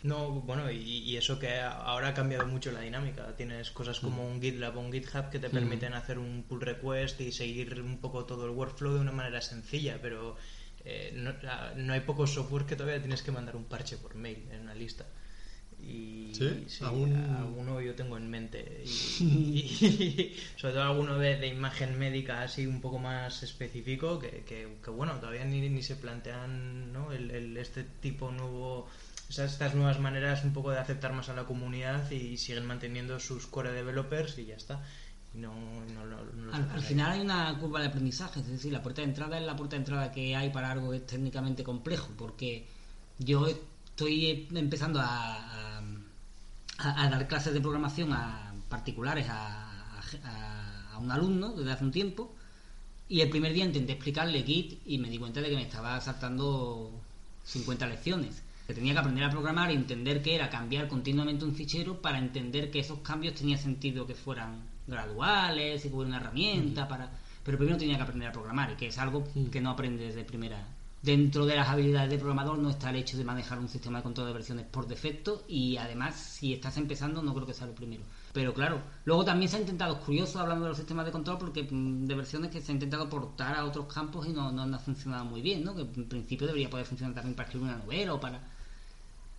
No, 0.01 0.29
bueno, 0.31 0.71
y, 0.71 0.77
y 0.77 1.17
eso 1.17 1.37
que 1.39 1.59
ahora 1.59 2.09
ha 2.09 2.13
cambiado 2.13 2.47
mucho 2.47 2.71
la 2.71 2.79
dinámica. 2.81 3.35
Tienes 3.35 3.69
cosas 3.71 3.99
como 3.99 4.25
un 4.25 4.41
GitLab 4.41 4.77
o 4.77 4.79
un 4.79 4.91
GitHub 4.93 5.29
que 5.29 5.39
te 5.39 5.49
permiten 5.49 5.93
hacer 5.93 6.17
un 6.19 6.43
pull 6.43 6.61
request 6.61 7.19
y 7.21 7.31
seguir 7.33 7.81
un 7.81 7.97
poco 7.99 8.23
todo 8.25 8.45
el 8.45 8.51
workflow 8.51 8.93
de 8.93 9.01
una 9.01 9.11
manera 9.11 9.41
sencilla, 9.41 9.99
pero 10.01 10.37
eh, 10.85 11.11
no, 11.15 11.93
hay 11.93 11.99
pocos 12.01 12.33
software 12.33 12.65
que 12.65 12.77
todavía 12.77 13.01
tienes 13.01 13.21
que 13.23 13.31
mandar 13.33 13.57
un 13.57 13.65
parche 13.65 13.97
por 13.97 14.15
mail 14.15 14.47
en 14.51 14.61
una 14.61 14.73
lista. 14.73 15.05
Y 15.81 16.31
¿Sí? 16.33 16.65
sí, 16.67 16.83
¿Algún- 16.83 17.15
alguno 17.15 17.79
yo 17.81 17.95
tengo 17.95 18.17
en 18.17 18.29
mente. 18.29 18.83
Y, 18.85 19.23
y- 19.23 20.37
sobre 20.57 20.73
todo 20.75 20.83
alguno 20.83 21.17
de, 21.17 21.37
de 21.37 21.47
imagen 21.47 21.97
médica 21.97 22.41
así 22.43 22.65
un 22.67 22.81
poco 22.81 22.99
más 22.99 23.43
específico 23.43 24.19
que, 24.19 24.43
que- 24.45 24.77
que, 24.83 24.89
bueno, 24.91 25.15
todavía 25.19 25.45
ni, 25.45 25.67
ni 25.69 25.81
se 25.83 25.95
plantean 25.95 26.91
¿no? 26.93 27.11
el, 27.11 27.31
el- 27.31 27.57
este 27.57 27.83
tipo 28.01 28.31
nuevo 28.31 28.89
esas- 29.29 29.53
estas 29.53 29.75
nuevas 29.75 29.99
maneras 29.99 30.43
un 30.43 30.53
poco 30.53 30.71
de 30.71 30.79
aceptar 30.79 31.13
más 31.13 31.29
a 31.29 31.33
la 31.33 31.45
comunidad 31.45 32.09
y 32.11 32.37
siguen 32.37 32.65
manteniendo 32.65 33.19
sus 33.19 33.45
core 33.47 33.71
developers 33.71 34.37
y 34.39 34.45
ya 34.45 34.55
está. 34.55 34.83
Y 35.33 35.37
no, 35.37 35.53
no, 35.93 36.05
no 36.05 36.53
Al, 36.53 36.69
al 36.71 36.81
final 36.81 37.11
hay 37.11 37.21
una 37.21 37.55
curva 37.59 37.81
de 37.81 37.87
aprendizaje, 37.87 38.39
es 38.39 38.47
decir, 38.47 38.73
la 38.73 38.81
puerta 38.81 39.01
de 39.01 39.07
entrada 39.09 39.37
es 39.37 39.45
la 39.45 39.55
puerta 39.55 39.75
de 39.75 39.81
entrada 39.81 40.11
que 40.11 40.35
hay 40.35 40.49
para 40.49 40.71
algo 40.71 40.89
que 40.91 40.97
es 40.97 41.05
técnicamente 41.05 41.63
complejo, 41.63 42.09
porque 42.17 42.65
yo 43.19 43.45
estoy 43.47 44.47
empezando 44.55 44.99
a- 44.99 45.79
a 46.79 47.09
dar 47.09 47.27
clases 47.27 47.53
de 47.53 47.61
programación 47.61 48.13
a 48.13 48.53
particulares 48.69 49.27
a, 49.29 49.91
a- 50.23 50.91
a 50.93 50.97
un 50.97 51.11
alumno 51.11 51.49
desde 51.53 51.71
hace 51.73 51.83
un 51.83 51.91
tiempo, 51.91 52.33
y 53.07 53.21
el 53.21 53.29
primer 53.29 53.53
día 53.53 53.65
intenté 53.65 53.93
explicarle 53.93 54.43
Git 54.43 54.81
y 54.85 54.97
me 54.97 55.09
di 55.09 55.17
cuenta 55.19 55.41
de 55.41 55.49
que 55.49 55.55
me 55.55 55.63
estaba 55.63 55.99
saltando 56.01 56.91
50 57.45 57.85
lecciones. 57.87 58.41
Que 58.69 58.75
tenía 58.75 58.93
que 58.93 58.99
aprender 58.99 59.23
a 59.23 59.31
programar 59.31 59.71
y 59.71 59.73
entender 59.73 60.21
que 60.21 60.35
era 60.35 60.47
cambiar 60.47 60.87
continuamente 60.87 61.43
un 61.43 61.55
fichero 61.55 61.99
para 61.99 62.19
entender 62.19 62.69
que 62.69 62.81
esos 62.81 62.99
cambios 62.99 63.33
tenía 63.33 63.57
sentido 63.57 64.05
que 64.05 64.13
fueran 64.13 64.61
graduales, 64.85 65.83
y 65.83 65.87
que 65.87 65.95
fuera 65.95 66.09
una 66.09 66.17
herramienta 66.17 66.87
para... 66.87 67.09
Pero 67.43 67.57
primero 67.57 67.79
tenía 67.79 67.97
que 67.97 68.03
aprender 68.03 68.29
a 68.29 68.31
programar, 68.31 68.69
y 68.71 68.75
que 68.75 68.85
es 68.85 68.99
algo 68.99 69.23
que 69.51 69.59
no 69.59 69.71
aprendes 69.71 70.13
de 70.13 70.23
primera. 70.23 70.67
Dentro 71.01 71.47
de 71.47 71.55
las 71.55 71.67
habilidades 71.67 72.11
de 72.11 72.19
programador 72.19 72.59
no 72.59 72.69
está 72.69 72.91
el 72.91 72.97
hecho 72.97 73.17
de 73.17 73.23
manejar 73.23 73.57
un 73.57 73.69
sistema 73.69 73.97
de 73.97 74.03
control 74.03 74.27
de 74.27 74.33
versiones 74.33 74.65
por 74.67 74.87
defecto 74.87 75.45
y 75.47 75.77
además 75.77 76.13
si 76.15 76.53
estás 76.53 76.77
empezando 76.77 77.23
no 77.23 77.33
creo 77.33 77.47
que 77.47 77.55
sea 77.55 77.65
lo 77.65 77.73
primero. 77.73 78.03
Pero 78.33 78.53
claro, 78.53 78.83
luego 79.05 79.25
también 79.25 79.49
se 79.49 79.57
ha 79.57 79.61
intentado, 79.61 79.95
es 79.95 80.01
curioso 80.01 80.39
hablando 80.39 80.65
de 80.65 80.69
los 80.69 80.77
sistemas 80.77 81.07
de 81.07 81.11
control 81.11 81.39
porque 81.39 81.63
mm, 81.63 82.05
de 82.05 82.13
versiones 82.13 82.51
que 82.51 82.61
se 82.61 82.71
ha 82.71 82.75
intentado 82.75 83.09
portar 83.09 83.55
a 83.55 83.65
otros 83.65 83.91
campos 83.91 84.27
y 84.27 84.33
no, 84.33 84.51
no 84.51 84.61
han 84.61 84.79
funcionado 84.79 85.25
muy 85.25 85.41
bien, 85.41 85.63
¿no? 85.63 85.73
Que 85.73 85.81
en 85.81 86.07
principio 86.07 86.45
debería 86.45 86.69
poder 86.69 86.85
funcionar 86.85 87.15
también 87.15 87.33
para 87.33 87.47
escribir 87.47 87.69
una 87.69 87.77
novela 87.77 88.13
o 88.13 88.19
para... 88.19 88.58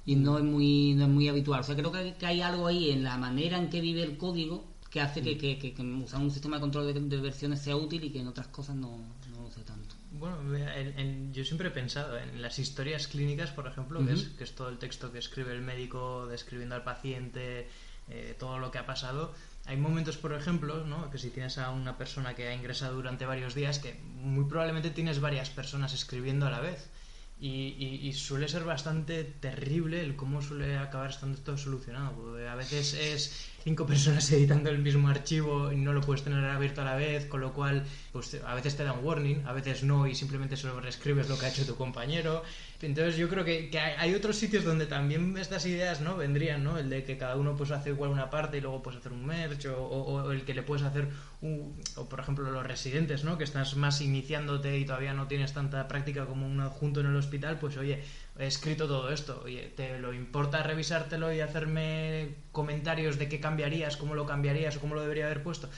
Y 0.07 0.17
no 0.17 0.39
es 0.39 0.45
muy, 0.45 0.95
no 0.95 1.05
es 1.05 1.11
muy 1.11 1.29
habitual. 1.29 1.61
O 1.61 1.63
sea, 1.63 1.77
creo 1.77 1.93
que, 1.93 2.15
que 2.19 2.27
hay 2.27 2.41
algo 2.41 2.67
ahí 2.67 2.91
en 2.91 3.05
la 3.05 3.17
manera 3.17 3.59
en 3.59 3.69
que 3.69 3.81
vive 3.81 4.03
el 4.03 4.17
código 4.17 4.65
que 4.91 5.01
hace 5.01 5.23
que, 5.23 5.39
que, 5.39 5.57
que, 5.59 5.73
que 5.73 5.83
usar 5.83 6.21
un 6.21 6.31
sistema 6.33 6.57
de 6.57 6.61
control 6.63 6.93
de, 6.93 7.01
de 7.01 7.17
versiones 7.21 7.61
sea 7.61 7.77
útil 7.77 8.03
y 8.03 8.11
que 8.11 8.21
en 8.21 8.27
otras 8.27 8.49
cosas 8.49 8.75
no, 8.75 8.99
no 9.33 9.43
lo 9.43 9.51
sea 9.51 9.65
tanto. 9.65 9.95
Bueno, 10.13 10.37
en- 10.57 10.99
en- 10.99 11.33
yo 11.33 11.45
siempre 11.45 11.69
he 11.69 11.71
pensado 11.71 12.19
en 12.19 12.43
las 12.43 12.59
historias 12.59 13.07
clínicas, 13.07 13.51
por 13.51 13.69
ejemplo, 13.69 14.05
que, 14.05 14.13
es, 14.15 14.23
que 14.37 14.43
es 14.45 14.55
todo 14.57 14.69
el 14.69 14.79
texto 14.79 15.13
que 15.13 15.19
escribe 15.19 15.53
el 15.55 15.63
médico 15.63 16.27
describiendo 16.27 16.75
al 16.75 16.83
paciente 16.83 17.69
eh, 18.09 18.35
todo 18.39 18.59
lo 18.59 18.73
que 18.73 18.79
ha 18.79 18.87
pasado. 18.87 19.33
Hay 19.67 19.77
momentos, 19.77 20.17
por 20.17 20.33
ejemplo, 20.33 20.85
¿no? 20.85 21.09
que 21.11 21.19
si 21.19 21.31
tienes 21.31 21.59
a 21.59 21.71
una 21.71 21.97
persona 21.97 22.35
que 22.35 22.49
ha 22.49 22.55
ingresado 22.55 22.97
durante 22.97 23.27
varios 23.27 23.55
días, 23.55 23.79
que 23.79 24.01
muy 24.17 24.47
probablemente 24.47 24.91
tienes 24.91 25.21
varias 25.21 25.51
personas 25.51 25.93
escribiendo 25.95 26.47
a 26.47 26.51
la 26.51 26.59
vez. 26.61 26.91
Y, 27.41 27.75
y- 27.79 28.07
y 28.09 28.13
suele 28.13 28.49
ser 28.49 28.65
bastante 28.65 29.25
terrible 29.25 30.03
el 30.03 30.15
cómo 30.15 30.43
suele 30.43 30.77
acabar 30.77 31.09
estando 31.11 31.39
esto 31.39 31.57
solucionado. 31.57 32.37
a 32.49 32.55
veces 32.55 32.93
es 32.95 33.33
cinco 33.63 33.87
personas 33.93 34.31
editando 34.33 34.71
el 34.71 34.79
mismo 34.79 35.09
archivo 35.09 35.73
y 35.73 35.77
no 35.77 35.93
lo 35.93 36.01
puedes 36.01 36.23
tener 36.25 36.45
abierto 36.45 36.83
a 36.83 36.85
la 36.85 36.97
vez, 36.97 37.27
con 37.27 37.41
lo 37.41 37.53
cual 37.53 37.85
pues 38.13 38.37
a 38.47 38.55
veces 38.55 38.77
te 38.77 38.85
dan 38.85 39.05
warning, 39.05 39.43
a 39.47 39.53
veces 39.53 39.83
no 39.85 40.07
y 40.07 40.15
simplemente 40.15 40.57
solo 40.57 40.81
reescribes 40.81 41.29
lo 41.29 41.39
que 41.39 41.47
ha 41.47 41.49
hecho 41.49 41.67
tu 41.67 41.77
compañero. 41.77 42.43
Entonces 42.83 43.17
yo 43.17 43.29
creo 43.29 43.45
que, 43.45 43.71
hay, 43.99 44.15
otros 44.15 44.37
sitios 44.37 44.65
donde 44.65 44.87
también 44.87 45.37
estas 45.37 45.67
ideas 45.67 46.01
no 46.01 46.17
vendrían, 46.17 46.65
¿no? 46.65 46.79
El 46.79 46.89
de 46.89 47.05
que 47.05 47.19
cada 47.19 47.37
uno 47.37 47.55
pues 47.57 47.71
hace 47.71 47.91
igual 47.91 48.11
una 48.11 48.31
parte 48.31 48.57
y 48.59 48.61
luego 48.63 48.83
puedes 48.83 49.01
hacer 49.01 49.13
un 49.13 49.27
merge 49.27 49.69
o, 49.69 49.83
o- 49.83 50.23
o 50.25 50.31
el 50.33 50.45
que 50.45 50.55
le 50.55 50.63
puedes 50.63 50.85
hacer 50.85 51.09
un, 51.43 51.79
o 51.97 52.09
por 52.09 52.21
ejemplo 52.21 52.51
los 52.51 52.67
residentes, 52.67 53.25
¿no? 53.25 53.37
Que 53.39 53.45
estás 53.45 53.77
más 53.77 54.01
iniciándote 54.01 54.79
y 54.79 54.85
todavía 54.87 55.13
no 55.13 55.27
tienes 55.29 55.53
tanta 55.53 55.87
práctica 55.89 56.25
como 56.27 56.47
un 56.47 56.61
adjunto 56.61 57.01
en 57.01 57.07
el 57.07 57.17
hospital, 57.17 57.59
pues 57.59 57.77
oye, 57.77 58.03
he 58.41 58.47
escrito 58.47 58.87
todo 58.87 59.11
esto, 59.11 59.43
oye, 59.45 59.73
¿te 59.77 59.99
lo 59.99 60.13
importa 60.13 60.63
revisártelo 60.63 61.33
y 61.33 61.41
hacerme 61.41 62.37
comentarios 62.53 63.19
de 63.19 63.29
qué 63.29 63.41
cambiarías, 63.41 63.97
cómo 63.97 64.15
lo 64.15 64.27
cambiarías 64.27 64.77
o 64.77 64.81
cómo 64.81 64.95
lo 64.95 65.03
debería 65.03 65.27
haber 65.27 65.43
puesto? 65.43 65.69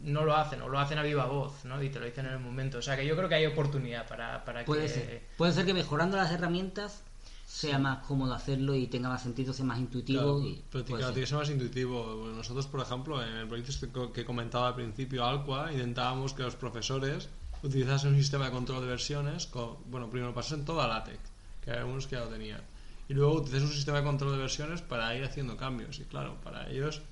No 0.00 0.24
lo 0.24 0.36
hacen, 0.36 0.60
o 0.60 0.68
lo 0.68 0.78
hacen 0.78 0.98
a 0.98 1.02
viva 1.02 1.26
voz, 1.26 1.64
¿no? 1.64 1.82
Y 1.82 1.88
te 1.88 1.98
lo 1.98 2.04
dicen 2.04 2.26
en 2.26 2.32
el 2.32 2.40
momento. 2.40 2.78
O 2.78 2.82
sea 2.82 2.96
que 2.96 3.06
yo 3.06 3.16
creo 3.16 3.28
que 3.28 3.36
hay 3.36 3.46
oportunidad 3.46 4.06
para, 4.06 4.44
para 4.44 4.64
Puede 4.64 4.82
que... 4.82 4.88
ser. 4.88 5.22
Puede 5.38 5.52
ser 5.52 5.64
que 5.64 5.72
mejorando 5.72 6.16
las 6.16 6.30
herramientas 6.30 7.02
sea 7.46 7.78
más 7.78 8.04
cómodo 8.06 8.34
hacerlo 8.34 8.74
y 8.74 8.88
tenga 8.88 9.08
más 9.08 9.22
sentido, 9.22 9.52
sea 9.52 9.64
más 9.64 9.78
intuitivo. 9.78 10.40
Claro, 10.40 10.42
y 10.42 10.62
pero 10.70 10.84
claro, 10.84 11.06
tiene 11.08 11.20
que 11.20 11.26
ser 11.26 11.38
más 11.38 11.50
intuitivo. 11.50 12.16
Bueno, 12.16 12.34
Nosotros, 12.36 12.66
por 12.66 12.80
ejemplo, 12.80 13.22
en 13.22 13.32
el 13.32 13.46
proyecto 13.46 13.70
este 13.70 13.88
que 14.12 14.24
comentaba 14.24 14.68
al 14.68 14.74
principio, 14.74 15.24
Alqua, 15.24 15.72
intentábamos 15.72 16.34
que 16.34 16.42
los 16.42 16.56
profesores 16.56 17.28
utilizasen 17.62 18.10
un 18.10 18.18
sistema 18.18 18.46
de 18.46 18.50
control 18.50 18.82
de 18.82 18.88
versiones. 18.88 19.46
Con, 19.46 19.76
bueno, 19.86 20.10
primero 20.10 20.34
pasasen 20.34 20.64
todo 20.64 20.82
a 20.82 20.88
LaTeX, 20.88 21.18
que 21.64 21.70
algunos 21.70 22.06
que 22.06 22.16
ya 22.16 22.24
lo 22.24 22.28
tenían. 22.28 22.60
Y 23.08 23.14
luego 23.14 23.34
utilizasen 23.34 23.68
un 23.68 23.74
sistema 23.74 23.98
de 23.98 24.04
control 24.04 24.32
de 24.32 24.38
versiones 24.38 24.82
para 24.82 25.14
ir 25.16 25.24
haciendo 25.24 25.56
cambios. 25.56 25.98
Y 25.98 26.04
claro, 26.04 26.36
para 26.42 26.70
ellos 26.70 27.02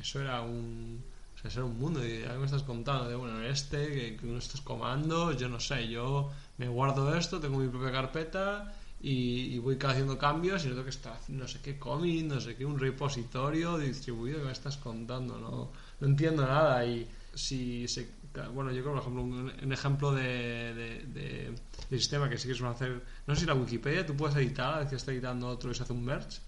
eso 0.00 0.20
era 0.20 0.40
un... 0.40 1.02
O 1.36 1.38
sea, 1.40 1.50
era 1.50 1.64
un 1.64 1.78
mundo. 1.78 2.06
Y 2.06 2.22
algo 2.24 2.40
me 2.40 2.46
estás 2.46 2.62
contando 2.62 3.08
de, 3.08 3.14
bueno, 3.14 3.42
este, 3.42 4.16
que, 4.16 4.26
uno 4.26 4.38
estos 4.38 4.60
comandos, 4.60 5.36
yo 5.38 5.48
no 5.48 5.60
sé, 5.60 5.88
yo 5.88 6.30
me 6.58 6.68
guardo 6.68 7.14
esto, 7.16 7.40
tengo 7.40 7.58
mi 7.58 7.68
propia 7.68 7.92
carpeta 7.92 8.74
y, 9.00 9.54
y 9.54 9.58
voy 9.58 9.78
haciendo 9.82 10.18
cambios 10.18 10.64
y 10.64 10.68
noto 10.68 10.84
que 10.84 10.90
está 10.90 11.18
no 11.28 11.48
sé 11.48 11.60
qué 11.62 11.78
cómic, 11.78 12.26
no 12.26 12.40
sé 12.40 12.56
qué, 12.56 12.66
un 12.66 12.78
repositorio 12.78 13.78
distribuido 13.78 14.40
que 14.40 14.46
me 14.46 14.52
estás 14.52 14.76
contando, 14.76 15.38
no, 15.38 15.72
no 16.00 16.06
entiendo 16.06 16.46
nada 16.46 16.84
y 16.84 17.08
si 17.34 17.88
se, 17.88 18.10
bueno, 18.52 18.70
yo 18.72 18.80
creo 18.82 18.92
por 18.94 19.00
ejemplo 19.02 19.22
un, 19.22 19.52
un 19.62 19.72
ejemplo 19.72 20.12
de, 20.12 20.22
de, 20.74 21.04
de- 21.06 21.54
de 21.90 21.98
sistema 21.98 22.28
que 22.30 22.38
sí 22.38 22.46
que 22.48 22.54
suelen 22.54 22.74
hacer, 22.74 23.02
no 23.26 23.34
sé 23.34 23.40
si 23.42 23.46
la 23.46 23.54
Wikipedia 23.54 24.06
tú 24.06 24.16
puedes 24.16 24.36
editar, 24.36 24.74
a 24.74 24.78
veces 24.80 24.94
está 24.94 25.12
editando 25.12 25.48
otro 25.48 25.70
y 25.70 25.74
se 25.74 25.82
hace 25.82 25.92
un 25.92 26.04
merge 26.04 26.38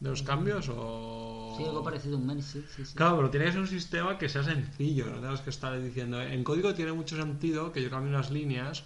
de 0.00 0.10
los 0.10 0.22
cambios 0.22 0.68
o... 0.70 1.54
Sí, 1.58 1.64
algo 1.64 1.82
parecido 1.82 2.16
a 2.16 2.18
un 2.20 2.26
mail, 2.26 2.42
sí, 2.42 2.62
sí, 2.74 2.84
sí. 2.84 2.94
Claro, 2.94 3.16
pero 3.16 3.30
tiene 3.30 3.46
que 3.46 3.52
ser 3.52 3.60
un 3.60 3.66
sistema 3.66 4.18
que 4.18 4.28
sea 4.28 4.42
sencillo, 4.44 5.06
no 5.06 5.20
tengas 5.20 5.40
que 5.40 5.50
estar 5.50 5.80
diciendo. 5.80 6.20
En 6.20 6.44
código 6.44 6.74
tiene 6.74 6.92
mucho 6.92 7.16
sentido 7.16 7.72
que 7.72 7.82
yo 7.82 7.88
cambie 7.90 8.10
unas 8.10 8.30
líneas 8.30 8.84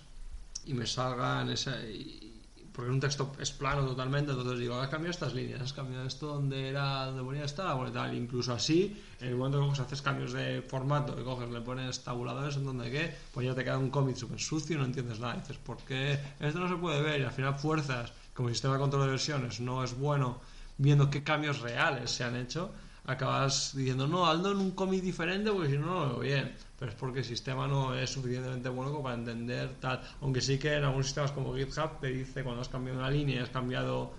y 0.65 0.75
me 0.75 0.87
salga 0.87 1.43
en 1.43 1.51
esa. 1.51 1.81
y- 1.85 2.30
porque 2.73 2.91
un 2.91 3.01
texto 3.01 3.33
es 3.39 3.51
plano 3.51 3.85
totalmente, 3.85 4.33
entonces 4.33 4.59
digo, 4.59 4.75
has 4.77 4.89
cambiado 4.89 5.11
estas 5.11 5.35
líneas, 5.35 5.61
has 5.61 5.73
cambiado 5.73 6.07
esto 6.07 6.27
donde 6.27 6.69
era 6.69 7.07
donde 7.07 7.23
ponía 7.23 7.45
esta, 7.45 7.75
bueno, 7.75 7.93
tal. 7.93 8.15
Incluso 8.15 8.53
así, 8.53 8.97
en 9.21 9.29
el 9.29 9.37
momento 9.37 9.59
que 9.61 9.67
coges, 9.67 9.81
haces 9.81 10.03
cambios 10.03 10.33
de 10.33 10.63
formato, 10.63 11.17
que 11.17 11.23
coges, 11.23 11.51
le 11.51 11.61
pones 11.61 12.03
tabuladores 12.05 12.57
en 12.57 12.65
donde 12.65 12.91
qué, 12.91 13.15
pues 13.33 13.47
ya 13.47 13.55
te 13.55 13.65
queda 13.65 13.79
un 13.79 13.91
cómic 13.91 14.17
súper 14.17 14.39
sucio 14.39 14.77
y 14.77 14.79
no 14.79 14.85
entiendes 14.85 15.21
nada. 15.21 15.37
Y 15.37 15.41
dices, 15.41 15.59
¿por 15.59 15.79
qué 15.79 16.19
esto 16.39 16.61
no 16.61 16.69
se 16.69 16.77
puede 16.77 17.03
ver? 17.03 17.21
Y 17.21 17.25
al 17.25 17.33
final 17.33 17.55
fuerzas, 17.55 18.13
como 18.35 18.49
el 18.49 18.55
sistema 18.55 18.75
de 18.75 18.81
control 18.81 19.03
de 19.03 19.11
versiones 19.11 19.61
no 19.61 19.83
es 19.85 19.99
bueno 19.99 20.41
viendo 20.79 21.11
qué 21.11 21.23
cambios 21.23 21.61
reales 21.61 22.11
se 22.11 22.25
han 22.25 22.37
hecho, 22.37 22.73
acabas 23.05 23.73
diciendo, 23.75 24.07
no, 24.07 24.27
hazlo 24.27 24.53
en 24.53 24.59
un 24.59 24.71
cómic 24.71 25.03
diferente 25.03 25.51
porque 25.51 25.71
si 25.71 25.79
no, 25.79 25.87
no 25.87 26.07
lo 26.07 26.09
veo 26.11 26.21
bien. 26.21 26.57
Pero 26.81 26.91
es 26.91 26.97
porque 26.97 27.19
el 27.19 27.27
sistema 27.27 27.69
no 27.69 27.95
es 27.95 28.11
suficientemente 28.11 28.71
bueno 28.71 28.91
como 28.91 29.05
para 29.05 29.15
entender 29.15 29.75
tal. 29.81 30.01
Aunque 30.23 30.41
sí 30.41 30.59
que 30.59 30.75
en 30.75 30.83
algunos 30.83 31.07
sistemas 31.07 31.31
como 31.31 31.55
GitHub 31.55 32.01
te 32.01 32.09
dice 32.09 32.43
cuando 32.43 32.63
has 32.63 32.71
cambiado 32.71 32.99
una 32.99 33.11
línea 33.11 33.43
has 33.43 33.51
cambiado 33.51 34.13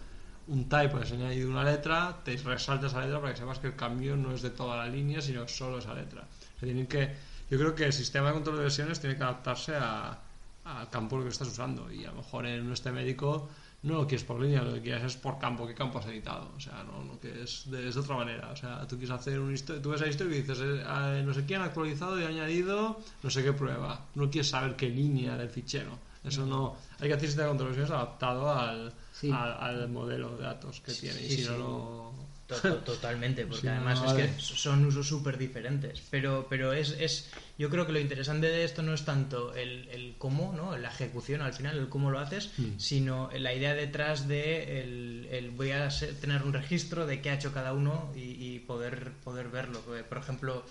un 0.48 0.70
type, 0.70 0.96
has 0.96 1.12
añadido 1.12 1.50
una 1.50 1.64
letra, 1.64 2.20
te 2.24 2.38
resalta 2.38 2.88
esa 2.88 3.02
letra 3.02 3.20
para 3.20 3.34
que 3.34 3.40
sepas 3.40 3.60
que 3.60 3.68
el 3.68 3.76
cambio 3.76 4.16
no 4.16 4.32
es 4.32 4.42
de 4.42 4.52
toda 4.52 4.78
la 4.78 4.88
línea, 4.88 5.22
sino 5.22 5.48
solo 5.48 5.80
esa 5.80 5.94
letra. 5.94 6.28
Tienen 6.60 6.88
que, 6.88 7.16
yo 7.50 7.58
creo 7.58 7.74
que 7.74 7.86
el 7.86 7.94
sistema 7.94 8.28
de 8.28 8.34
control 8.34 8.58
de 8.58 8.64
versiones 8.64 9.00
tiene 9.00 9.18
que 9.18 9.24
adaptarse 9.24 9.76
al 9.76 10.90
campo 10.90 11.22
que 11.24 11.30
estás 11.30 11.48
usando. 11.48 11.92
Y 11.92 12.06
a 12.06 12.10
lo 12.10 12.18
mejor 12.18 12.46
en 12.46 12.72
este 12.72 12.92
médico 12.92 13.50
no 13.84 13.96
lo 13.96 14.08
quieres 14.08 14.24
por 14.24 14.40
línea, 14.40 14.62
lo 14.62 14.74
que 14.76 14.82
quieres 14.82 15.04
es 15.04 15.18
por 15.18 15.40
campo, 15.40 15.66
qué 15.66 15.74
campo 15.74 16.00
has 16.00 16.06
editado. 16.06 16.52
O 16.56 16.60
sea, 16.60 16.84
no, 16.84 17.04
no 17.04 17.20
que 17.20 17.44
es 17.44 17.70
de, 17.72 17.88
es 17.88 17.96
de 17.96 18.02
otra 18.02 18.16
manera. 18.16 18.52
O 18.52 18.56
sea, 18.56 18.86
tú 18.88 18.98
quieres 18.98 19.12
hacer 19.12 19.40
un 19.40 19.56
tú 19.56 19.90
ves 19.90 20.02
a 20.02 20.08
historia 20.08 20.38
y 20.38 20.42
dices, 20.42 20.60
eh, 20.62 21.24
no 21.26 21.34
sé 21.34 21.46
quién 21.46 21.62
ha 21.62 21.66
actualizado 21.66 22.20
y 22.20 22.24
ha 22.24 22.28
añadido 22.28 23.00
no 23.24 23.30
sé 23.30 23.44
qué 23.44 23.54
prueba. 23.54 24.06
No 24.16 24.30
quieres 24.30 24.50
saber 24.50 24.76
qué 24.76 24.90
línea 24.90 25.36
del 25.38 25.50
fichero. 25.50 25.98
Eso 26.24 26.46
no. 26.46 26.76
Hay 27.00 27.08
que 27.08 27.14
hacer 27.16 27.28
sistema 27.30 27.54
de 27.54 27.64
versiones 27.64 27.92
adaptado 27.92 28.52
al, 28.54 28.94
Sí. 29.14 29.30
al, 29.32 29.54
al 29.60 29.90
modelo 29.90 30.36
de 30.38 30.44
datos 30.44 30.82
que 30.82 30.94
tiene. 30.94 31.20
y 31.22 31.30
sí, 31.30 31.44
si 31.44 31.50
no, 31.50 32.12
sí. 32.50 32.68
Totalmente, 32.86 33.46
porque 33.46 33.62
Sí, 33.62 33.68
además 33.68 34.02
no, 34.02 34.16
es 34.18 34.34
que 34.36 34.42
son 34.42 34.86
usos 34.86 35.08
súper 35.08 35.38
diferentes. 35.38 36.02
Pero, 36.12 36.48
pero 36.50 36.74
es, 36.74 36.92
es, 37.00 37.30
yo 37.58 37.70
creo 37.70 37.86
que 37.88 37.94
lo 37.94 38.00
interesante 38.00 38.48
de 38.48 38.64
esto 38.66 38.82
no 38.84 38.94
es 38.94 39.04
tanto 39.06 39.54
el, 39.56 39.88
el 39.90 40.16
cómo, 40.18 40.54
¿no? 40.56 40.78
la 40.78 40.90
ejecución 40.90 41.42
al 41.42 41.54
final, 41.54 41.78
el 41.78 41.88
cómo 41.90 42.12
lo 42.12 42.20
haces, 42.20 42.52
Mm. 42.58 42.78
sino 42.78 43.30
la 43.38 43.54
idea 43.54 43.74
detrás 43.74 44.28
de 44.28 44.82
el, 44.82 45.28
el 45.32 45.52
voy 45.52 45.72
a 45.72 45.90
se- 45.92 46.14
tener 46.14 46.44
un 46.44 46.52
registro 46.54 47.06
de 47.08 47.22
qué 47.22 47.30
ha 47.30 47.36
hecho 47.36 47.54
cada 47.54 47.74
uno 47.74 48.12
y, 48.16 48.20
y 48.56 48.60
poder, 48.60 49.12
poder 49.24 49.48
verlo. 49.50 49.80
Porque, 49.86 50.04
Por 50.04 50.18
ejemplo, 50.18 50.64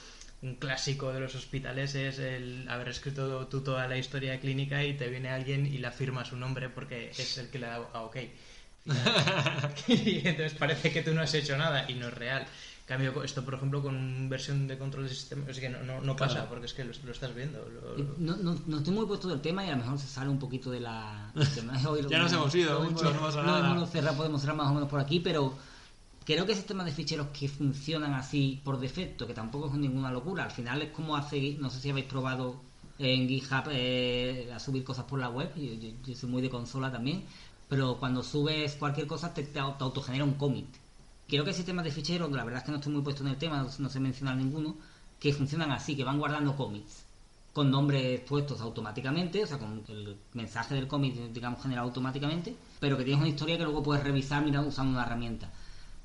un 0.43 0.55
clásico 0.57 1.13
de 1.13 1.21
los 1.21 1.35
hospitales 1.35 1.95
es 1.95 2.19
el 2.19 2.67
haber 2.69 2.89
escrito 2.89 3.47
tú 3.49 3.61
toda 3.61 3.87
la 3.89 3.99
historia 3.99 4.41
clínica 4.41 4.83
y 4.85 4.95
te 4.95 5.09
viene 5.09 5.29
alguien 5.29 5.67
y 5.67 5.79
la 5.79 5.91
firma 5.93 6.25
su 6.25 6.37
nombre 6.37 6.69
porque 6.71 7.11
es 7.11 7.37
el 7.39 7.49
que 7.51 7.59
le 7.59 7.67
ha 7.67 7.71
dado 7.71 7.91
a 7.93 8.03
OK. 8.03 8.17
y 9.89 10.27
entonces 10.27 10.55
parece 10.55 10.91
que 10.93 11.03
tú 11.03 11.13
no 11.15 11.21
has 11.23 11.35
hecho 11.35 11.57
nada 11.57 11.85
y 11.91 11.95
no 11.95 12.09
es 12.09 12.15
real. 12.15 12.47
Cambio 12.87 13.23
esto, 13.23 13.45
por 13.45 13.55
ejemplo, 13.55 13.83
con 13.83 14.29
versión 14.29 14.67
de 14.67 14.77
control 14.77 15.05
de 15.05 15.11
sistema, 15.15 15.45
es 15.49 15.61
que 15.61 15.69
no, 15.69 15.81
no, 15.85 16.01
no 16.01 16.17
pasa 16.17 16.35
Claro. 16.37 16.49
porque 16.49 16.67
es 16.67 16.75
que 16.75 16.85
lo, 16.85 16.93
lo 17.05 17.13
estás 17.13 17.33
viendo. 17.35 17.65
lo- 17.69 17.97
Y 17.97 18.03
No, 18.19 18.37
no, 18.37 18.59
no 18.67 18.79
estoy 18.79 18.93
muy 18.93 19.07
puesto 19.07 19.29
del 19.29 19.41
tema 19.41 19.65
y 19.65 19.69
a 19.69 19.73
lo 19.73 19.77
mejor 19.85 19.99
se 19.99 20.09
sale 20.09 20.29
un 20.29 20.41
poquito 20.41 20.73
de 20.73 20.81
la... 20.81 21.31
lo- 21.35 22.01
Ya 22.11 22.19
nos 22.19 22.33
hemos 22.33 22.53
ido 22.55 22.75
lo 22.83 22.91
mucho, 22.91 23.13
no 23.13 23.21
pasa 23.21 23.43
lo 23.43 23.47
nada. 23.47 23.71
hemos 23.77 23.91
cerrado, 23.91 24.17
podemos 24.17 24.41
cerrar 24.41 24.57
más 24.57 24.69
o 24.69 24.75
menos 24.75 24.89
por 24.89 24.99
aquí, 24.99 25.21
pero 25.21 25.57
creo 26.25 26.47
que 26.47 26.55
sistemas 26.55 26.87
de 26.87 26.93
ficheros 26.93 27.29
que 27.29 27.49
funcionan 27.49 28.15
así 28.15 28.61
por 28.65 28.79
defecto, 28.81 29.27
que 29.27 29.35
tampoco 29.35 29.67
es 29.69 29.75
ninguna 29.75 30.11
locura, 30.11 30.45
al 30.45 30.51
final 30.51 30.83
es 30.83 30.91
como 30.91 31.17
hace, 31.17 31.57
no 31.61 31.71
sé 31.71 31.81
si 31.81 31.91
habéis 31.91 32.07
probado 32.07 32.63
en 32.99 33.29
GitHub 33.29 33.65
eh, 33.71 34.51
a 34.55 34.59
subir 34.61 34.85
cosas 34.85 35.05
por 35.07 35.19
la 35.19 35.29
web, 35.31 35.53
yo, 35.57 35.91
yo- 36.05 36.15
soy 36.15 36.29
muy 36.31 36.43
de 36.43 36.51
consola 36.51 36.91
también, 36.93 37.25
pero 37.69 37.99
cuando 37.99 38.23
subes 38.23 38.75
cualquier 38.77 39.07
cosa 39.07 39.33
te, 39.33 39.43
te, 39.45 39.59
auto- 39.59 39.85
autogenera 39.87 40.25
un 40.25 40.35
commit. 40.35 40.69
Creo 41.29 41.45
que 41.45 41.51
hay 41.51 41.57
sistemas 41.57 41.85
de 41.85 41.93
ficheros, 41.93 42.31
la 42.33 42.45
verdad 42.45 42.59
es 42.61 42.65
que 42.65 42.73
no 42.73 42.79
estoy 42.79 42.93
muy 42.93 43.03
puesto 43.03 43.23
en 43.23 43.29
el 43.31 43.37
tema, 43.39 43.59
no, 43.63 43.69
no 43.79 43.89
sé 43.89 44.01
mencionar 44.01 44.37
ninguno, 44.37 44.77
que 45.19 45.33
funcionan 45.33 45.71
así, 45.71 45.97
que 45.97 46.05
van 46.05 46.19
guardando 46.19 46.57
commits. 46.57 47.07
con 47.53 47.71
nombres 47.71 48.21
puestos 48.21 48.61
automáticamente, 48.61 49.43
o 49.43 49.47
sea, 49.47 49.59
con 49.59 49.83
el 49.89 50.17
mensaje 50.35 50.75
del 50.75 50.87
cómic, 50.87 51.15
digamos, 51.33 51.61
generado 51.63 51.89
automáticamente, 51.89 52.55
pero 52.79 52.97
que 52.97 53.05
tienes 53.05 53.21
una 53.21 53.29
historia 53.29 53.57
que 53.59 53.65
luego 53.65 53.83
puedes 53.83 54.05
revisar 54.05 54.45
mirando 54.45 54.69
usando 54.69 54.93
una 54.93 55.03
herramienta. 55.05 55.53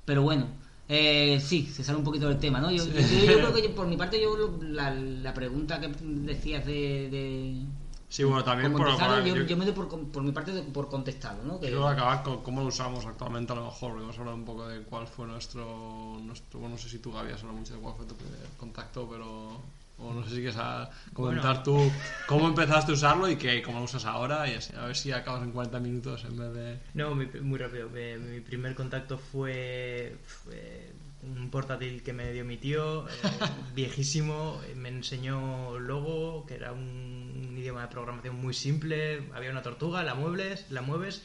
Pero 0.06 0.22
bueno, 0.22 0.48
eh, 0.88 1.40
sí, 1.44 1.66
se 1.66 1.84
sale 1.84 1.98
un 1.98 2.04
poquito 2.04 2.28
del 2.30 2.40
tema, 2.40 2.60
¿no? 2.62 2.72
Yo, 2.72 2.86
yo- 2.86 2.94
yo 2.94 3.38
creo 3.40 3.54
que 3.54 3.70
por 3.70 3.88
mi 3.88 3.98
parte, 3.98 4.22
yo 4.22 4.36
lo- 4.38 4.62
la, 4.62 4.92
la 4.94 5.34
pregunta 5.34 5.80
que 5.80 5.88
decías 6.00 6.66
de... 6.66 7.10
de 7.10 7.62
Sí, 8.08 8.24
bueno, 8.24 8.44
también 8.44 8.72
por, 8.72 8.86
por- 8.86 9.26
yo, 9.26 9.36
yo- 9.36 9.58
me 9.58 9.66
doy 9.66 9.74
por, 9.74 9.90
por 9.90 10.24
mi 10.24 10.32
parte 10.32 10.52
de- 10.52 10.62
por 10.62 10.88
contestado, 10.90 11.44
¿no? 11.44 11.60
Que, 11.60 11.68
Quiero 11.68 11.88
acabar 11.88 12.24
con 12.24 12.44
cómo 12.44 12.62
lo 12.62 12.68
usamos 12.68 13.04
actualmente 13.06 13.52
a 13.52 13.56
lo 13.56 13.66
mejor, 13.66 13.90
porque 13.92 14.04
hemos 14.04 14.18
hablado 14.20 14.38
un 14.38 14.46
poco 14.46 14.68
de 14.68 14.82
cuál 14.84 15.08
fue 15.08 15.26
nuestro, 15.28 16.18
nuestro 16.22 16.60
bueno, 16.60 16.76
no 16.76 16.82
sé 16.82 16.88
si 16.88 17.00
tú 17.00 17.18
habías 17.18 17.40
hablado 17.42 17.58
mucho 17.58 17.74
de 17.74 17.80
cuál 17.80 17.96
fue 17.96 18.06
tu 18.06 18.16
primer 18.16 18.40
contacto, 18.58 19.08
pero 19.10 19.60
o 19.98 20.14
no 20.14 20.24
sé 20.24 20.30
si 20.30 20.36
quieres 20.38 20.58
a- 20.58 20.90
comentar 21.14 21.64
tú 21.64 21.92
cómo 22.28 22.48
empezaste 22.48 22.92
a 22.92 22.96
usarlo 22.96 23.30
y 23.30 23.36
que, 23.38 23.62
cómo 23.62 23.80
lo 23.80 23.86
usas 23.86 24.06
ahora 24.06 24.48
y 24.50 24.56
así, 24.56 24.74
a 24.76 24.86
ver 24.86 24.96
si 24.96 25.12
acabas 25.12 25.44
en 25.44 25.52
40 25.52 25.80
minutos 25.80 26.26
en 26.26 26.38
vez 26.38 26.54
de... 26.54 26.80
No, 26.94 27.16
mi- 27.16 27.28
muy 27.42 27.58
rápido. 27.60 27.90
Mi, 27.90 28.18
mi 28.18 28.40
primer 28.42 28.76
contacto 28.76 29.18
fue, 29.18 30.18
fue 30.26 30.92
un 31.24 31.50
portátil 31.50 32.04
que 32.04 32.14
me 32.14 32.32
dio 32.34 32.44
mi 32.46 32.58
tío, 32.58 33.08
eh, 33.08 33.12
viejísimo. 33.76 34.62
Me 34.76 34.90
enseñó 34.90 35.80
Logo, 35.80 36.46
que 36.46 36.56
era 36.56 36.72
un, 36.74 37.48
un 37.50 37.58
idioma 37.58 37.82
de 37.84 37.88
programación 37.88 38.36
muy 38.36 38.54
simple. 38.54 39.30
Había 39.34 39.52
una 39.52 39.62
tortuga, 39.64 40.04
la 40.04 40.14
muebles, 40.16 40.66
la 40.70 40.82
mueves 40.82 41.24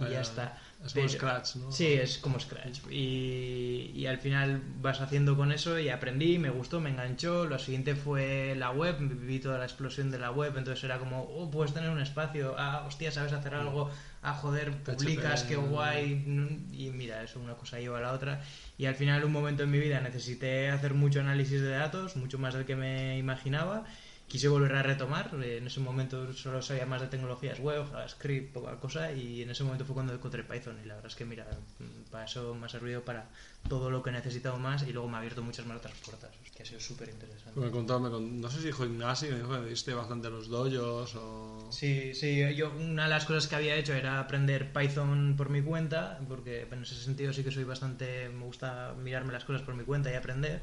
y 0.00 0.04
Ah, 0.04 0.08
ya. 0.08 0.20
está. 0.22 0.58
Es 0.84 0.94
como 0.94 1.06
Pero- 1.06 1.18
Scratch, 1.18 1.56
¿no? 1.56 1.70
Sí, 1.70 1.86
es 1.92 2.18
como 2.18 2.40
Scratch. 2.40 2.80
Y, 2.90 3.92
y 3.94 4.06
al 4.06 4.18
final 4.18 4.60
vas 4.80 5.00
haciendo 5.00 5.36
con 5.36 5.52
eso 5.52 5.78
y 5.78 5.88
aprendí, 5.88 6.38
me 6.38 6.50
gustó, 6.50 6.80
me 6.80 6.90
enganchó. 6.90 7.44
Lo 7.46 7.58
siguiente 7.58 7.94
fue 7.94 8.54
la 8.56 8.70
web, 8.70 8.96
viví 8.98 9.38
toda 9.38 9.58
la 9.58 9.64
explosión 9.64 10.10
de 10.10 10.18
la 10.18 10.30
web, 10.32 10.56
entonces 10.56 10.82
era 10.84 10.98
como, 10.98 11.22
oh, 11.22 11.50
puedes 11.50 11.72
tener 11.72 11.90
un 11.90 12.00
espacio, 12.00 12.56
ah, 12.58 12.84
hostia, 12.86 13.12
sabes 13.12 13.32
hacer 13.32 13.54
algo, 13.54 13.90
ah, 14.22 14.34
joder, 14.34 14.72
publicas, 14.82 15.44
qué 15.44 15.56
guay. 15.56 16.24
Y 16.72 16.90
mira, 16.90 17.22
eso 17.22 17.38
una 17.38 17.54
cosa 17.54 17.78
lleva 17.78 17.98
a 17.98 18.02
la 18.02 18.12
otra. 18.12 18.42
Y 18.76 18.86
al 18.86 18.96
final, 18.96 19.24
un 19.24 19.32
momento 19.32 19.62
en 19.62 19.70
mi 19.70 19.78
vida 19.78 20.00
necesité 20.00 20.70
hacer 20.70 20.94
mucho 20.94 21.20
análisis 21.20 21.60
de 21.60 21.70
datos, 21.70 22.16
mucho 22.16 22.38
más 22.38 22.54
del 22.54 22.64
que 22.64 22.74
me 22.74 23.18
imaginaba. 23.18 23.84
Quise 24.32 24.48
volver 24.48 24.72
a 24.76 24.82
retomar, 24.82 25.26
eh, 25.44 25.58
en 25.58 25.66
ese 25.66 25.80
momento 25.80 26.32
solo 26.32 26.62
sabía 26.62 26.86
más 26.86 27.02
de 27.02 27.08
tecnologías 27.08 27.58
web, 27.60 27.84
JavaScript, 27.92 28.54
poca 28.54 28.80
cosa, 28.80 29.12
y 29.12 29.42
en 29.42 29.50
ese 29.50 29.62
momento 29.62 29.84
fue 29.84 29.92
cuando 29.92 30.14
encontré 30.14 30.42
Python. 30.42 30.78
Y 30.82 30.86
la 30.88 30.94
verdad 30.94 31.10
es 31.12 31.16
que, 31.18 31.26
mira, 31.26 31.44
mm, 31.78 32.10
para 32.10 32.24
eso 32.24 32.54
me 32.54 32.64
ha 32.64 32.68
servido 32.70 33.02
para 33.04 33.26
todo 33.68 33.90
lo 33.90 34.02
que 34.02 34.08
he 34.08 34.12
necesitado 34.14 34.56
más 34.58 34.84
y 34.88 34.92
luego 34.94 35.06
me 35.06 35.16
ha 35.16 35.18
abierto 35.18 35.42
muchas 35.42 35.66
más 35.66 35.76
otras 35.76 35.92
puertas, 36.06 36.30
que 36.56 36.62
ha 36.62 36.64
sido 36.66 36.80
súper 36.80 37.10
interesante. 37.10 37.60
Me 37.60 37.70
contó, 37.70 38.00
me 38.00 38.08
con- 38.08 38.40
no 38.40 38.48
sé 38.48 38.60
si 38.60 38.66
dijo 38.68 38.86
Ignasi, 38.86 39.26
me 39.26 39.36
dijo 39.36 39.52
que 39.52 39.68
diste 39.68 39.92
bastante 39.92 40.30
los 40.30 40.48
dojos 40.48 41.14
o... 41.16 41.68
Sí, 41.70 42.14
sí, 42.14 42.54
yo 42.54 42.70
una 42.70 43.04
de 43.04 43.10
las 43.10 43.26
cosas 43.26 43.46
que 43.48 43.56
había 43.56 43.76
hecho 43.76 43.92
era 43.92 44.18
aprender 44.18 44.72
Python 44.72 45.34
por 45.36 45.50
mi 45.50 45.60
cuenta, 45.60 46.18
porque 46.26 46.66
en 46.70 46.82
ese 46.82 46.94
sentido 46.94 47.34
sí 47.34 47.44
que 47.44 47.50
soy 47.50 47.64
bastante, 47.64 48.30
me 48.30 48.44
gusta 48.46 48.94
mirarme 48.96 49.34
las 49.34 49.44
cosas 49.44 49.60
por 49.60 49.74
mi 49.74 49.84
cuenta 49.84 50.10
y 50.10 50.14
aprender. 50.14 50.62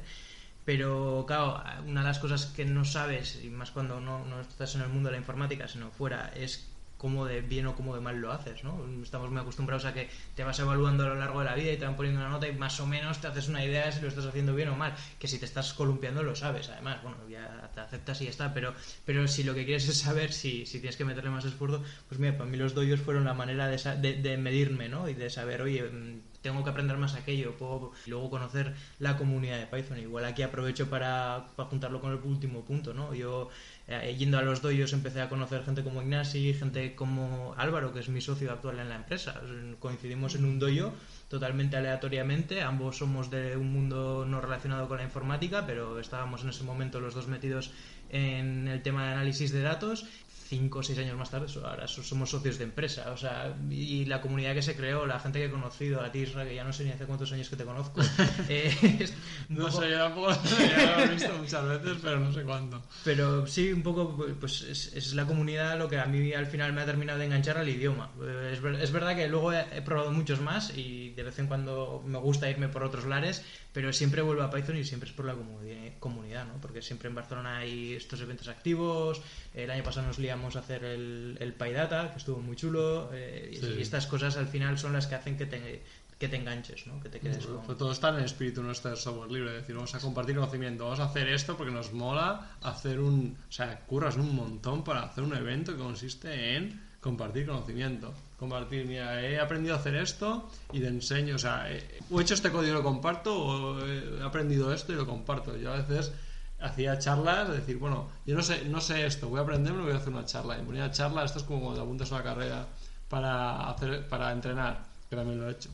Pero 0.64 1.24
claro, 1.26 1.62
una 1.86 2.00
de 2.00 2.06
las 2.06 2.18
cosas 2.18 2.46
que 2.46 2.64
no 2.64 2.84
sabes, 2.84 3.40
y 3.42 3.48
más 3.50 3.70
cuando 3.70 4.00
no, 4.00 4.24
no 4.24 4.40
estás 4.40 4.74
en 4.74 4.82
el 4.82 4.88
mundo 4.88 5.08
de 5.08 5.12
la 5.12 5.18
informática, 5.18 5.66
sino 5.68 5.90
fuera, 5.90 6.30
es 6.34 6.70
cómo 7.00 7.24
de 7.24 7.40
bien 7.40 7.66
o 7.66 7.74
cómo 7.74 7.94
de 7.94 8.02
mal 8.02 8.20
lo 8.20 8.30
haces, 8.30 8.62
¿no? 8.62 8.84
Estamos 9.02 9.30
muy 9.30 9.40
acostumbrados 9.40 9.86
a 9.86 9.94
que 9.94 10.10
te 10.36 10.44
vas 10.44 10.58
evaluando 10.58 11.04
a 11.04 11.08
lo 11.08 11.14
largo 11.14 11.38
de 11.38 11.46
la 11.46 11.54
vida 11.54 11.72
y 11.72 11.78
te 11.78 11.86
van 11.86 11.96
poniendo 11.96 12.20
una 12.20 12.28
nota 12.28 12.46
y 12.46 12.52
más 12.52 12.78
o 12.78 12.86
menos 12.86 13.22
te 13.22 13.26
haces 13.26 13.48
una 13.48 13.64
idea 13.64 13.86
de 13.86 13.92
si 13.92 14.02
lo 14.02 14.08
estás 14.08 14.26
haciendo 14.26 14.54
bien 14.54 14.68
o 14.68 14.76
mal. 14.76 14.94
Que 15.18 15.26
si 15.26 15.38
te 15.38 15.46
estás 15.46 15.72
columpiando 15.72 16.22
lo 16.22 16.36
sabes, 16.36 16.68
además, 16.68 17.02
bueno, 17.02 17.16
ya 17.30 17.70
te 17.74 17.80
aceptas 17.80 18.20
y 18.20 18.24
ya 18.24 18.30
está, 18.30 18.52
pero, 18.52 18.74
pero 19.06 19.26
si 19.28 19.44
lo 19.44 19.54
que 19.54 19.64
quieres 19.64 19.88
es 19.88 19.96
saber 19.96 20.30
si, 20.30 20.66
si 20.66 20.78
tienes 20.78 20.98
que 20.98 21.06
meterle 21.06 21.30
más 21.30 21.46
esfuerzo, 21.46 21.82
pues 22.06 22.20
mira, 22.20 22.36
para 22.36 22.50
mí 22.50 22.58
los 22.58 22.74
doyos 22.74 23.00
fueron 23.00 23.24
la 23.24 23.32
manera 23.32 23.66
de, 23.68 23.78
de, 23.96 24.20
de 24.20 24.36
medirme, 24.36 24.90
¿no? 24.90 25.08
Y 25.08 25.14
de 25.14 25.30
saber, 25.30 25.62
oye, 25.62 25.82
mm, 25.82 26.20
tengo 26.42 26.64
que 26.64 26.70
aprender 26.70 26.96
más 26.96 27.14
aquello, 27.14 27.56
puedo 27.56 27.92
luego 28.06 28.30
conocer 28.30 28.74
la 28.98 29.16
comunidad 29.16 29.58
de 29.58 29.66
Python. 29.66 29.98
Igual 29.98 30.24
aquí 30.24 30.42
aprovecho 30.42 30.88
para, 30.88 31.46
para 31.56 31.68
juntarlo 31.68 32.00
con 32.00 32.12
el 32.12 32.18
último 32.22 32.64
punto, 32.64 32.94
¿no? 32.94 33.14
Yo 33.14 33.50
eh, 33.88 34.14
yendo 34.18 34.38
a 34.38 34.42
los 34.42 34.62
doyos 34.62 34.92
empecé 34.92 35.20
a 35.20 35.28
conocer 35.28 35.64
gente 35.64 35.82
como 35.82 36.00
Ignasi, 36.00 36.54
gente 36.54 36.94
como 36.94 37.54
Álvaro, 37.56 37.92
que 37.92 38.00
es 38.00 38.08
mi 38.08 38.20
socio 38.20 38.52
actual 38.52 38.78
en 38.78 38.88
la 38.88 38.96
empresa. 38.96 39.40
Coincidimos 39.80 40.34
en 40.34 40.44
un 40.44 40.58
doyo 40.58 40.92
totalmente 41.28 41.76
aleatoriamente, 41.76 42.62
ambos 42.62 42.98
somos 42.98 43.30
de 43.30 43.56
un 43.56 43.72
mundo 43.72 44.24
no 44.26 44.40
relacionado 44.40 44.88
con 44.88 44.98
la 44.98 45.04
informática, 45.04 45.66
pero 45.66 45.98
estábamos 46.00 46.42
en 46.42 46.50
ese 46.50 46.64
momento 46.64 47.00
los 47.00 47.14
dos 47.14 47.28
metidos 47.28 47.72
en 48.10 48.68
el 48.68 48.82
tema 48.82 49.06
de 49.06 49.12
análisis 49.12 49.52
de 49.52 49.62
datos. 49.62 50.06
Cinco 50.50 50.80
o 50.80 50.82
seis 50.82 50.98
años 50.98 51.16
más 51.16 51.30
tarde, 51.30 51.46
ahora 51.62 51.86
so- 51.86 52.02
somos 52.02 52.28
socios 52.30 52.58
de 52.58 52.64
empresa, 52.64 53.12
o 53.12 53.16
sea, 53.16 53.54
y 53.70 54.04
la 54.06 54.20
comunidad 54.20 54.52
que 54.52 54.62
se 54.62 54.74
creó, 54.74 55.06
la 55.06 55.20
gente 55.20 55.38
que 55.38 55.44
he 55.44 55.50
conocido, 55.50 56.02
a 56.02 56.10
ti, 56.10 56.18
Isra, 56.26 56.44
que 56.44 56.56
ya 56.56 56.64
no 56.64 56.72
sé 56.72 56.82
ni 56.82 56.90
hace 56.90 57.04
cuántos 57.06 57.30
años 57.30 57.48
que 57.48 57.54
te 57.54 57.64
conozco. 57.64 58.00
eh, 58.48 58.74
es 58.98 59.14
No 59.48 59.68
poco- 59.68 59.80
sé, 59.82 59.90
yo 59.90 59.98
tampoco 59.98 60.30
ya 60.32 60.96
lo 60.98 61.04
he 61.04 61.08
visto 61.14 61.32
muchas 61.38 61.64
veces, 61.68 61.98
pero 62.02 62.18
no 62.18 62.32
sé 62.32 62.42
cuánto. 62.42 62.82
pero 63.04 63.46
sí, 63.46 63.72
un 63.72 63.82
poco, 63.84 64.26
pues 64.40 64.62
es, 64.62 64.92
es 64.92 65.14
la 65.14 65.24
comunidad 65.24 65.78
lo 65.78 65.88
que 65.88 66.00
a 66.00 66.06
mí 66.06 66.32
al 66.32 66.46
final 66.46 66.72
me 66.72 66.80
ha 66.80 66.84
terminado 66.84 67.20
de 67.20 67.26
enganchar 67.26 67.56
al 67.56 67.68
idioma. 67.68 68.10
Eh, 68.20 68.58
Es, 68.58 68.82
es 68.82 68.90
verdad 68.90 69.14
que 69.14 69.28
luego 69.28 69.52
he, 69.52 69.60
he 69.76 69.82
probado 69.82 70.10
muchos 70.10 70.40
más 70.40 70.76
y 70.76 71.10
de 71.10 71.22
vez 71.22 71.38
en 71.38 71.46
cuando 71.46 72.02
me 72.04 72.18
gusta 72.18 72.50
irme 72.50 72.66
por 72.68 72.82
otros 72.82 73.04
lares, 73.06 73.44
pero 73.72 73.92
siempre 73.92 74.20
vuelvo 74.20 74.42
a 74.42 74.50
Python 74.50 74.76
y 74.76 74.82
siempre 74.84 75.08
es 75.08 75.14
por 75.14 75.26
la 75.26 75.34
comuni- 75.34 75.92
comunidad, 76.00 76.44
¿no? 76.48 76.54
Porque 76.60 76.82
siempre 76.82 77.08
en 77.08 77.14
Barcelona 77.14 77.58
hay 77.58 77.94
estos 77.94 78.20
eventos 78.20 78.48
activos. 78.48 79.20
El 79.54 79.70
año 79.70 79.82
pasado 79.82 80.06
nos 80.06 80.18
liamos 80.18 80.54
a 80.56 80.60
hacer 80.60 80.84
el, 80.84 81.36
el 81.40 81.52
PyData, 81.54 82.12
que 82.12 82.18
estuvo 82.18 82.38
muy 82.40 82.56
chulo. 82.56 83.10
eh, 83.12 83.50
y- 83.52 83.56
Sí. 83.56 83.74
Y 83.78 83.82
estas 83.82 84.06
cosas 84.06 84.36
al 84.36 84.46
final 84.46 84.78
son 84.78 84.92
las 84.92 85.06
que 85.06 85.16
hacen 85.16 85.36
que 85.36 85.46
te, 85.46 85.82
que 86.18 86.28
te 86.28 86.36
enganches, 86.36 86.86
¿no? 86.86 87.00
Que 87.00 87.08
te 87.08 87.18
quedes 87.18 87.44
con... 87.46 87.62
Pues 87.62 87.76
todo 87.78 87.92
está 87.92 88.10
en 88.10 88.16
el 88.16 88.24
espíritu 88.26 88.62
nuestro 88.62 88.90
de 88.90 88.96
software 88.96 89.30
libre, 89.32 89.50
es 89.50 89.56
decir, 89.62 89.74
vamos 89.74 89.94
a 89.94 89.98
compartir 89.98 90.36
conocimiento, 90.36 90.84
vamos 90.84 91.00
a 91.00 91.04
hacer 91.04 91.28
esto 91.28 91.56
porque 91.56 91.72
nos 91.72 91.92
mola 91.92 92.50
hacer 92.62 93.00
un, 93.00 93.36
o 93.48 93.52
sea, 93.52 93.80
curras 93.86 94.16
un 94.16 94.34
montón 94.36 94.84
para 94.84 95.02
hacer 95.02 95.24
un 95.24 95.34
evento 95.34 95.72
que 95.72 95.78
consiste 95.82 96.56
en 96.56 96.80
compartir 97.00 97.46
conocimiento, 97.46 98.12
compartir, 98.38 98.84
mira, 98.86 99.22
he 99.22 99.40
aprendido 99.40 99.74
a 99.74 99.78
hacer 99.78 99.94
esto 99.96 100.50
y 100.72 100.80
te 100.80 100.88
enseño, 100.88 101.36
o 101.36 101.38
sea, 101.38 101.72
he, 101.72 101.82
o 102.10 102.20
he 102.20 102.22
hecho 102.22 102.34
este 102.34 102.50
código 102.50 102.72
y 102.72 102.76
lo 102.76 102.82
comparto 102.82 103.34
o 103.34 103.86
he 103.86 104.22
aprendido 104.22 104.72
esto 104.74 104.92
y 104.92 104.96
lo 104.96 105.06
comparto. 105.06 105.56
Yo 105.56 105.72
a 105.72 105.76
veces 105.82 106.12
hacía 106.60 106.98
charlas, 106.98 107.48
de 107.48 107.56
decir, 107.58 107.78
bueno, 107.78 108.08
yo 108.26 108.34
no 108.36 108.42
sé, 108.42 108.64
no 108.66 108.80
sé 108.80 109.06
esto, 109.06 109.28
voy 109.28 109.40
a 109.40 109.42
aprenderlo, 109.42 109.82
voy 109.84 109.92
a 109.92 109.96
hacer 109.96 110.12
una 110.12 110.24
charla. 110.24 110.58
Y 110.58 110.62
ponía 110.62 110.90
charla, 110.90 111.24
esto 111.24 111.38
es 111.38 111.44
como 111.44 111.60
cuando 111.60 111.80
te 111.80 111.84
apuntas 111.86 112.12
a 112.12 112.14
una 112.16 112.24
carrera 112.24 112.66
para 113.08 113.70
hacer, 113.70 114.06
para 114.08 114.32
entrenar, 114.32 114.84
que 115.08 115.16
también 115.16 115.40
lo 115.40 115.48
he 115.48 115.52
hecho. 115.52 115.70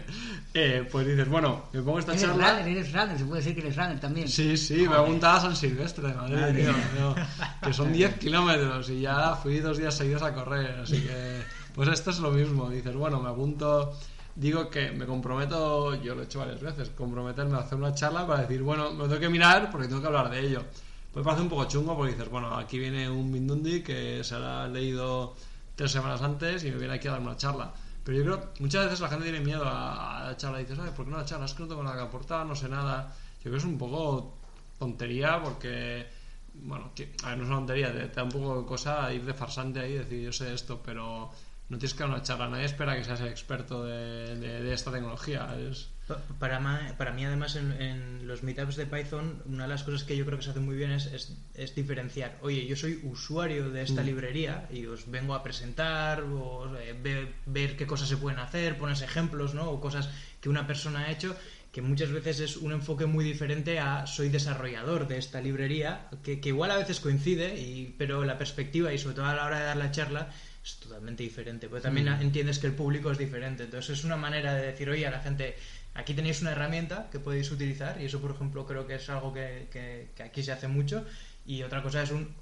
Eh, 0.55 0.87
pues 0.91 1.07
dices, 1.07 1.27
bueno, 1.27 1.63
me 1.73 1.81
pongo 1.81 1.97
esta 1.97 2.11
Eres 2.11 2.25
charla. 2.25 2.51
runner, 2.51 2.67
eres 2.67 2.93
runner, 2.93 3.17
se 3.17 3.25
puede 3.25 3.41
decir 3.41 3.55
que 3.55 3.61
eres 3.61 3.75
runner 3.75 3.99
también. 3.99 4.27
Sí, 4.27 4.55
sí, 4.55 4.87
me 4.87 4.95
apuntaba 4.95 5.37
a 5.37 5.41
San 5.41 5.55
Silvestre 5.55 6.09
de 6.09 6.13
Madrid, 6.13 6.35
Madre 6.35 6.61
tío, 6.61 6.71
mía. 6.73 6.89
tío, 6.93 7.15
que 7.63 7.73
son 7.73 7.91
10 7.91 8.19
kilómetros 8.19 8.87
y 8.91 9.01
ya 9.01 9.35
fui 9.35 9.57
dos 9.61 9.79
días 9.79 9.95
seguidos 9.95 10.21
a 10.21 10.31
correr, 10.31 10.79
así 10.81 11.01
que 11.01 11.41
pues 11.73 11.89
esto 11.89 12.11
es 12.11 12.19
lo 12.19 12.29
mismo, 12.29 12.69
dices, 12.69 12.93
bueno, 12.95 13.19
me 13.19 13.29
apunto, 13.29 13.97
digo 14.35 14.69
que 14.69 14.91
me 14.91 15.05
comprometo, 15.05 15.95
yo 16.01 16.15
lo 16.15 16.21
he 16.21 16.25
hecho 16.25 16.39
varias 16.39 16.61
veces, 16.61 16.89
comprometerme 16.89 17.55
a 17.55 17.59
hacer 17.59 17.77
una 17.77 17.93
charla 17.93 18.25
para 18.25 18.41
decir, 18.41 18.61
bueno, 18.61 18.91
me 18.93 19.03
tengo 19.05 19.19
que 19.19 19.29
mirar 19.29 19.69
porque 19.71 19.87
tengo 19.87 20.01
que 20.01 20.07
hablar 20.07 20.29
de 20.29 20.39
ello. 20.39 20.63
Pues 21.11 21.23
parece 21.23 21.43
un 21.43 21.49
poco 21.49 21.65
chungo 21.65 21.95
porque 21.95 22.13
dices, 22.13 22.29
bueno, 22.29 22.55
aquí 22.55 22.79
viene 22.79 23.09
un 23.09 23.31
Mindundi 23.31 23.83
que 23.83 24.23
se 24.23 24.35
ha 24.35 24.67
leído 24.67 25.35
tres 25.75 25.91
semanas 25.91 26.21
antes 26.21 26.63
y 26.63 26.71
me 26.71 26.77
viene 26.77 26.95
aquí 26.95 27.07
a 27.07 27.11
dar 27.11 27.21
una 27.21 27.37
charla. 27.37 27.71
Pero 28.03 28.17
yo 28.17 28.23
creo 28.23 28.49
muchas 28.59 28.85
veces 28.85 28.99
la 28.99 29.09
gente 29.09 29.25
tiene 29.25 29.39
miedo 29.39 29.63
a, 29.65 30.23
la 30.25 30.37
charla 30.37 30.59
y 30.59 30.63
dices, 30.63 30.79
"Ay, 30.79 30.91
¿por 30.95 31.05
qué 31.05 31.11
no 31.11 31.17
la 31.17 31.25
charla? 31.25 31.45
Es 31.45 31.53
que 31.53 31.63
no 31.63 31.69
tengo 31.69 31.83
nada 31.83 31.95
que 31.95 32.01
aportar, 32.01 32.45
no 32.45 32.55
sé 32.55 32.67
nada. 32.67 33.13
Yo 33.37 33.43
creo 33.43 33.53
que 33.53 33.59
es 33.59 33.65
un 33.65 33.77
poco 33.77 34.37
tontería 34.79 35.41
porque, 35.41 36.07
bueno, 36.55 36.91
que, 36.95 37.13
a 37.23 37.29
ver, 37.29 37.37
no 37.37 37.43
es 37.43 37.49
una 37.49 37.57
tontería, 37.59 37.93
te, 37.93 38.07
te 38.07 38.15
da 38.15 38.23
un 38.23 38.31
poco 38.31 38.65
cosa 38.65 39.13
ir 39.13 39.23
de 39.23 39.33
farsante 39.33 39.79
ahí 39.79 39.93
y 39.93 39.97
decir, 39.99 40.21
yo 40.23 40.31
sé 40.33 40.53
esto, 40.53 40.81
pero 40.83 41.31
no 41.73 41.79
tienes 41.79 41.93
que 41.93 41.99
dar 42.03 42.09
una 42.09 42.21
charla. 42.21 42.47
Nadie 42.47 42.65
espera 42.65 42.95
que 42.95 43.03
seas 43.03 43.19
el 43.21 43.27
experto 43.27 43.83
de, 43.83 44.35
de- 44.37 44.61
de 44.63 44.73
esta 44.73 44.91
tecnología. 44.91 45.49
Es, 45.69 45.89
Pa- 46.07 46.19
Para, 46.37 46.59
ma- 46.59 46.95
para 46.97 47.11
mí, 47.13 47.23
además, 47.25 47.55
en, 47.55 47.71
en 47.81 48.27
los 48.27 48.43
meetups 48.43 48.75
de 48.75 48.85
Python, 48.85 49.41
una 49.45 49.63
de 49.63 49.69
las 49.69 49.83
cosas 49.83 50.03
que 50.03 50.17
yo 50.17 50.25
creo 50.25 50.37
que 50.37 50.43
se 50.43 50.49
hace 50.51 50.59
muy 50.59 50.75
bien 50.75 50.91
es, 50.91 51.05
es, 51.07 51.33
es 51.55 51.75
diferenciar. 51.75 52.37
Oye, 52.41 52.65
yo 52.67 52.75
soy 52.75 52.99
usuario 53.03 53.69
de 53.69 53.81
esta 53.83 54.01
Mm. 54.01 54.05
librería 54.05 54.67
y 54.71 54.85
os 54.85 55.09
vengo 55.09 55.33
a 55.33 55.43
presentar, 55.43 56.21
o 56.21 56.75
eh, 56.77 56.93
ve- 57.01 57.33
ver 57.45 57.75
qué 57.77 57.85
cosas 57.87 58.09
se 58.09 58.17
pueden 58.17 58.39
hacer, 58.39 58.77
pones 58.77 59.01
ejemplos, 59.01 59.53
¿no? 59.53 59.69
O 59.69 59.79
cosas 59.79 60.09
que 60.41 60.49
una 60.49 60.67
persona 60.67 61.05
ha 61.05 61.11
hecho, 61.11 61.35
que 61.71 61.81
muchas 61.81 62.11
veces 62.11 62.39
es 62.41 62.57
un 62.57 62.73
enfoque 62.73 63.05
muy 63.05 63.23
diferente 63.23 63.79
a 63.79 64.05
soy 64.05 64.27
desarrollador 64.29 65.07
de 65.07 65.17
esta 65.17 65.39
librería, 65.41 66.09
que, 66.21 66.39
que 66.41 66.49
igual 66.49 66.69
a 66.71 66.77
veces 66.77 66.99
coincide, 66.99 67.57
y, 67.59 67.95
pero 67.97 68.25
la 68.25 68.37
perspectiva 68.37 68.91
y 68.93 68.97
sobre 68.97 69.15
todo 69.15 69.25
a 69.25 69.33
la 69.35 69.45
hora 69.45 69.59
de 69.59 69.65
dar 69.65 69.77
la 69.77 69.89
charla 69.91 70.29
es 70.63 70.77
totalmente 70.77 71.23
diferente. 71.23 71.67
Pero 71.67 71.81
también 71.81 72.07
Mm. 72.09 72.21
entiendes 72.21 72.59
que 72.59 72.67
el 72.67 72.73
público 72.73 73.11
es 73.11 73.17
diferente. 73.17 73.63
Entonces 73.65 73.97
es 73.99 74.03
una 74.05 74.15
manera 74.17 74.53
de 74.53 74.65
decir, 74.67 74.89
oye, 74.89 75.05
a 75.05 75.11
la 75.11 75.19
gente, 75.19 75.55
aquí 75.93 76.13
tenéis 76.13 76.41
una 76.41 76.51
herramienta 76.51 77.09
que 77.11 77.19
podéis 77.19 77.51
utilizar 77.51 77.99
y 78.01 78.05
eso, 78.05 78.21
por 78.21 78.31
ejemplo, 78.31 78.65
creo 78.65 78.87
que 78.87 78.95
es 78.95 79.09
algo 79.09 79.33
que, 79.33 79.67
que- 79.71 80.09
que 80.15 80.23
aquí 80.23 80.41
se 80.43 80.51
hace 80.53 80.67
mucho 80.67 81.05
y 81.45 81.61
otra 81.63 81.83
cosa 81.83 82.01
es 82.03 82.11
un 82.11 82.33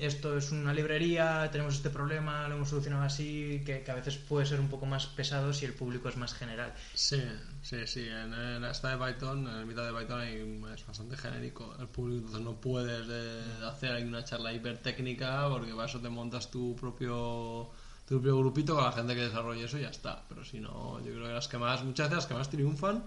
esto 0.00 0.36
es 0.36 0.52
una 0.52 0.72
librería, 0.72 1.48
tenemos 1.50 1.74
este 1.74 1.90
problema, 1.90 2.48
lo 2.48 2.56
hemos 2.56 2.68
solucionado 2.68 3.04
así, 3.04 3.62
que, 3.64 3.84
a 3.90 3.94
veces 3.94 4.16
puede 4.16 4.46
ser 4.46 4.60
un 4.60 4.68
poco 4.68 4.86
más 4.86 5.06
pesado 5.06 5.52
si 5.52 5.64
el 5.64 5.74
público 5.74 6.08
es 6.08 6.16
más 6.16 6.34
general. 6.34 6.72
Sí, 6.94 7.22
sí, 7.62 7.86
sí. 7.86 8.06
En, 8.08 8.32
en 8.32 8.64
esta 8.64 8.96
de 8.96 9.04
Python, 9.04 9.46
en 9.46 9.56
el 9.56 9.66
mitad 9.66 9.84
de 9.84 9.98
Python 9.98 10.22
es 10.68 10.86
bastante 10.86 11.16
genérico 11.16 11.74
el 11.78 11.88
público, 11.88 12.26
entonces 12.26 12.44
no 12.44 12.54
puedes 12.54 13.06
eh, 13.10 13.42
hacer 13.64 14.04
una 14.06 14.24
charla 14.24 14.52
hipertécnica 14.52 15.48
porque 15.48 15.72
para 15.72 15.86
eso 15.86 16.00
te 16.00 16.08
montas 16.08 16.50
tu 16.50 16.74
propio 16.76 17.70
tu 18.06 18.14
propio 18.14 18.38
grupito 18.38 18.76
con 18.76 18.84
la 18.84 18.92
gente 18.92 19.14
que 19.14 19.22
desarrolle 19.22 19.64
eso 19.64 19.78
y 19.78 19.82
ya 19.82 19.88
está. 19.88 20.22
Pero 20.28 20.44
si 20.44 20.60
no, 20.60 21.00
yo 21.00 21.12
creo 21.12 21.26
que 21.26 21.32
las 21.32 21.48
que 21.48 21.58
más, 21.58 21.82
muchas 21.82 22.08
veces 22.08 22.16
las 22.16 22.26
que 22.26 22.34
más 22.34 22.50
triunfan, 22.50 23.04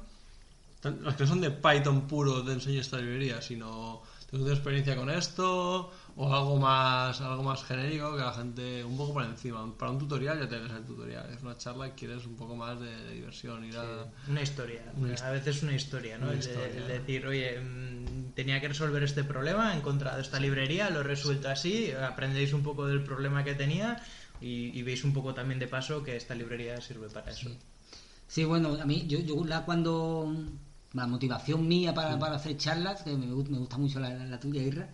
las 0.84 1.16
que 1.16 1.26
son 1.26 1.42
de 1.42 1.52
Python 1.52 2.08
puro, 2.08 2.44
te 2.44 2.52
enseño 2.52 2.82
esta 2.82 2.98
librería, 2.98 3.42
sino 3.42 4.02
tengo 4.30 4.50
experiencia 4.50 4.96
con 4.96 5.10
esto 5.10 5.92
o 6.22 6.34
algo 6.34 6.58
más 6.58 7.22
algo 7.22 7.44
más 7.44 7.64
genérico 7.64 8.12
que 8.18 8.22
la 8.22 8.34
gente 8.34 8.84
un 8.84 8.98
poco 8.98 9.14
por 9.14 9.24
encima. 9.24 9.66
Para 9.78 9.92
un 9.94 10.00
tutorial 10.00 10.38
ya 10.38 10.50
te 10.50 10.60
lees 10.60 10.72
el 10.74 10.84
tutorial, 10.84 11.30
es 11.34 11.42
una 11.42 11.58
charla 11.58 11.88
y 11.88 11.92
quieres 11.92 12.26
un 12.26 12.36
poco 12.36 12.58
más 12.58 12.78
de, 12.80 12.88
de 12.94 13.14
diversión, 13.14 13.64
ir 13.64 13.78
a... 13.78 14.06
Una 14.28 14.42
historia, 14.42 14.82
Una 14.98 15.14
a 15.16 15.32
veces 15.32 15.64
una 15.64 15.74
historia, 15.76 16.18
¿no? 16.18 16.26
Una 16.26 16.34
El 16.34 16.40
de- 16.42 16.46
historia. 16.50 16.76
el 16.82 16.88
decir, 16.90 17.26
oye, 17.26 17.60
mm, 17.62 18.32
tenía 18.36 18.60
que 18.60 18.68
resolver 18.68 19.02
este 19.04 19.24
problema, 19.24 19.74
he 19.74 19.78
encontrado 19.78 20.20
esta 20.20 20.42
librería, 20.42 20.90
lo 20.90 21.00
he 21.00 21.04
resuelto 21.04 21.48
así, 21.50 21.92
aprendéis 21.94 22.52
un 22.52 22.64
poco 22.64 22.86
del 22.86 23.02
problema 23.02 23.46
que 23.46 23.56
tenía 23.56 24.04
y, 24.42 24.78
y 24.78 24.84
veis 24.84 25.06
un 25.06 25.14
poco 25.14 25.34
también 25.34 25.58
de 25.60 25.68
paso 25.70 26.04
que 26.04 26.18
esta 26.18 26.36
librería 26.36 26.82
sirve 26.82 27.08
para 27.10 27.32
eso. 27.32 27.50
Sí, 28.28 28.44
bueno, 28.44 28.78
a 28.82 28.86
mí, 28.86 29.06
yo, 29.08 29.20
yo 29.20 29.46
la 29.46 29.64
cuando. 29.64 30.36
La 30.94 31.06
motivación 31.06 31.68
mía 31.68 31.94
para, 31.94 32.18
para 32.18 32.38
hacer 32.38 32.58
charlas, 32.58 33.04
que 33.04 33.12
me, 33.16 33.28
me 33.28 33.58
gusta 33.60 33.78
mucho 33.78 34.00
la, 34.00 34.10
la 34.10 34.40
tuya, 34.40 34.64
Irra, 34.64 34.90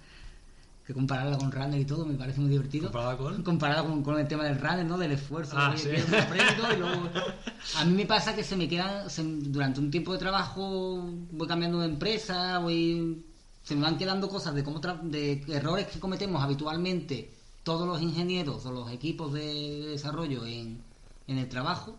que 0.86 0.94
compararla 0.94 1.38
con 1.38 1.52
Runner 1.52 1.80
y 1.80 1.86
todo, 1.86 2.06
me 2.06 2.14
parece 2.14 2.40
muy 2.40 2.50
divertido. 2.50 2.86
¿Comparada 2.92 3.18
con? 3.18 3.42
Comparada 3.44 3.84
con, 3.84 4.04
con 4.04 4.20
el 4.20 4.28
tema 4.28 4.44
del 4.44 4.60
Runner, 4.60 4.86
¿no? 4.86 4.98
Del 4.98 5.14
esfuerzo, 5.14 5.56
Ah, 5.58 5.74
sí. 5.76 5.90
y 5.90 6.78
luego... 6.78 7.10
A 7.78 7.86
mí 7.86 7.94
me 7.94 8.06
pasa 8.06 8.36
que 8.36 8.44
se 8.44 8.56
me 8.56 8.68
quedan, 8.70 9.10
se- 9.10 9.24
durante 9.24 9.80
un 9.80 9.90
tiempo 9.90 10.14
de 10.14 10.20
trabajo, 10.20 11.10
voy 11.32 11.48
cambiando 11.48 11.80
de 11.80 11.88
empresa, 11.88 12.60
voy... 12.60 13.26
Se 13.64 13.74
me 13.76 13.82
van 13.82 13.98
quedando 13.98 14.30
cosas 14.30 14.54
de 14.54 14.64
cómo 14.64 14.80
tra- 14.80 15.02
de 15.02 15.44
errores 15.48 15.88
que 15.88 16.00
cometemos 16.00 16.44
habitualmente 16.44 17.34
todos 17.64 17.88
los 17.88 18.00
ingenieros 18.00 18.64
o 18.68 18.72
los 18.72 18.92
equipos 18.92 19.34
de 19.34 19.88
desarrollo 19.88 20.46
en, 20.46 20.84
en 21.28 21.38
el 21.40 21.50
trabajo 21.50 21.98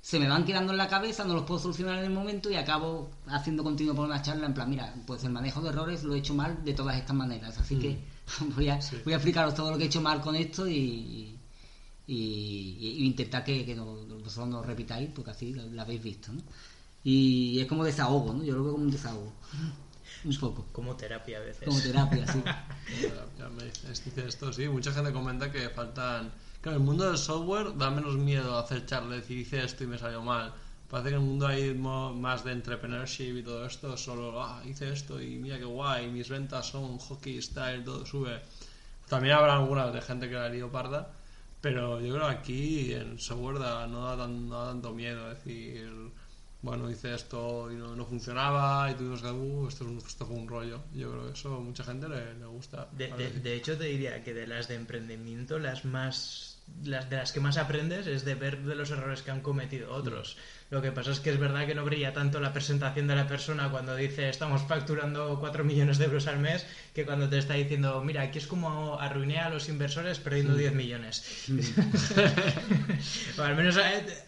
se 0.00 0.18
me 0.18 0.28
van 0.28 0.44
quedando 0.44 0.72
en 0.72 0.78
la 0.78 0.88
cabeza, 0.88 1.24
no 1.24 1.34
los 1.34 1.44
puedo 1.44 1.60
solucionar 1.60 1.98
en 1.98 2.04
el 2.06 2.10
momento 2.10 2.50
y 2.50 2.56
acabo 2.56 3.08
haciendo 3.28 3.62
continuo 3.64 3.94
por 3.94 4.04
una 4.06 4.20
charla 4.22 4.46
en 4.46 4.54
plan, 4.54 4.68
mira, 4.70 4.94
pues 5.06 5.22
el 5.24 5.30
manejo 5.30 5.60
de 5.62 5.68
errores 5.70 6.02
lo 6.04 6.14
he 6.14 6.18
hecho 6.18 6.34
mal 6.34 6.64
de 6.64 6.74
todas 6.74 6.96
estas 6.96 7.14
maneras, 7.16 7.56
así 7.58 7.76
que 7.78 7.98
voy 8.56 8.68
a, 8.68 8.80
Sí. 8.80 8.96
voy 9.04 9.12
a 9.14 9.16
explicaros 9.16 9.54
todo 9.54 9.70
lo 9.70 9.78
que 9.78 9.84
he 9.84 9.86
hecho 9.86 10.00
mal 10.00 10.20
con 10.20 10.34
esto 10.36 10.66
y, 10.68 11.38
y, 12.06 12.78
y 12.80 13.04
intentar 13.06 13.44
que, 13.44 13.64
que 13.64 13.74
no, 13.74 13.84
vosotros 14.24 14.48
no 14.48 14.62
repitáis 14.62 15.10
porque 15.14 15.30
así 15.30 15.54
lo, 15.54 15.80
habéis 15.82 16.02
visto, 16.02 16.32
¿no? 16.32 16.42
Y 17.04 17.60
es 17.60 17.66
como 17.68 17.84
desahogo, 17.84 18.32
¿no? 18.34 18.42
Yo 18.44 18.54
lo 18.56 18.64
veo 18.64 18.72
como 18.72 18.84
un 18.84 18.90
desahogo, 18.90 19.32
un 20.24 20.36
poco, 20.38 20.66
Como 20.72 20.96
terapia 20.96 21.38
a 21.38 21.40
veces. 21.40 21.64
como 21.64 21.80
terapia, 21.80 22.26
sí. 22.26 22.42
Esto, 24.26 24.52
sí. 24.52 24.68
Mucha 24.68 24.92
gente 24.92 25.12
comenta 25.12 25.50
que 25.50 25.68
faltan. 25.70 26.32
Claro, 26.60 26.78
el 26.78 26.84
mundo 26.84 27.04
del 27.06 27.18
software 27.18 27.76
da 27.76 27.90
menos 27.90 28.16
miedo 28.16 28.58
hacer 28.58 28.86
charlas 28.86 29.28
y 29.30 29.34
hice 29.34 29.62
esto 29.64 29.84
y 29.84 29.86
me 29.86 29.98
salió 29.98 30.22
mal. 30.22 30.52
Parece 30.88 31.10
que 31.10 31.14
en 31.16 31.20
el 31.22 31.26
mundo 31.28 31.46
hay 31.48 31.74
más 31.74 32.44
de 32.44 32.52
entrepreneurship 32.52 33.38
y 33.38 33.42
todo 33.42 33.66
esto, 33.66 33.96
solo, 33.96 34.40
ah, 34.42 34.62
hice 34.64 34.92
esto 34.92 35.20
y 35.20 35.36
mira 35.36 35.58
qué 35.58 35.64
guay, 35.64 36.08
mis 36.10 36.28
ventas 36.28 36.66
son 36.66 36.98
hockey 36.98 37.42
style, 37.42 37.82
todo 37.84 38.06
sube. 38.06 38.40
También 39.08 39.34
habrá 39.34 39.56
algunas 39.56 39.92
de 39.92 40.00
gente 40.00 40.28
que 40.28 40.34
la 40.34 40.48
lío 40.48 40.70
parda, 40.70 41.10
pero 41.60 42.00
yo 42.00 42.14
creo 42.14 42.28
que 42.28 42.34
aquí 42.34 42.92
en 42.94 43.18
software 43.18 43.54
no, 43.88 44.04
da 44.04 44.16
tan- 44.16 44.48
no 44.48 44.58
da 44.64 44.70
tanto 44.70 44.92
miedo 44.92 45.28
decir, 45.28 45.90
bueno, 46.62 46.88
hice 46.90 47.14
esto 47.14 47.70
y 47.70 47.74
no, 47.76 47.94
no 47.96 48.04
funcionaba 48.04 48.88
y 48.90 48.94
tuvimos 48.94 49.22
que, 49.22 49.30
uh, 49.30 49.68
esto, 49.68 49.84
es 49.84 49.90
un- 49.90 49.98
esto 49.98 50.24
fue 50.26 50.36
un 50.36 50.48
rollo. 50.48 50.82
Yo 50.94 51.10
creo 51.10 51.26
que 51.26 51.32
eso 51.32 51.56
a 51.56 51.60
mucha 51.60 51.82
gente 51.84 52.08
le, 52.08 52.34
le 52.34 52.46
gusta. 52.46 52.88
De, 52.92 53.08
de- 53.12 53.30
sí. 53.32 53.40
de 53.40 53.54
hecho, 53.54 53.76
te 53.76 53.84
diría 53.84 54.22
que 54.22 54.34
de 54.34 54.46
las 54.46 54.68
de 54.68 54.76
emprendimiento, 54.76 55.58
las 55.58 55.84
más 55.84 56.52
las 56.82 57.08
de 57.08 57.16
las 57.16 57.30
que 57.30 57.38
más 57.38 57.58
aprendes 57.58 58.08
es 58.08 58.24
de 58.24 58.34
ver 58.34 58.64
de 58.64 58.74
los 58.74 58.90
errores 58.90 59.22
que 59.22 59.30
han 59.30 59.40
cometido 59.40 59.92
otros. 59.94 60.36
Lo 60.68 60.82
que 60.82 60.90
pasa 60.90 61.12
es 61.12 61.20
que 61.20 61.30
es 61.30 61.38
verdad 61.38 61.64
que 61.64 61.76
no 61.76 61.84
brilla 61.84 62.12
tanto 62.12 62.40
la 62.40 62.52
presentación 62.52 63.06
de 63.06 63.14
la 63.14 63.28
persona 63.28 63.70
cuando 63.70 63.94
dice 63.94 64.28
estamos 64.28 64.62
facturando 64.62 65.38
4 65.38 65.62
millones 65.62 65.98
de 65.98 66.06
euros 66.06 66.26
al 66.26 66.40
mes 66.40 66.66
que 66.92 67.04
cuando 67.04 67.28
te 67.28 67.38
está 67.38 67.54
diciendo, 67.54 68.02
mira, 68.02 68.22
aquí 68.22 68.38
es 68.38 68.48
como 68.48 68.98
arruiné 68.98 69.38
a 69.38 69.48
los 69.48 69.68
inversores 69.68 70.18
perdiendo 70.18 70.56
10 70.56 70.74
millones. 70.74 71.24
o 73.38 73.42
al 73.42 73.54
menos 73.56 73.76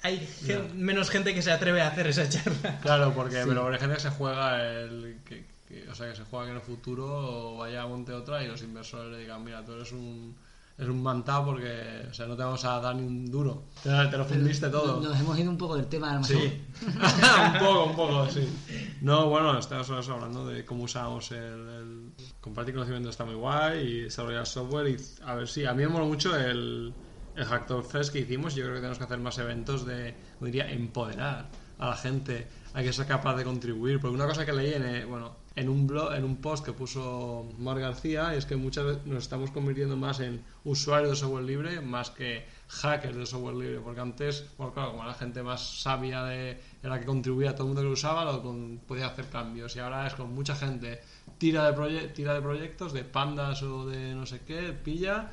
hay, 0.02 0.28
menos 0.74 1.10
gente 1.10 1.34
que 1.34 1.42
se 1.42 1.50
atreve 1.50 1.80
a 1.80 1.88
hacer 1.88 2.06
esa 2.06 2.28
charla. 2.28 2.78
Claro, 2.82 3.12
porque 3.14 3.42
pero 3.46 3.68
hay 3.68 3.78
gente 3.78 3.94
que 3.96 4.00
se 4.00 4.10
juega 4.10 4.62
el 4.62 5.16
que, 5.24 5.44
que- 5.68 5.88
o 5.90 5.94
sea 5.94 6.10
que 6.10 6.16
se 6.16 6.22
juega 6.24 6.46
que 6.46 6.50
en 6.52 6.56
el 6.58 6.62
futuro 6.62 7.56
vaya 7.56 7.82
a 7.82 7.86
monte 7.86 8.12
otra 8.12 8.42
y 8.44 8.48
los 8.48 8.62
inversores 8.62 9.10
le 9.12 9.18
digan 9.18 9.42
mira 9.44 9.64
tú 9.64 9.72
eres 9.72 9.92
un 9.92 10.36
eres 10.78 10.90
un 10.90 11.02
mantá 11.02 11.44
porque 11.44 12.06
o 12.08 12.14
sea 12.14 12.26
no 12.26 12.36
te 12.36 12.42
vamos 12.44 12.64
a 12.64 12.80
dar 12.80 12.94
ni 12.96 13.02
un 13.02 13.28
duro. 13.30 13.64
Te, 13.82 13.90
te 13.90 14.16
lo 14.16 14.24
fundiste 14.24 14.68
todo. 14.68 15.00
Nos 15.00 15.18
hemos 15.20 15.36
ido 15.38 15.50
un 15.50 15.58
poco 15.58 15.76
del 15.76 15.86
tema, 15.86 16.16
a 16.16 16.22
sí. 16.22 16.62
un 16.82 17.58
poco 17.58 17.84
un 17.84 17.96
poco 17.96 18.30
sí. 18.30 18.48
No 19.02 19.28
bueno 19.28 19.58
estamos 19.58 19.90
hablando 20.08 20.46
de 20.46 20.64
cómo 20.64 20.84
usamos 20.84 21.30
el, 21.32 21.38
el- 21.38 22.12
compartir 22.40 22.74
conocimiento 22.74 23.10
está 23.10 23.24
muy 23.24 23.34
guay 23.34 23.78
y 23.86 24.00
desarrollar 24.02 24.46
software 24.46 24.88
y 24.88 24.96
a 25.24 25.34
ver 25.34 25.48
si 25.48 25.64
a 25.66 25.74
mí 25.74 25.82
me 25.82 25.88
mola 25.88 26.06
mucho 26.06 26.34
el 26.36 26.94
el 27.34 27.44
Hacktor 27.44 27.84
Fest 27.84 28.12
que 28.12 28.20
hicimos. 28.20 28.54
Yo 28.56 28.62
creo 28.64 28.74
que 28.74 28.80
tenemos 28.80 28.98
que 28.98 29.04
hacer 29.04 29.18
más 29.18 29.38
eventos 29.38 29.84
de 29.86 30.16
diría 30.40 30.70
empoderar 30.70 31.48
a 31.78 31.86
la 31.90 31.96
gente 31.96 32.48
a 32.74 32.82
que 32.82 32.92
sea 32.92 33.06
capaz 33.06 33.36
de 33.36 33.44
contribuir 33.44 34.00
porque 34.00 34.14
una 34.14 34.26
cosa 34.26 34.44
que 34.44 34.52
leí 34.52 34.74
en 34.74 34.84
eh, 34.84 35.04
bueno 35.04 35.36
en 35.60 35.68
un 35.68 35.86
blog 35.86 36.12
en 36.14 36.24
un 36.24 36.36
post 36.36 36.64
que 36.64 36.72
puso 36.72 37.48
Mar 37.58 37.78
García 37.80 38.34
es 38.34 38.46
que 38.46 38.56
muchas 38.56 38.84
veces 38.86 39.06
nos 39.06 39.22
estamos 39.24 39.50
convirtiendo 39.50 39.96
más 39.96 40.20
en 40.20 40.42
usuarios 40.64 41.10
de 41.10 41.16
software 41.16 41.44
libre 41.44 41.80
más 41.80 42.10
que 42.10 42.44
hackers 42.68 43.16
de 43.16 43.26
software 43.26 43.56
libre 43.56 43.80
porque 43.80 44.00
antes 44.00 44.46
bueno 44.56 44.72
claro 44.74 44.90
como 44.92 45.04
la 45.04 45.14
gente 45.14 45.42
más 45.42 45.60
sabia 45.82 46.22
de 46.24 46.58
era 46.82 46.98
que 47.00 47.06
contribuía 47.06 47.52
todo 47.54 47.64
el 47.64 47.68
mundo 47.68 47.82
que 47.82 47.86
lo 47.88 47.92
usaba 47.94 48.24
lo 48.24 48.42
con- 48.42 48.80
podía 48.86 49.06
hacer 49.06 49.26
cambios 49.28 49.74
y 49.76 49.78
ahora 49.80 50.06
es 50.06 50.14
con 50.14 50.32
mucha 50.34 50.54
gente 50.54 51.00
tira 51.38 51.64
de 51.70 51.76
proye- 51.76 52.12
tira 52.12 52.34
de 52.34 52.42
proyectos 52.42 52.92
de 52.92 53.04
pandas 53.04 53.62
o 53.62 53.86
de 53.86 54.14
no 54.14 54.26
sé 54.26 54.40
qué 54.46 54.72
pilla 54.72 55.30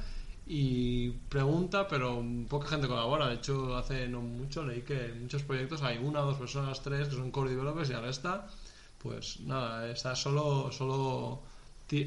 y 0.48 1.10
pregunta, 1.30 1.88
pero 1.88 2.24
poca 2.48 2.68
gente 2.68 2.88
colabora. 2.88 3.28
De 3.28 3.36
hecho, 3.36 3.76
hace 3.76 4.08
no 4.08 4.22
mucho 4.22 4.64
leí 4.64 4.82
que 4.82 5.06
en 5.08 5.24
muchos 5.24 5.42
proyectos 5.44 5.82
hay 5.82 5.98
una, 5.98 6.20
dos 6.20 6.38
personas, 6.38 6.82
tres 6.84 7.08
que 7.10 7.16
son 7.16 7.32
core 7.32 7.50
developers 7.52 7.90
y 7.90 7.94
ahora 7.94 8.10
está, 8.10 8.48
pues 9.06 9.40
nada, 9.42 9.88
está 9.92 10.16
solo, 10.16 10.72
solo, 10.72 11.44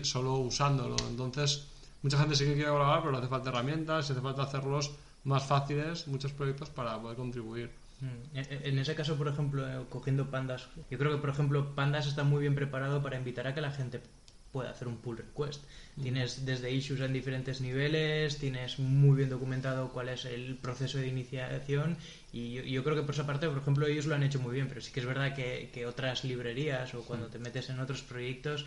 solo 0.03 0.35
usándolo. 0.39 0.97
Entonces, 1.09 1.69
mucha 2.03 2.19
gente 2.19 2.35
sí 2.35 2.45
que 2.45 2.55
quiere 2.55 2.71
colaborar, 2.71 3.03
pero 3.05 3.17
hace 3.17 3.29
falta 3.29 3.51
herramientas, 3.51 4.11
hace 4.11 4.21
falta 4.21 4.43
hacerlos 4.43 4.91
más 5.23 5.47
fáciles, 5.47 6.09
muchos 6.09 6.33
proyectos 6.33 6.71
para 6.71 7.01
poder 7.01 7.17
contribuir. 7.17 7.71
Mm. 8.01 8.37
En 8.37 8.47
en 8.71 8.79
ese 8.81 8.97
caso, 8.97 9.17
por 9.17 9.29
ejemplo, 9.29 9.69
eh, 9.69 9.85
cogiendo 9.89 10.29
pandas, 10.29 10.69
yo 10.91 10.99
creo 10.99 11.13
que, 11.13 11.19
por 11.19 11.31
ejemplo, 11.31 11.75
pandas 11.77 12.07
está 12.09 12.25
muy 12.25 12.41
bien 12.41 12.57
preparado 12.57 13.01
para 13.01 13.17
invitar 13.17 13.47
a 13.47 13.55
que 13.55 13.61
la 13.61 13.71
gente 13.71 14.03
pueda 14.53 14.71
hacer 14.71 14.89
un 14.89 14.97
pull 14.97 15.17
request. 15.19 15.63
Tienes 16.01 16.45
desde 16.47 16.71
issues 16.71 17.01
en 17.01 17.13
diferentes 17.13 17.61
niveles, 17.61 18.39
tienes 18.39 18.79
muy 18.79 19.17
bien 19.17 19.31
documentado 19.31 19.89
cuál 19.89 20.09
es 20.09 20.25
el 20.25 20.57
proceso 20.57 20.99
de 20.99 21.09
iniciación 21.09 21.97
y 22.33 22.55
yo, 22.55 22.63
yo 22.63 22.85
creo 22.85 22.97
que 22.97 23.03
por 23.03 23.15
esa 23.15 23.27
parte, 23.27 23.49
por 23.49 23.59
ejemplo, 23.59 23.87
ellos 23.87 24.07
lo 24.07 24.15
han 24.15 24.23
hecho 24.23 24.39
muy 24.39 24.55
bien, 24.55 24.69
pero 24.69 24.81
sí 24.81 24.93
que 24.93 25.01
es 25.01 25.07
verdad 25.07 25.35
que, 25.35 25.71
que 25.73 25.87
otras 25.87 26.25
librerías 26.25 26.95
o 26.95 27.03
cuando 27.03 27.27
te 27.29 27.39
metes 27.39 27.69
en 27.71 27.81
otros 27.81 28.03
proyectos 28.03 28.65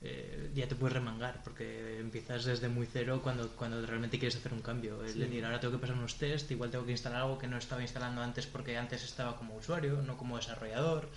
eh, 0.00 0.50
ya 0.54 0.68
te 0.68 0.76
puedes 0.76 0.94
remangar 0.94 1.42
porque 1.42 1.98
empiezas 1.98 2.44
desde 2.44 2.68
muy 2.68 2.86
cero 2.86 3.20
cuando, 3.20 3.48
cuando 3.56 3.84
realmente 3.84 4.18
quieres 4.18 4.36
hacer 4.36 4.52
un 4.52 4.62
cambio. 4.62 5.04
Es 5.04 5.18
decir, 5.18 5.44
ahora 5.44 5.58
tengo 5.58 5.74
que 5.74 5.80
pasar 5.80 5.96
unos 5.96 6.16
test, 6.16 6.50
igual 6.52 6.70
tengo 6.70 6.86
que 6.86 6.92
instalar 6.92 7.22
algo 7.22 7.38
que 7.38 7.48
no 7.48 7.58
estaba 7.58 7.82
instalando 7.82 8.22
antes 8.22 8.46
porque 8.46 8.76
antes 8.76 9.02
estaba 9.02 9.36
como 9.36 9.56
usuario, 9.56 10.00
no 10.02 10.16
como 10.16 10.36
desarrollador. 10.36 11.08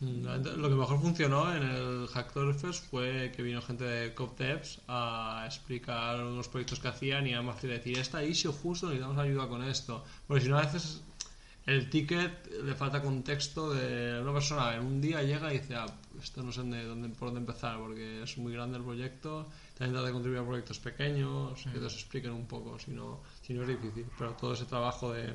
Mm, 0.00 0.26
Lo 0.58 0.68
que 0.68 0.74
mejor 0.74 1.00
funcionó 1.00 1.54
en 1.54 1.62
el 1.62 2.06
Hacktoberfest 2.08 2.90
fue 2.90 3.32
que 3.34 3.42
vino 3.42 3.62
gente 3.62 3.84
de 3.84 4.14
CopDevs 4.14 4.80
a 4.88 5.44
explicar 5.46 6.22
unos 6.22 6.48
proyectos 6.48 6.80
que 6.80 6.88
hacían 6.88 7.26
y 7.26 7.34
fácil 7.34 7.70
decir, 7.70 7.98
esta 7.98 8.22
issue 8.22 8.52
justo 8.52 8.86
necesitamos 8.86 9.18
ayuda 9.18 9.48
con 9.48 9.62
esto. 9.62 10.04
Porque 10.26 10.44
si 10.44 10.48
no, 10.50 10.58
a 10.58 10.62
veces 10.62 11.02
el 11.66 11.90
ticket 11.90 12.46
le 12.62 12.74
falta 12.74 13.02
contexto 13.02 13.72
de 13.74 14.20
una 14.20 14.32
persona 14.32 14.76
en 14.76 14.84
un 14.84 15.00
día 15.00 15.22
llega 15.22 15.52
y 15.52 15.58
dice, 15.58 15.74
ah, 15.74 15.86
esto 16.22 16.42
no 16.42 16.52
sé 16.52 16.62
de 16.62 16.84
dónde, 16.84 17.08
por 17.08 17.28
dónde 17.28 17.40
empezar 17.40 17.78
porque 17.78 18.22
es 18.22 18.38
muy 18.38 18.52
grande 18.52 18.78
el 18.78 18.84
proyecto, 18.84 19.46
también 19.76 19.92
trata 19.94 20.06
de 20.06 20.12
contribuir 20.12 20.42
a 20.42 20.46
proyectos 20.46 20.78
pequeños, 20.78 21.64
que 21.72 21.78
te 21.78 21.86
expliquen 21.86 22.32
un 22.32 22.46
poco, 22.46 22.78
si 22.78 22.92
no, 22.92 23.20
si 23.42 23.52
no 23.54 23.62
es 23.62 23.68
difícil. 23.68 24.06
Pero 24.16 24.32
todo 24.34 24.52
ese 24.52 24.66
trabajo 24.66 25.12
de 25.12 25.34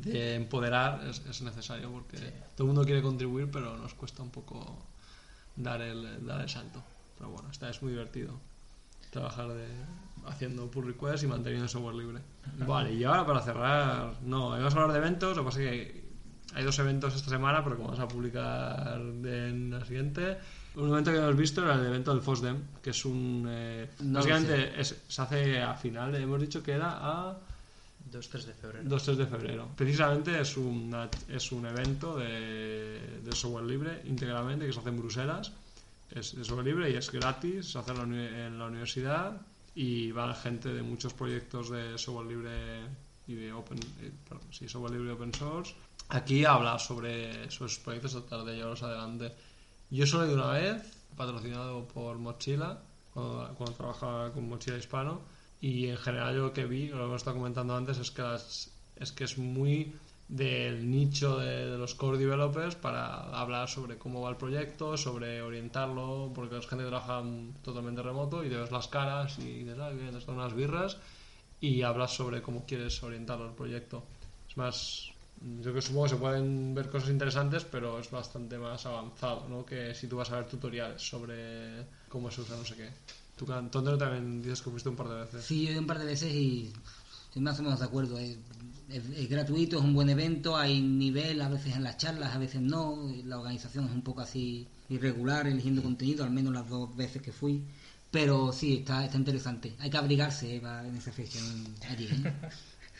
de 0.00 0.34
empoderar 0.36 1.04
es, 1.08 1.22
es 1.28 1.42
necesario 1.42 1.90
porque 1.90 2.16
todo 2.56 2.66
el 2.66 2.74
mundo 2.74 2.84
quiere 2.84 3.02
contribuir 3.02 3.48
pero 3.50 3.76
nos 3.76 3.94
cuesta 3.94 4.22
un 4.22 4.30
poco 4.30 4.86
dar 5.56 5.80
el, 5.82 6.26
dar 6.26 6.40
el 6.40 6.48
salto. 6.48 6.82
Pero 7.16 7.30
bueno 7.30 7.50
esta 7.50 7.68
es 7.68 7.82
muy 7.82 7.92
divertido 7.92 8.38
trabajar 9.10 9.48
de, 9.48 9.66
haciendo 10.26 10.70
pull 10.70 10.86
requests 10.86 11.22
y 11.22 11.26
manteniendo 11.26 11.64
el 11.64 11.70
software 11.70 11.94
libre. 11.94 12.20
Vale, 12.66 12.92
y 12.92 13.04
ahora 13.04 13.24
para 13.26 13.40
cerrar, 13.40 14.14
no, 14.22 14.50
vamos 14.50 14.74
a 14.74 14.76
hablar 14.76 14.92
de 14.92 14.98
eventos, 14.98 15.36
lo 15.36 15.42
que 15.42 15.46
pasa 15.48 15.62
es 15.62 15.66
que 15.68 16.08
hay 16.54 16.64
dos 16.64 16.78
eventos 16.78 17.14
esta 17.14 17.28
semana, 17.30 17.62
pero 17.64 17.76
como 17.76 17.88
vamos 17.88 18.00
a 18.04 18.08
publicar 18.08 18.96
en 18.98 19.70
la 19.70 19.84
siguiente, 19.84 20.38
un 20.76 20.88
evento 20.90 21.10
que 21.10 21.18
hemos 21.18 21.36
visto 21.36 21.62
era 21.62 21.74
el 21.74 21.86
evento 21.86 22.12
del 22.12 22.22
FOSDEM, 22.22 22.56
que 22.82 22.90
es 22.90 23.04
un... 23.04 23.46
eh, 23.48 23.90
No 24.00 24.18
básicamente 24.18 24.80
es- 24.80 24.96
se 25.08 25.22
hace 25.22 25.62
a 25.62 25.74
final, 25.74 26.14
hemos 26.14 26.40
dicho 26.40 26.62
que 26.62 26.72
era 26.72 26.98
a 27.00 27.38
2-3 28.10 28.44
de 28.44 28.52
febrero. 28.54 28.84
2-3 28.88 29.14
de 29.16 29.26
febrero. 29.26 29.68
Precisamente 29.76 30.40
es, 30.40 30.56
una- 30.56 31.08
es 31.28 31.52
un 31.52 31.66
evento 31.66 32.16
de, 32.16 33.20
de 33.24 33.32
software 33.32 33.64
libre 33.64 34.02
íntegramente 34.06 34.66
que 34.66 34.72
se 34.72 34.80
hace 34.80 34.88
en 34.88 34.98
Bruselas. 34.98 35.52
Es 36.10 36.34
de 36.36 36.44
software 36.44 36.66
libre 36.66 36.90
y 36.90 36.94
es 36.94 37.10
gratis, 37.10 37.70
se 37.72 37.78
hace 37.78 37.92
en 37.92 37.98
la, 37.98 38.46
en 38.46 38.58
la 38.58 38.66
universidad 38.66 39.40
y 39.74 40.10
va 40.10 40.34
gente 40.34 40.72
de 40.72 40.82
muchos 40.82 41.12
proyectos 41.12 41.70
de 41.70 41.98
software 41.98 42.26
libre 42.26 42.80
y 43.26 43.34
de 43.34 43.52
open, 43.52 43.78
eh, 44.00 44.10
perdón, 44.28 44.46
sí, 44.50 44.68
software 44.68 44.94
libre 44.94 45.12
open 45.12 45.34
source. 45.34 45.74
Aquí 46.08 46.44
habla 46.46 46.78
sobre 46.78 47.50
sus 47.50 47.78
proyectos, 47.78 48.12
tratar 48.12 48.44
de 48.46 48.54
llevarlos 48.54 48.82
adelante. 48.82 49.32
Yo 49.90 50.06
solo 50.06 50.24
he 50.24 50.28
ido 50.28 50.36
una 50.36 50.52
vez, 50.52 50.82
patrocinado 51.14 51.86
por 51.88 52.16
Mochila, 52.18 52.80
cuando, 53.12 53.54
cuando 53.56 53.76
trabajaba 53.76 54.32
con 54.32 54.48
Mochila 54.48 54.78
Hispano, 54.78 55.20
y 55.60 55.86
en 55.88 55.96
general 55.96 56.34
yo 56.34 56.42
lo 56.42 56.52
que 56.52 56.66
vi, 56.66 56.88
lo 56.88 56.98
que 56.98 57.04
hemos 57.04 57.16
estado 57.16 57.36
comentando 57.36 57.76
antes, 57.76 57.98
es 57.98 58.10
que, 58.10 59.24
es, 59.24 59.38
muy 59.38 59.92
del 60.28 60.88
nicho 60.90 61.38
de, 61.38 61.76
los 61.76 61.94
core 61.94 62.18
developers 62.18 62.76
para 62.76 63.16
hablar 63.38 63.68
sobre 63.68 63.98
cómo 63.98 64.20
va 64.20 64.30
el 64.30 64.36
proyecto, 64.36 64.96
sobre 64.96 65.42
orientarlo, 65.42 66.30
porque 66.34 66.54
la 66.54 66.62
gente 66.62 66.84
trabaja 66.84 67.22
totalmente 67.62 68.02
remoto 68.02 68.44
y 68.44 68.48
te 68.48 68.56
ves 68.56 68.70
las 68.70 68.88
caras 68.88 69.38
y 69.38 69.64
dices, 69.64 69.78
ah, 69.80 69.90
bien, 69.90 70.16
unas 70.28 70.54
birras 70.54 70.98
y 71.60 71.82
hablas 71.82 72.14
sobre 72.14 72.40
cómo 72.42 72.64
quieres 72.64 73.02
orientarlo 73.02 73.46
al 73.46 73.54
proyecto. 73.54 74.04
Es 74.48 74.56
más, 74.56 75.10
yo 75.40 75.72
que 75.74 75.82
supongo 75.82 76.04
que 76.04 76.10
se 76.10 76.16
pueden 76.16 76.74
ver 76.74 76.88
cosas 76.88 77.10
interesantes, 77.10 77.64
pero 77.64 77.98
es 77.98 78.10
bastante 78.10 78.58
más 78.58 78.86
avanzado, 78.86 79.48
¿no? 79.48 79.64
Que 79.64 79.94
si 79.94 80.06
tú 80.06 80.16
vas 80.16 80.30
a 80.30 80.36
ver 80.36 80.46
tutoriales 80.46 81.02
sobre 81.02 81.84
cómo 82.08 82.30
se 82.30 82.42
usa 82.42 82.56
no 82.56 82.64
sé 82.64 82.76
qué. 82.76 82.90
Tú, 83.38 83.50
Antonio, 83.52 83.96
también 83.96 84.42
dices 84.42 84.60
que 84.62 84.70
fuiste 84.70 84.88
un 84.88 84.96
par 84.96 85.08
de 85.08 85.14
veces. 85.20 85.44
Sí, 85.44 85.62
yo 85.62 85.68
he 85.68 85.72
ido 85.72 85.80
un 85.80 85.86
par 85.86 85.98
de 85.98 86.04
veces 86.06 86.32
y 86.34 86.72
estoy 87.28 87.40
más 87.42 87.58
o 87.60 87.62
menos 87.62 87.78
de 87.78 87.84
acuerdo. 87.86 88.18
Es, 88.18 88.36
es- 88.88 89.08
es 89.16 89.28
gratuito, 89.28 89.78
es 89.78 89.84
un 89.84 89.94
buen 89.94 90.08
evento, 90.10 90.56
hay 90.56 90.80
nivel 90.80 91.40
a 91.40 91.48
veces 91.48 91.76
en 91.76 91.84
las 91.84 91.96
charlas, 91.98 92.34
a 92.34 92.38
veces 92.38 92.60
no. 92.60 93.10
La 93.24 93.38
organización 93.38 93.86
es 93.86 93.92
un 93.92 94.02
poco 94.02 94.20
así 94.22 94.66
irregular, 94.88 95.46
eligiendo 95.46 95.82
contenido, 95.82 96.24
al 96.24 96.30
menos 96.30 96.52
las 96.52 96.68
dos 96.68 96.94
veces 96.96 97.22
que 97.22 97.32
fui. 97.32 97.62
Pero 98.10 98.52
sí, 98.52 98.78
está, 98.78 99.04
está 99.04 99.16
interesante. 99.18 99.74
Hay 99.78 99.90
que 99.90 99.98
abrigarse 99.98 100.56
eh, 100.56 100.62
en 100.86 100.96
esa 100.96 101.12
fecha 101.12 101.38
en- 101.38 101.74
allí. 101.90 102.06
¿eh? 102.06 102.32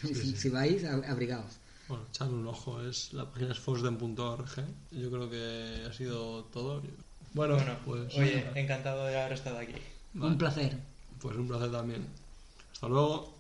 si, 0.15 0.37
si 0.37 0.49
vais, 0.51 0.85
ab- 0.85 1.05
abrigaos. 1.09 1.53
Bueno, 1.89 2.05
echadle 2.11 2.35
un 2.35 2.47
ojo, 2.47 2.83
es, 2.83 3.15
la 3.15 3.25
página 3.31 3.53
es 3.53 3.59
fosden.org. 3.59 4.51
Yo 4.93 5.11
creo 5.11 5.31
que 5.31 5.87
ha 5.89 5.93
sido 5.95 6.45
todo. 6.45 6.83
Bueno, 7.33 7.55
Bueno, 7.57 7.77
pues, 7.85 8.15
oye, 8.15 8.45
encantado 8.55 9.07
de 9.07 9.19
haber 9.19 9.33
estado 9.33 9.59
aquí. 9.59 9.73
Un 10.15 10.39
placer. 10.39 10.79
Pues 11.21 11.37
un 11.37 11.49
placer 11.49 11.71
también. 11.71 12.07
Hasta 12.73 12.89
luego. 12.89 13.35